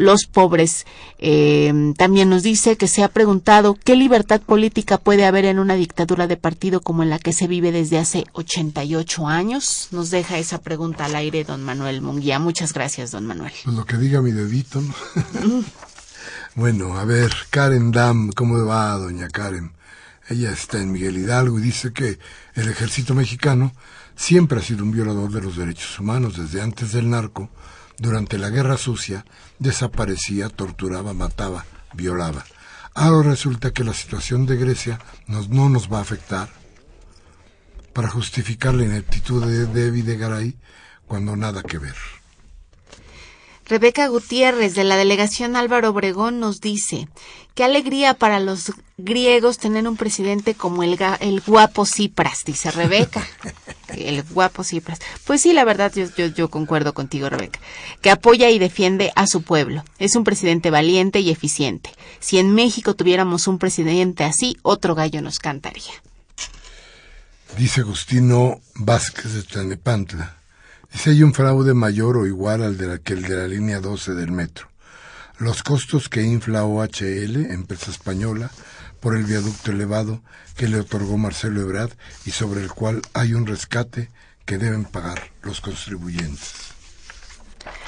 los 0.00 0.26
pobres. 0.26 0.86
Eh, 1.18 1.92
también 1.96 2.30
nos 2.30 2.42
dice 2.42 2.76
que 2.76 2.88
se 2.88 3.04
ha 3.04 3.08
preguntado 3.08 3.76
qué 3.84 3.96
libertad 3.96 4.40
política 4.40 4.98
puede 4.98 5.26
haber 5.26 5.44
en 5.44 5.58
una 5.58 5.74
dictadura 5.74 6.26
de 6.26 6.36
partido 6.36 6.80
como 6.80 7.02
en 7.02 7.10
la 7.10 7.18
que 7.18 7.32
se 7.32 7.46
vive 7.46 7.70
desde 7.70 7.98
hace 7.98 8.24
88 8.32 9.28
años. 9.28 9.88
Nos 9.90 10.10
deja 10.10 10.38
esa 10.38 10.62
pregunta 10.62 11.04
al 11.04 11.14
aire 11.14 11.44
don 11.44 11.62
Manuel 11.62 12.00
Munguía. 12.00 12.38
Muchas 12.38 12.72
gracias, 12.72 13.10
don 13.10 13.26
Manuel. 13.26 13.52
Pues 13.64 13.76
lo 13.76 13.84
que 13.84 13.98
diga 13.98 14.22
mi 14.22 14.32
dedito. 14.32 14.82
bueno, 16.54 16.98
a 16.98 17.04
ver, 17.04 17.32
Karen 17.50 17.92
Dam, 17.92 18.30
¿cómo 18.32 18.64
va, 18.64 18.96
doña 18.96 19.28
Karen? 19.28 19.72
Ella 20.28 20.52
está 20.52 20.78
en 20.78 20.92
Miguel 20.92 21.18
Hidalgo 21.18 21.58
y 21.58 21.62
dice 21.62 21.92
que 21.92 22.18
el 22.54 22.68
ejército 22.68 23.14
mexicano 23.14 23.72
siempre 24.16 24.60
ha 24.60 24.62
sido 24.62 24.84
un 24.84 24.92
violador 24.92 25.30
de 25.32 25.42
los 25.42 25.56
derechos 25.56 25.98
humanos 25.98 26.36
desde 26.36 26.62
antes 26.62 26.92
del 26.92 27.10
narco 27.10 27.50
durante 28.00 28.38
la 28.38 28.48
guerra 28.48 28.78
sucia 28.78 29.26
desaparecía, 29.58 30.48
torturaba, 30.48 31.12
mataba, 31.12 31.66
violaba. 31.92 32.44
Ahora 32.94 33.30
resulta 33.30 33.72
que 33.72 33.84
la 33.84 33.92
situación 33.92 34.46
de 34.46 34.56
Grecia 34.56 34.98
nos, 35.26 35.50
no 35.50 35.68
nos 35.68 35.92
va 35.92 35.98
a 35.98 36.02
afectar 36.02 36.48
para 37.92 38.08
justificar 38.08 38.74
la 38.74 38.84
ineptitud 38.84 39.44
de 39.44 39.66
David 39.66 40.04
de 40.04 40.16
Garay 40.16 40.56
cuando 41.06 41.36
nada 41.36 41.62
que 41.62 41.78
ver. 41.78 41.96
Rebeca 43.70 44.08
Gutiérrez 44.08 44.74
de 44.74 44.82
la 44.82 44.96
delegación 44.96 45.54
Álvaro 45.54 45.90
Obregón 45.90 46.40
nos 46.40 46.60
dice, 46.60 47.06
qué 47.54 47.62
alegría 47.62 48.14
para 48.14 48.40
los 48.40 48.72
griegos 48.98 49.58
tener 49.58 49.86
un 49.86 49.96
presidente 49.96 50.56
como 50.56 50.82
el, 50.82 50.98
el 51.20 51.40
guapo 51.40 51.86
Cipras, 51.86 52.40
dice 52.44 52.72
Rebeca. 52.72 53.24
el 53.96 54.24
guapo 54.24 54.64
Cipras. 54.64 54.98
Pues 55.24 55.42
sí, 55.42 55.52
la 55.52 55.64
verdad, 55.64 55.92
yo, 55.94 56.06
yo, 56.16 56.26
yo 56.26 56.50
concuerdo 56.50 56.94
contigo, 56.94 57.28
Rebeca, 57.28 57.60
que 58.02 58.10
apoya 58.10 58.50
y 58.50 58.58
defiende 58.58 59.12
a 59.14 59.28
su 59.28 59.42
pueblo. 59.42 59.84
Es 60.00 60.16
un 60.16 60.24
presidente 60.24 60.72
valiente 60.72 61.20
y 61.20 61.30
eficiente. 61.30 61.90
Si 62.18 62.38
en 62.38 62.52
México 62.52 62.96
tuviéramos 62.96 63.46
un 63.46 63.60
presidente 63.60 64.24
así, 64.24 64.56
otro 64.62 64.96
gallo 64.96 65.22
nos 65.22 65.38
cantaría. 65.38 65.92
Dice 67.56 67.82
Agustino 67.82 68.60
Vázquez 68.74 69.32
de 69.32 69.44
Tlanepantla 69.44 70.39
si 70.92 71.10
hay 71.10 71.22
un 71.22 71.34
fraude 71.34 71.74
mayor 71.74 72.16
o 72.16 72.26
igual 72.26 72.62
al 72.62 72.76
de 72.76 72.86
la, 72.86 72.98
que 72.98 73.14
el 73.14 73.22
de 73.22 73.36
la 73.36 73.48
línea 73.48 73.80
12 73.80 74.14
del 74.14 74.32
metro. 74.32 74.68
Los 75.38 75.62
costos 75.62 76.08
que 76.08 76.22
infla 76.22 76.64
OHL, 76.64 77.50
empresa 77.50 77.90
española, 77.90 78.50
por 79.00 79.16
el 79.16 79.24
viaducto 79.24 79.70
elevado 79.72 80.20
que 80.56 80.68
le 80.68 80.80
otorgó 80.80 81.16
Marcelo 81.16 81.62
Ebrard 81.62 81.92
y 82.26 82.32
sobre 82.32 82.62
el 82.62 82.70
cual 82.70 83.00
hay 83.14 83.32
un 83.32 83.46
rescate 83.46 84.10
que 84.44 84.58
deben 84.58 84.84
pagar 84.84 85.30
los 85.42 85.60
contribuyentes. 85.60 86.74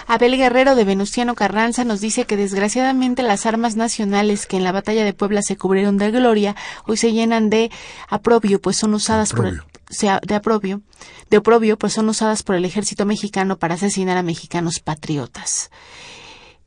Abel 0.07 0.36
Guerrero 0.36 0.74
de 0.74 0.84
Venustiano 0.84 1.34
Carranza 1.34 1.84
nos 1.84 2.00
dice 2.00 2.24
que 2.24 2.36
desgraciadamente 2.36 3.22
las 3.22 3.46
armas 3.46 3.76
nacionales 3.76 4.46
que 4.46 4.57
en 4.57 4.64
la 4.64 4.72
batalla 4.72 5.05
de 5.05 5.12
Puebla 5.12 5.42
se 5.42 5.57
cubrieron 5.57 5.96
de 5.96 6.11
gloria 6.11 6.57
hoy 6.86 6.96
se 6.96 7.12
llenan 7.12 7.50
de 7.50 7.70
aprobio, 8.09 8.61
pues 8.61 8.76
son 8.76 8.94
usadas 8.94 9.32
por 9.32 9.46
el, 9.46 9.62
sea, 9.93 10.20
de 10.26 10.34
aprobio, 10.34 10.82
de 11.30 11.38
oprobio, 11.38 11.78
pues 11.78 11.93
son 11.93 12.09
usadas 12.09 12.43
por 12.43 12.57
el 12.57 12.64
ejército 12.64 13.07
mexicano 13.07 13.59
para 13.59 13.74
asesinar 13.74 14.16
a 14.16 14.22
mexicanos 14.22 14.80
patriotas. 14.80 15.70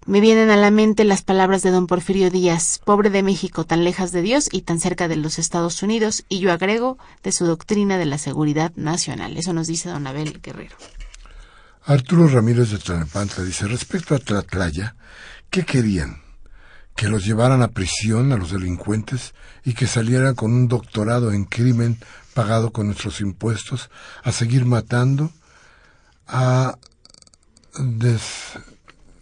Me 0.08 0.22
vienen 0.22 0.52
a 0.52 0.56
la 0.56 0.70
mente 0.70 1.04
las 1.04 1.24
palabras 1.24 1.64
de 1.64 1.72
don 1.72 1.88
Porfirio 1.88 2.30
Díaz, 2.30 2.80
pobre 2.86 3.10
de 3.10 3.24
México, 3.24 3.66
tan 3.66 3.84
lejas 3.84 4.12
de 4.12 4.22
Dios 4.22 4.50
y 4.52 4.62
tan 4.62 4.80
cerca 4.80 5.08
de 5.08 5.16
los 5.16 5.40
Estados 5.40 5.82
Unidos, 5.82 6.26
y 6.30 6.40
yo 6.40 6.52
agrego 6.52 7.00
de 7.24 7.32
su 7.32 7.48
doctrina 7.48 7.98
de 7.98 8.06
la 8.06 8.20
seguridad 8.20 8.72
nacional. 8.76 9.36
Eso 9.36 9.52
nos 9.54 9.66
dice 9.66 9.90
don 9.90 10.06
Abel 10.06 10.42
Guerrero. 10.44 10.76
Arturo 11.86 12.28
Ramírez 12.28 12.70
de 12.70 12.78
Tlanepantla 12.78 13.44
dice, 13.44 13.68
respecto 13.68 14.14
a 14.14 14.20
Tlatlaya, 14.20 14.96
¿qué 15.50 15.66
querían? 15.66 16.22
¿Que 16.96 17.10
los 17.10 17.26
llevaran 17.26 17.64
a 17.64 17.70
prisión 17.70 18.32
a 18.32 18.38
los 18.38 18.52
delincuentes 18.52 19.34
y 19.64 19.74
que 19.74 19.88
salieran 19.88 20.36
con 20.36 20.54
un 20.54 20.68
doctorado 20.68 21.32
en 21.32 21.46
crimen 21.46 21.98
pagado 22.36 22.72
con 22.72 22.88
nuestros 22.88 23.22
impuestos, 23.22 23.90
a 24.22 24.34
seguir 24.34 24.66
matando, 24.66 25.32
a 26.28 26.78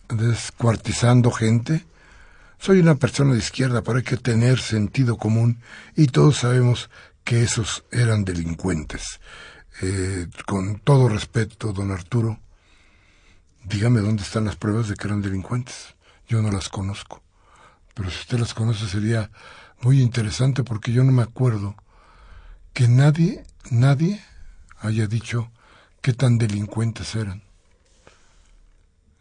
descuartizando 0.09 1.29
gente. 1.29 1.85
Soy 2.57 2.79
una 2.79 2.95
persona 2.95 3.33
de 3.33 3.39
izquierda, 3.39 3.83
pero 3.83 3.99
hay 3.99 4.03
que 4.03 4.17
tener 4.17 4.59
sentido 4.59 5.17
común 5.17 5.59
y 5.95 6.07
todos 6.07 6.37
sabemos 6.37 6.89
que 7.23 7.43
esos 7.43 7.85
eran 7.91 8.25
delincuentes. 8.25 9.19
Eh, 9.81 10.27
con 10.47 10.79
todo 10.79 11.07
respeto, 11.07 11.71
don 11.71 11.91
Arturo, 11.91 12.39
dígame 13.63 14.01
dónde 14.01 14.23
están 14.23 14.45
las 14.45 14.55
pruebas 14.55 14.87
de 14.87 14.95
que 14.95 15.07
eran 15.07 15.21
delincuentes. 15.21 15.95
Yo 16.27 16.41
no 16.41 16.49
las 16.49 16.67
conozco. 16.67 17.21
Pero 17.93 18.09
si 18.09 18.21
usted 18.21 18.39
las 18.39 18.55
conoce 18.55 18.87
sería 18.87 19.29
muy 19.81 20.01
interesante 20.01 20.63
porque 20.63 20.91
yo 20.91 21.03
no 21.03 21.11
me 21.11 21.21
acuerdo 21.21 21.75
que 22.73 22.87
nadie, 22.87 23.43
nadie 23.69 24.21
haya 24.79 25.07
dicho 25.07 25.51
qué 26.01 26.13
tan 26.13 26.37
delincuentes 26.37 27.15
eran. 27.15 27.43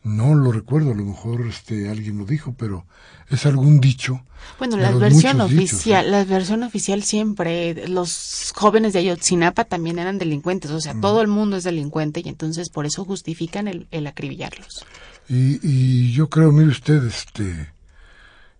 No 0.03 0.35
lo 0.35 0.51
recuerdo, 0.51 0.91
a 0.91 0.97
lo 0.97 1.05
mejor 1.05 1.47
este 1.47 1.89
alguien 1.89 2.19
lo 2.19 2.25
dijo, 2.25 2.55
pero 2.59 2.87
es 3.31 3.47
algún 3.47 3.81
dicho. 3.81 4.25
Bueno, 4.59 4.77
la 4.77 4.91
versión 4.91 5.41
oficial, 5.41 6.07
¿eh? 6.07 6.11
la 6.11 6.25
versión 6.25 6.65
oficial 6.65 7.05
siempre, 7.05 7.87
los 7.87 8.53
jóvenes 8.57 8.95
de 8.95 8.99
Ayotzinapa 8.99 9.65
también 9.65 10.01
eran 10.01 10.19
delincuentes, 10.19 10.73
o 10.73 10.81
sea, 10.81 11.01
todo 11.01 11.23
el 11.23 11.29
mundo 11.29 11.57
es 11.57 11.63
delincuente 11.63 12.21
y 12.25 12.29
entonces 12.29 12.69
por 12.69 12.85
eso 12.85 13.05
justifican 13.05 13.69
el, 13.69 13.87
el 13.93 14.09
acribillarlos. 14.09 14.85
Y, 15.29 15.61
y 15.63 16.13
yo 16.13 16.29
creo, 16.29 16.51
mire 16.51 16.71
usted, 16.71 17.05
este, 17.05 17.73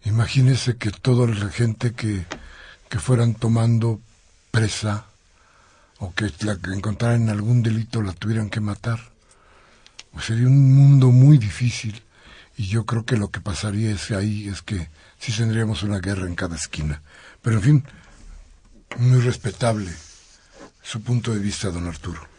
imagínese 0.05 0.77
que 0.77 0.93
toda 0.93 1.27
la 1.27 1.49
gente 1.49 1.93
que, 1.93 2.25
que 2.89 3.01
fueran 3.01 3.35
tomando 3.35 4.01
presa 4.53 5.07
o 5.99 6.15
que 6.15 6.31
la 6.41 6.57
que 6.57 6.71
encontraran 6.71 7.23
en 7.23 7.31
algún 7.31 7.63
delito 7.63 8.03
la 8.03 8.13
tuvieran 8.13 8.51
que 8.51 8.61
matar. 8.61 9.01
Pues 10.13 10.27
sería 10.27 10.47
un 10.47 10.75
mundo 10.75 11.11
muy 11.11 11.39
difícil 11.39 12.03
y 12.57 12.67
yo 12.67 12.85
creo 12.87 13.05
que 13.05 13.17
lo 13.17 13.31
que 13.31 13.41
pasaría 13.41 13.91
es 13.91 14.13
ahí 14.13 14.47
es 14.49 14.63
que 14.63 14.89
sí 15.19 15.33
tendríamos 15.33 15.83
una 15.83 15.99
guerra 15.99 16.27
en 16.27 16.37
cada 16.37 16.55
esquina. 16.55 17.03
Pero 17.41 17.57
en 17.57 17.63
fin, 17.63 17.85
muy 18.99 19.21
respetable 19.21 19.91
su 20.83 21.03
punto 21.03 21.33
de 21.33 21.41
vista, 21.41 21.71
don 21.71 21.87
Arturo. 21.87 22.32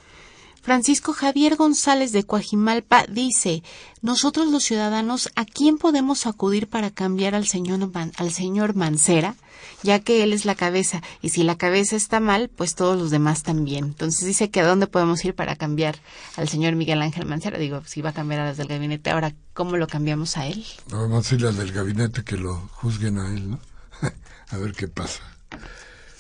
Francisco 0.64 1.11
Javier 1.11 1.57
González 1.57 2.14
de 2.14 2.24
Coajimalpa 2.24 3.05
dice, 3.09 3.64
nosotros 4.01 4.47
los 4.47 4.64
ciudadanos, 4.64 5.30
¿a 5.36 5.43
quién 5.43 5.78
podemos 5.78 6.26
acudir 6.26 6.70
para 6.70 6.89
cambiar 6.89 7.36
al 7.36 7.45
señor, 7.45 7.91
al 8.16 8.32
señor 8.32 8.74
Mancera? 8.74 9.36
Ya 9.84 9.99
que 9.99 10.24
él 10.24 10.32
es 10.32 10.45
la 10.45 10.55
cabeza, 10.55 11.01
y 11.22 11.30
si 11.30 11.43
la 11.43 11.57
cabeza 11.57 11.97
está 11.97 12.22
mal, 12.22 12.49
pues 12.49 12.76
todos 12.76 12.97
los 12.97 13.11
demás 13.11 13.43
también. 13.43 13.84
Entonces 13.84 14.26
dice 14.26 14.51
que 14.51 14.61
a 14.61 14.66
dónde 14.66 14.88
podemos 14.88 15.26
ir 15.26 15.36
para 15.36 15.57
cambiar 15.57 15.97
al 16.38 16.47
señor 16.47 16.78
Miguel 16.78 17.01
Ángel 17.01 17.26
Mancera. 17.26 17.59
Digo, 17.59 17.82
si 17.86 18.01
va 18.01 18.11
a 18.11 18.14
cambiar 18.14 18.39
a 18.39 18.45
las 18.45 18.55
del 18.55 18.68
gabinete, 18.68 19.09
ahora, 19.09 19.36
¿cómo 19.53 19.76
lo 19.76 19.88
cambiamos 19.88 20.38
a 20.38 20.47
él? 20.47 20.66
Vamos 20.89 21.30
a 21.30 21.36
ir 21.36 21.41
las 21.41 21.57
del 21.57 21.74
gabinete 21.74 22.24
que 22.24 22.38
lo 22.38 22.70
juzguen 22.72 23.18
a 23.18 23.28
él, 23.34 23.51
¿no? 23.51 23.59
a 24.49 24.57
ver 24.57 24.72
qué 24.72 24.88
pasa. 24.88 25.24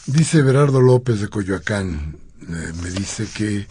Dice 0.05 0.41
Berardo 0.41 0.81
López 0.81 1.21
de 1.21 1.29
Coyoacán, 1.29 2.17
eh, 2.41 2.73
me 2.81 2.89
dice 2.89 3.25
que 3.33 3.67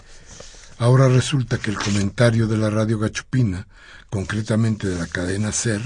Ahora 0.82 1.08
resulta 1.08 1.58
que 1.58 1.70
el 1.70 1.78
comentario 1.78 2.48
de 2.48 2.58
la 2.58 2.68
radio 2.68 2.98
Gachupina, 2.98 3.68
concretamente 4.10 4.88
de 4.88 4.98
la 4.98 5.06
cadena 5.06 5.52
Ser, 5.52 5.80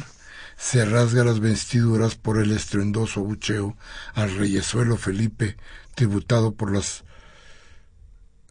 se 0.57 0.87
rasga 0.87 1.23
las 1.23 1.39
vestiduras 1.39 2.15
por 2.15 2.39
el 2.39 2.51
estruendoso 2.51 3.21
bucheo 3.21 3.77
al 4.15 4.35
reyesuelo 4.35 4.97
Felipe, 4.97 5.59
tributado 5.95 6.55
por 6.55 6.73
las 6.73 7.05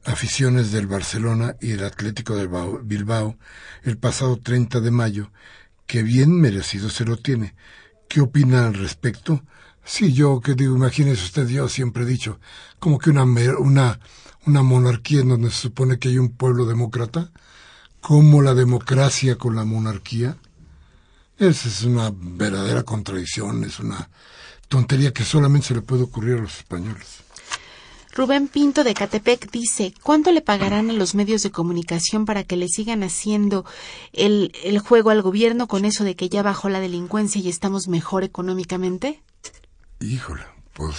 aficiones 0.03 0.71
del 0.71 0.85
Barcelona 0.85 1.55
y 1.61 1.71
el 1.71 1.83
Atlético 1.83 2.35
de 2.35 2.47
Bilbao 2.83 3.39
el 3.81 3.97
pasado 3.97 4.37
30 4.37 4.81
de 4.81 4.91
mayo, 4.91 5.31
que 5.87 6.03
bien 6.03 6.39
merecido 6.39 6.91
se 6.91 7.05
lo 7.05 7.17
tiene. 7.17 7.55
¿Qué 8.07 8.21
opina 8.21 8.67
al 8.67 8.75
respecto? 8.75 9.43
Sí, 9.83 10.13
yo 10.13 10.41
que 10.41 10.53
digo, 10.53 10.75
imagínese 10.75 11.23
usted, 11.23 11.47
yo 11.47 11.67
siempre 11.69 12.03
he 12.03 12.05
dicho, 12.05 12.39
como 12.77 12.99
que 12.99 13.09
una, 13.09 13.23
una 13.23 13.99
una 14.45 14.63
monarquía 14.63 15.21
en 15.21 15.29
donde 15.29 15.49
se 15.49 15.61
supone 15.61 15.99
que 15.99 16.09
hay 16.09 16.17
un 16.17 16.29
pueblo 16.29 16.65
demócrata, 16.65 17.31
como 18.01 18.41
la 18.41 18.53
democracia 18.53 19.35
con 19.37 19.55
la 19.55 19.65
monarquía. 19.65 20.37
Esa 21.37 21.67
es 21.67 21.83
una 21.83 22.11
verdadera 22.15 22.83
contradicción, 22.83 23.63
es 23.63 23.79
una 23.79 24.09
tontería 24.67 25.13
que 25.13 25.23
solamente 25.23 25.67
se 25.67 25.75
le 25.75 25.81
puede 25.81 26.03
ocurrir 26.03 26.35
a 26.35 26.41
los 26.41 26.57
españoles. 26.57 27.25
Rubén 28.13 28.47
Pinto 28.47 28.85
de 28.85 28.93
Catepec 28.93 29.51
dice, 29.51 29.93
¿cuánto 30.01 30.31
le 30.31 30.41
pagarán 30.41 30.89
a 30.89 30.93
los 30.93 31.15
medios 31.15 31.43
de 31.43 31.51
comunicación 31.51 32.25
para 32.25 32.45
que 32.45 32.55
le 32.55 32.69
sigan 32.69 33.03
haciendo 33.03 33.65
el, 34.13 34.53
el 34.63 34.79
juego 34.79 35.09
al 35.09 35.21
gobierno 35.21 35.67
con 35.67 35.83
eso 35.83 36.05
de 36.05 36.15
que 36.15 36.29
ya 36.29 36.41
bajó 36.41 36.69
la 36.69 36.79
delincuencia 36.79 37.41
y 37.41 37.49
estamos 37.49 37.89
mejor 37.89 38.23
económicamente? 38.23 39.21
Híjole, 39.99 40.43
pues 40.73 40.95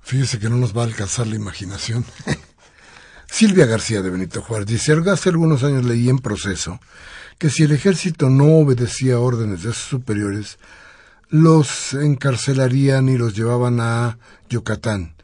fíjese 0.00 0.40
que 0.40 0.48
no 0.48 0.56
nos 0.56 0.76
va 0.76 0.82
a 0.82 0.86
alcanzar 0.86 1.28
la 1.28 1.36
imaginación. 1.36 2.04
Silvia 3.38 3.66
García 3.66 4.00
de 4.00 4.08
Benito 4.08 4.40
Juárez 4.40 4.66
dice, 4.66 4.94
hace 5.10 5.28
algunos 5.28 5.62
años 5.62 5.84
leí 5.84 6.08
en 6.08 6.20
proceso 6.20 6.80
que 7.36 7.50
si 7.50 7.64
el 7.64 7.72
ejército 7.72 8.30
no 8.30 8.46
obedecía 8.60 9.18
órdenes 9.18 9.62
de 9.62 9.74
sus 9.74 9.90
superiores, 9.90 10.58
los 11.28 11.92
encarcelarían 11.92 13.10
y 13.10 13.18
los 13.18 13.36
llevaban 13.36 13.78
a 13.78 14.16
Yucatán. 14.48 15.16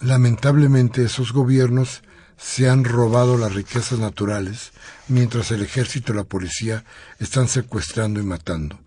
Lamentablemente 0.00 1.04
esos 1.04 1.34
gobiernos 1.34 2.02
se 2.38 2.70
han 2.70 2.82
robado 2.82 3.36
las 3.36 3.52
riquezas 3.52 3.98
naturales, 3.98 4.72
mientras 5.06 5.50
el 5.50 5.60
ejército 5.60 6.14
y 6.14 6.16
la 6.16 6.24
policía 6.24 6.82
están 7.18 7.48
secuestrando 7.48 8.20
y 8.20 8.24
matando. 8.24 8.80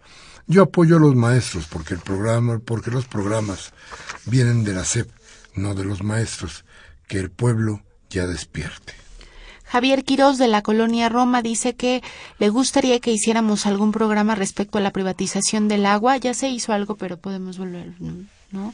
Yo 0.47 0.63
apoyo 0.63 0.97
a 0.97 0.99
los 0.99 1.13
maestros 1.13 1.67
porque 1.67 1.93
el 1.93 1.99
programa, 1.99 2.57
porque 2.57 2.89
los 2.89 3.05
programas 3.05 3.71
vienen 4.25 4.63
de 4.63 4.73
la 4.73 4.83
SEP, 4.83 5.11
no 5.53 5.75
de 5.75 5.85
los 5.85 6.01
maestros, 6.01 6.65
que 7.07 7.19
el 7.19 7.29
pueblo 7.29 7.83
ya 8.09 8.27
despierte. 8.27 8.93
Javier 9.65 10.03
Quirós 10.03 10.39
de 10.39 10.47
la 10.47 10.63
colonia 10.63 11.09
Roma 11.09 11.43
dice 11.43 11.75
que 11.75 12.01
le 12.39 12.49
gustaría 12.49 12.99
que 12.99 13.11
hiciéramos 13.11 13.67
algún 13.67 13.91
programa 13.91 14.33
respecto 14.33 14.79
a 14.79 14.81
la 14.81 14.91
privatización 14.91 15.67
del 15.67 15.85
agua. 15.85 16.17
Ya 16.17 16.33
se 16.33 16.49
hizo 16.49 16.73
algo, 16.73 16.95
pero 16.95 17.17
podemos 17.17 17.59
volver, 17.59 17.93
¿no? 18.51 18.73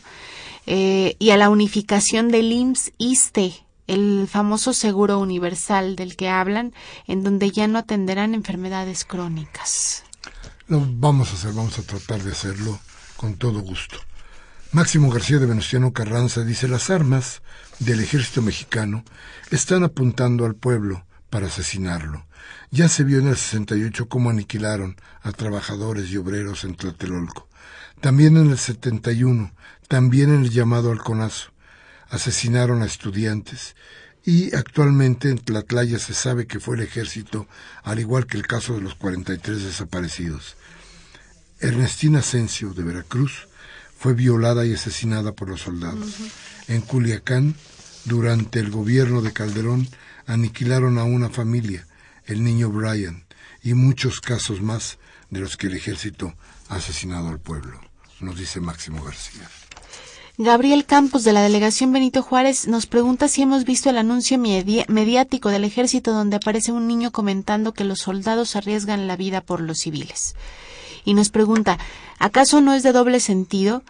Eh, 0.68 1.18
y 1.20 1.32
a 1.32 1.38
la 1.38 1.50
unificación 1.50 2.30
del 2.30 2.50
IMSS-ISTE, 2.52 3.66
el 3.88 4.28
famoso 4.32 4.72
seguro 4.72 5.20
universal 5.20 5.98
del 5.98 6.16
que 6.16 6.30
hablan, 6.30 6.74
en 7.08 7.24
donde 7.24 7.52
ya 7.52 7.68
no 7.68 7.78
atenderán 7.78 8.34
enfermedades 8.34 9.04
crónicas. 9.04 10.04
Lo 10.68 10.82
vamos 10.88 11.30
a 11.32 11.34
hacer, 11.34 11.52
vamos 11.52 11.78
a 11.78 11.84
tratar 11.84 12.24
de 12.24 12.32
hacerlo 12.32 12.80
con 13.18 13.36
todo 13.36 13.60
gusto. 13.60 13.98
Máximo 14.72 15.10
García 15.12 15.40
de 15.40 15.46
Venustiano 15.46 15.94
Carranza 15.94 16.44
dice 16.44 16.68
las 16.68 16.90
armas 16.90 17.42
del 17.80 18.02
ejército 18.02 18.42
mexicano 18.42 19.04
están 19.52 19.84
apuntando 19.84 20.46
al 20.46 20.56
pueblo 20.56 21.06
para 21.30 21.48
asesinarlo. 21.48 22.26
Ya 22.72 22.90
se 22.90 23.04
vio 23.04 23.20
en 23.20 23.28
el 23.28 23.38
68 23.38 24.08
cómo 24.08 24.30
aniquilaron 24.30 24.96
a 25.22 25.32
trabajadores 25.32 26.10
y 26.10 26.18
obreros 26.18 26.64
en 26.64 26.76
Tlatelolco. 26.76 27.48
También 28.02 28.38
en 28.38 28.52
el 28.52 28.58
71, 28.58 29.52
también 29.88 30.34
en 30.34 30.44
el 30.44 30.50
llamado 30.50 30.92
Alconazo, 30.92 31.52
asesinaron 32.10 32.82
a 32.82 32.86
estudiantes 32.86 33.76
y 34.26 34.56
actualmente 34.56 35.30
en 35.30 35.38
Tlatlaya 35.38 36.00
se 36.00 36.14
sabe 36.14 36.48
que 36.48 36.60
fue 36.60 36.76
el 36.76 36.82
ejército, 36.82 37.48
al 37.84 38.00
igual 38.00 38.26
que 38.26 38.38
el 38.38 38.48
caso 38.48 38.74
de 38.74 38.82
los 38.82 38.96
43 38.96 39.64
desaparecidos. 39.64 40.56
Ernestina 41.60 42.20
Asensio 42.20 42.74
de 42.74 42.84
Veracruz 42.84 43.48
fue 43.98 44.14
violada 44.14 44.66
y 44.66 44.74
asesinada 44.74 45.34
por 45.34 45.50
los 45.50 45.62
soldados. 45.62 46.16
En 46.68 46.82
Culiacán, 46.82 47.56
durante 48.06 48.60
el 48.60 48.72
gobierno 48.72 49.22
de 49.22 49.34
Calderón, 49.34 49.88
aniquilaron 50.26 50.98
a 50.98 51.04
una 51.04 51.30
familia, 51.30 51.86
el 52.26 52.44
niño 52.44 52.70
Brian, 52.70 53.26
y 53.64 53.74
muchos 53.74 54.20
casos 54.20 54.62
más 54.62 54.98
de 55.30 55.40
los 55.40 55.58
que 55.58 55.68
el 55.68 55.76
ejército 55.76 56.34
ha 56.70 56.76
asesinado 56.76 57.30
al 57.30 57.40
pueblo, 57.40 57.80
nos 58.20 58.38
dice 58.38 58.60
Máximo 58.60 59.04
García. 59.04 59.50
Gabriel 60.38 60.86
Campos 60.86 61.24
de 61.24 61.32
la 61.32 61.42
delegación 61.42 61.94
Benito 61.94 62.22
Juárez 62.22 62.68
nos 62.68 62.88
pregunta 62.88 63.30
si 63.30 63.42
hemos 63.42 63.64
visto 63.64 63.90
el 63.90 63.98
anuncio 63.98 64.38
mediático 64.38 65.50
del 65.50 65.64
ejército 65.64 66.12
donde 66.12 66.36
aparece 66.36 66.74
un 66.74 66.88
niño 66.88 67.12
comentando 67.12 67.74
que 67.74 67.86
los 67.86 68.00
soldados 68.00 68.58
arriesgan 68.58 69.08
la 69.08 69.16
vida 69.16 69.40
por 69.40 69.62
los 69.62 69.80
civiles. 69.80 70.36
Y 71.06 71.14
nos 71.14 71.30
pregunta, 71.30 71.78
¿acaso 72.20 72.60
no 72.60 72.74
es 72.74 72.84
de 72.84 72.92
doble 72.92 73.22
sentido? 73.22 73.82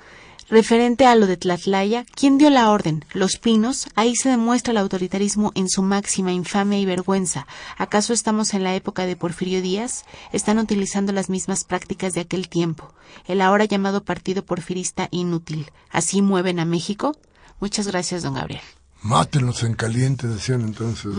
Referente 0.48 1.08
a 1.08 1.16
lo 1.16 1.26
de 1.26 1.38
Tlatlaya, 1.38 2.06
¿quién 2.14 2.38
dio 2.38 2.52
la 2.52 2.70
orden? 2.70 3.04
¿Los 3.14 3.38
pinos? 3.38 3.88
Ahí 3.96 4.16
se 4.16 4.30
demuestra 4.30 4.72
el 4.72 4.78
autoritarismo 4.78 5.52
en 5.56 5.68
su 5.70 5.82
máxima 5.82 6.34
infamia 6.34 6.78
y 6.78 6.86
vergüenza. 6.86 7.48
¿Acaso 7.80 8.14
estamos 8.14 8.54
en 8.54 8.64
la 8.64 8.76
época 8.76 9.08
de 9.08 9.16
Porfirio 9.16 9.64
Díaz? 9.64 10.06
Están 10.32 10.60
utilizando 10.60 11.12
las 11.14 11.32
mismas 11.32 11.64
prácticas 11.64 12.14
de 12.14 12.22
aquel 12.22 12.48
tiempo. 12.48 12.94
El 13.26 13.42
ahora 13.42 13.66
llamado 13.66 14.04
Partido 14.04 14.46
Porfirista 14.46 15.08
Inútil. 15.10 15.72
¿Así 15.90 16.22
mueven 16.22 16.60
a 16.60 16.66
México? 16.66 17.18
Muchas 17.60 17.88
gracias, 17.88 18.22
don 18.22 18.36
Gabriel. 18.36 18.62
Mátenlos 19.02 19.64
en 19.64 19.74
caliente, 19.74 20.28
decían 20.28 20.62
entonces. 20.62 21.12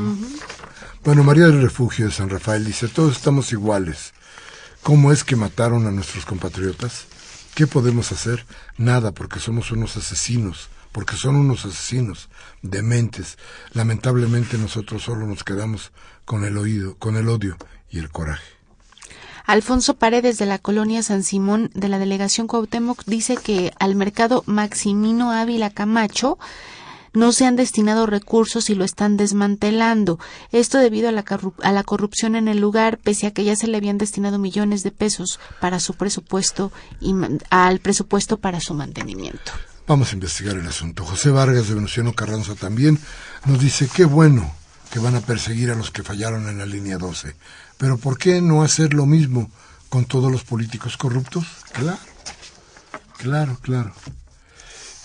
Bueno, 1.03 1.25
María 1.25 1.47
del 1.47 1.63
Refugio 1.63 2.07
de 2.07 2.13
San 2.13 2.31
Rafael 2.31 2.65
dice, 2.65 2.87
todos 2.87 3.17
estamos 3.17 3.51
iguales. 3.51 4.13
¿Cómo 4.85 5.11
es 5.11 5.25
que 5.25 5.35
mataron 5.35 5.85
a 5.89 5.91
nuestros 5.91 6.25
compatriotas? 6.25 7.07
¿Qué 7.57 7.67
podemos 7.67 8.13
hacer? 8.13 8.45
Nada, 8.77 9.13
porque 9.13 9.41
somos 9.41 9.71
unos 9.71 9.97
asesinos, 9.97 10.69
porque 10.93 11.17
son 11.17 11.37
unos 11.37 11.65
asesinos, 11.65 12.29
dementes. 12.61 13.39
Lamentablemente 13.73 14.59
nosotros 14.59 15.05
solo 15.05 15.27
nos 15.27 15.43
quedamos 15.43 15.91
con 16.27 16.45
el 16.45 16.59
oído, 16.59 16.99
con 16.99 17.17
el 17.17 17.31
odio 17.31 17.57
y 17.89 17.99
el 17.99 18.11
coraje. 18.11 18.45
Alfonso 19.47 19.95
Paredes 19.95 20.37
de 20.37 20.45
la 20.45 20.59
colonia 20.59 21.03
San 21.03 21.23
Simón 21.23 21.71
de 21.73 21.89
la 21.89 21.99
delegación 21.99 22.47
Cuauhtémoc 22.47 23.03
dice 23.07 23.39
que 23.39 23.73
al 23.79 23.97
mercado 23.97 24.43
Maximino 24.45 25.33
Ávila 25.33 25.71
Camacho 25.71 26.39
no 27.17 27.33
se 27.33 27.47
han 27.47 27.57
destinado 27.57 28.05
recursos 28.05 28.69
y 28.69 28.75
lo 28.75 28.85
están 28.85 29.17
desmantelando. 29.17 30.21
Esto 30.53 30.79
debido 30.79 31.09
a 31.09 31.13
la, 31.13 31.25
a 31.63 31.73
la 31.73 31.83
corrupción 31.83 32.37
en 32.37 32.47
el 32.47 32.61
lugar, 32.61 32.99
pese 32.99 33.27
a 33.27 33.31
que 33.31 33.43
ya 33.43 33.57
se 33.57 33.67
le 33.67 33.79
habían 33.79 33.97
destinado 33.97 34.39
millones 34.39 34.83
de 34.83 34.93
pesos 34.93 35.41
para 35.59 35.81
su 35.81 35.95
presupuesto 35.95 36.71
y 37.01 37.15
al 37.49 37.81
presupuesto 37.81 38.37
para 38.37 38.61
su 38.61 38.75
mantenimiento. 38.75 39.53
Vamos 39.87 40.11
a 40.11 40.15
investigar 40.15 40.57
el 40.57 40.67
asunto. 40.67 41.07
José 41.07 41.31
Vargas 41.31 41.69
de 41.69 41.75
Venustiano 41.75 42.13
Carranza 42.13 42.55
también 42.55 42.99
nos 43.47 43.61
dice 43.61 43.89
qué 43.89 44.05
bueno 44.05 44.53
que 44.91 44.99
van 44.99 45.15
a 45.15 45.21
perseguir 45.21 45.71
a 45.71 45.75
los 45.75 45.91
que 45.91 46.03
fallaron 46.03 46.49
en 46.51 46.59
la 46.59 46.67
línea 46.67 46.99
12. 46.99 47.35
Pero 47.79 47.97
¿por 47.97 48.19
qué 48.19 48.43
no 48.43 48.63
hacer 48.63 48.93
lo 48.93 49.07
mismo 49.07 49.51
con 49.89 50.05
todos 50.05 50.31
los 50.31 50.45
políticos 50.45 50.99
corruptos? 50.99 51.47
Claro, 51.73 51.99
claro, 53.17 53.59
claro. 53.63 53.95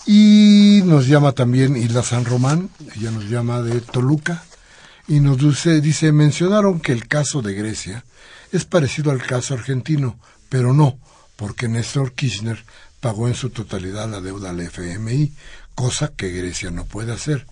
Y 0.06 0.82
nos 0.84 1.06
llama 1.06 1.32
también 1.32 1.76
Isla 1.76 2.02
San 2.02 2.24
Román, 2.24 2.70
ella 2.96 3.10
nos 3.12 3.24
llama 3.26 3.62
de 3.62 3.80
Toluca, 3.80 4.42
y 5.06 5.20
nos 5.20 5.38
dice, 5.38 5.80
dice, 5.80 6.10
mencionaron 6.10 6.80
que 6.80 6.92
el 6.92 7.06
caso 7.06 7.40
de 7.40 7.54
Grecia 7.54 8.04
es 8.50 8.64
parecido 8.64 9.10
al 9.12 9.22
caso 9.22 9.54
argentino, 9.54 10.18
pero 10.48 10.72
no, 10.74 10.98
porque 11.36 11.68
Néstor 11.68 12.12
Kirchner 12.12 12.64
pagó 13.00 13.28
en 13.28 13.34
su 13.34 13.50
totalidad 13.50 14.08
la 14.08 14.20
deuda 14.20 14.50
al 14.50 14.60
FMI, 14.60 15.32
cosa 15.74 16.12
que 16.14 16.30
Grecia 16.30 16.70
no 16.70 16.84
puede 16.84 17.12
hacer. 17.12 17.46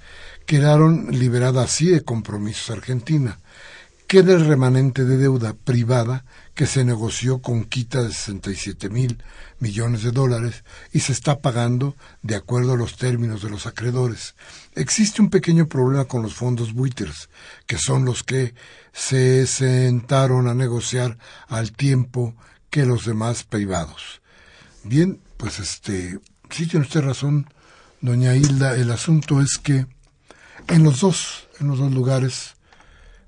quedaron 0.47 1.09
liberada 1.13 1.63
así 1.63 1.87
de 1.87 2.03
compromisos 2.03 2.71
Argentina. 2.71 3.39
Queda 4.09 4.33
el 4.33 4.45
remanente 4.47 5.05
de 5.05 5.17
deuda 5.17 5.55
privada 5.55 6.25
que 6.61 6.67
se 6.67 6.85
negoció 6.85 7.41
con 7.41 7.65
quita 7.65 8.03
de 8.03 8.11
67 8.11 8.91
mil 8.91 9.25
millones 9.61 10.03
de 10.03 10.11
dólares 10.11 10.63
y 10.93 11.01
se 11.01 11.13
está 11.13 11.41
pagando 11.41 11.97
de 12.21 12.37
acuerdo 12.37 12.75
a 12.75 12.77
los 12.77 12.99
términos 12.99 13.41
de 13.41 13.49
los 13.49 13.65
acreedores. 13.65 14.35
Existe 14.75 15.23
un 15.23 15.31
pequeño 15.31 15.69
problema 15.69 16.05
con 16.05 16.21
los 16.21 16.35
fondos 16.35 16.75
buitres, 16.75 17.31
que 17.67 17.79
son 17.79 18.05
los 18.05 18.25
que 18.25 18.53
se 18.93 19.47
sentaron 19.47 20.49
a 20.49 20.55
negociar 20.55 21.17
al 21.49 21.73
tiempo 21.73 22.35
que 22.69 22.85
los 22.85 23.07
demás 23.07 23.43
privados. 23.45 24.21
Bien, 24.85 25.19
pues 25.39 25.61
este, 25.61 26.21
sí 26.51 26.67
tiene 26.67 26.85
usted 26.85 27.01
razón, 27.01 27.51
doña 28.03 28.37
Hilda, 28.37 28.77
el 28.77 28.91
asunto 28.91 29.41
es 29.41 29.57
que 29.57 29.87
en 30.69 30.85
los 30.85 31.01
dos, 31.01 31.49
en 31.59 31.69
los 31.69 31.79
dos 31.79 31.91
lugares 31.91 32.57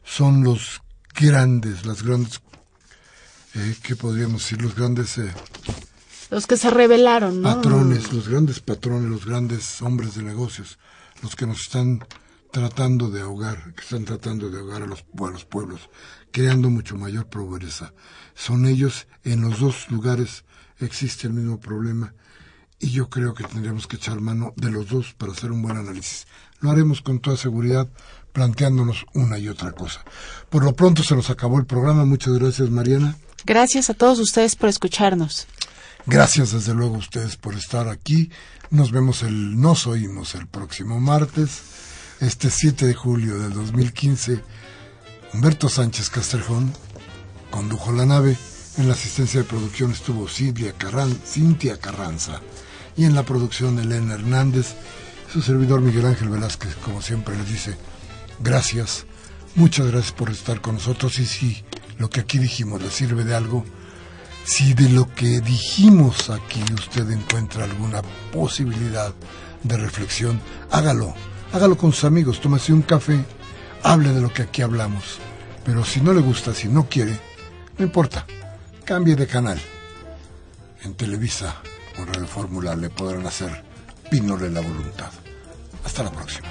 son 0.05 0.45
los 0.45 0.83
grandes, 1.15 1.87
las 1.87 2.03
grandes, 2.03 2.43
eh, 3.55 3.77
¿qué 3.83 3.97
podríamos 3.97 4.43
decir? 4.43 4.63
Los 4.63 4.75
grandes... 4.75 5.19
Eh, 5.19 5.33
los 6.31 6.47
que 6.47 6.57
se 6.57 6.71
rebelaron, 6.71 7.43
¿no? 7.43 7.55
Patrones, 7.57 8.13
los 8.13 8.29
grandes 8.29 8.61
patrones, 8.61 9.11
los 9.11 9.27
grandes 9.27 9.83
hombres 9.83 10.15
de 10.15 10.23
negocios, 10.23 10.79
los 11.23 11.37
que 11.37 11.47
nos 11.47 11.61
están 11.61 12.03
tratando 12.51 13.11
de 13.11 13.21
ahogar, 13.21 13.75
que 13.75 13.83
están 13.83 14.05
tratando 14.05 14.49
de 14.49 14.59
ahogar 14.59 14.83
a 14.83 14.87
los, 14.87 15.05
a 15.19 15.31
los 15.31 15.45
pueblos, 15.45 15.91
creando 16.31 16.71
mucho 16.71 16.97
mayor 16.97 17.27
pobreza. 17.27 17.93
Son 18.35 18.67
ellos, 18.67 19.07
en 19.25 19.43
los 19.43 19.61
dos 19.61 19.91
lugares 19.91 20.45
existe 20.79 21.27
el 21.27 21.35
mismo 21.35 21.61
problema 21.61 22.15
y 22.79 22.91
yo 22.91 23.09
creo 23.09 23.33
que 23.33 23.45
tendríamos 23.45 23.87
que 23.87 23.97
echar 23.97 24.21
mano 24.21 24.53
de 24.57 24.71
los 24.71 24.89
dos 24.89 25.15
para 25.15 25.33
hacer 25.33 25.53
un 25.53 25.63
buen 25.63 25.77
análisis. 25.77 26.27
Lo 26.61 26.71
haremos 26.71 27.01
con 27.01 27.21
toda 27.21 27.37
seguridad 27.37 27.89
planteándonos 28.33 29.07
una 29.15 29.39
y 29.39 29.49
otra 29.49 29.73
cosa. 29.73 30.05
Por 30.51 30.65
lo 30.65 30.75
pronto 30.75 31.03
se 31.03 31.15
nos 31.15 31.31
acabó 31.31 31.59
el 31.59 31.67
programa. 31.67 32.05
Muchas 32.05 32.35
gracias, 32.35 32.71
Mariana. 32.71 33.17
Gracias 33.45 33.91
a 33.91 33.95
todos 33.95 34.19
ustedes 34.19 34.57
por 34.57 34.69
escucharnos. 34.69 35.47
Gracias 36.07 36.53
desde 36.53 36.75
luego 36.75 36.97
a 36.97 36.99
ustedes 36.99 37.37
por 37.37 37.55
estar 37.55 37.89
aquí. 37.89 38.31
Nos 38.71 38.91
vemos 38.91 39.23
el, 39.23 39.61
nos 39.61 39.87
oímos 39.87 40.35
el 40.35 40.47
próximo 40.47 41.01
martes, 41.01 41.63
este 42.21 42.51
7 42.51 42.87
de 42.87 42.95
julio 42.95 43.39
del 43.39 43.53
2015. 43.53 44.41
Humberto 45.35 45.69
Sánchez 45.69 46.11
Castrejón 46.11 46.73
condujo 47.51 47.93
la 47.93 48.07
nave. 48.07 48.37
En 48.79 48.89
la 48.89 48.95
asistencia 48.95 49.41
de 49.41 49.47
producción 49.47 49.93
estuvo 49.93 50.27
Cintia 50.29 50.73
Carranza 51.79 52.41
y 52.97 53.05
en 53.05 53.15
la 53.15 53.23
producción 53.23 53.79
Elena 53.79 54.15
Hernández, 54.15 54.75
su 55.33 55.43
servidor 55.43 55.81
Miguel 55.81 56.07
Ángel 56.07 56.29
Velázquez, 56.29 56.75
como 56.77 57.03
siempre 57.03 57.37
les 57.37 57.49
dice, 57.49 57.77
gracias, 58.41 59.07
muchas 59.55 59.87
gracias 59.87 60.13
por 60.13 60.31
estar 60.31 60.61
con 60.61 60.77
nosotros 60.77 61.19
y 61.19 61.27
si 61.27 61.65
lo 61.99 62.11
que 62.11 62.21
aquí 62.21 62.39
dijimos 62.39 62.83
le 62.83 62.91
sirve 62.91 63.25
de 63.25 63.35
algo, 63.35 63.65
si 64.45 64.75
de 64.75 64.89
lo 64.89 65.13
que 65.15 65.41
dijimos 65.41 66.31
aquí 66.31 66.63
usted 66.75 67.09
encuentra 67.11 67.65
alguna 67.65 68.03
posibilidad 68.33 69.15
de 69.63 69.77
reflexión, 69.77 70.41
hágalo, 70.71 71.15
hágalo 71.53 71.77
con 71.77 71.93
sus 71.93 72.05
amigos, 72.05 72.41
tómese 72.41 72.73
un 72.73 72.83
café, 72.83 73.25
hable 73.83 74.13
de 74.13 74.21
lo 74.21 74.33
que 74.33 74.43
aquí 74.43 74.63
hablamos, 74.63 75.19
pero 75.65 75.85
si 75.85 76.01
no 76.01 76.13
le 76.13 76.21
gusta, 76.21 76.55
si 76.55 76.69
no 76.69 76.89
quiere, 76.89 77.19
no 77.79 77.85
importa, 77.85 78.27
cambie 78.85 79.17
de 79.17 79.27
canal. 79.27 79.61
En 80.83 80.95
Televisa 80.95 81.63
con 81.97 82.07
Radio 82.07 82.27
Fórmula 82.27 82.75
le 82.75 82.91
podrán 82.91 83.27
hacer 83.27 83.63
pinole 84.11 84.51
la 84.51 84.61
voluntad. 84.61 85.11
Hasta 85.85 86.03
la 86.03 86.11
próxima. 86.11 86.49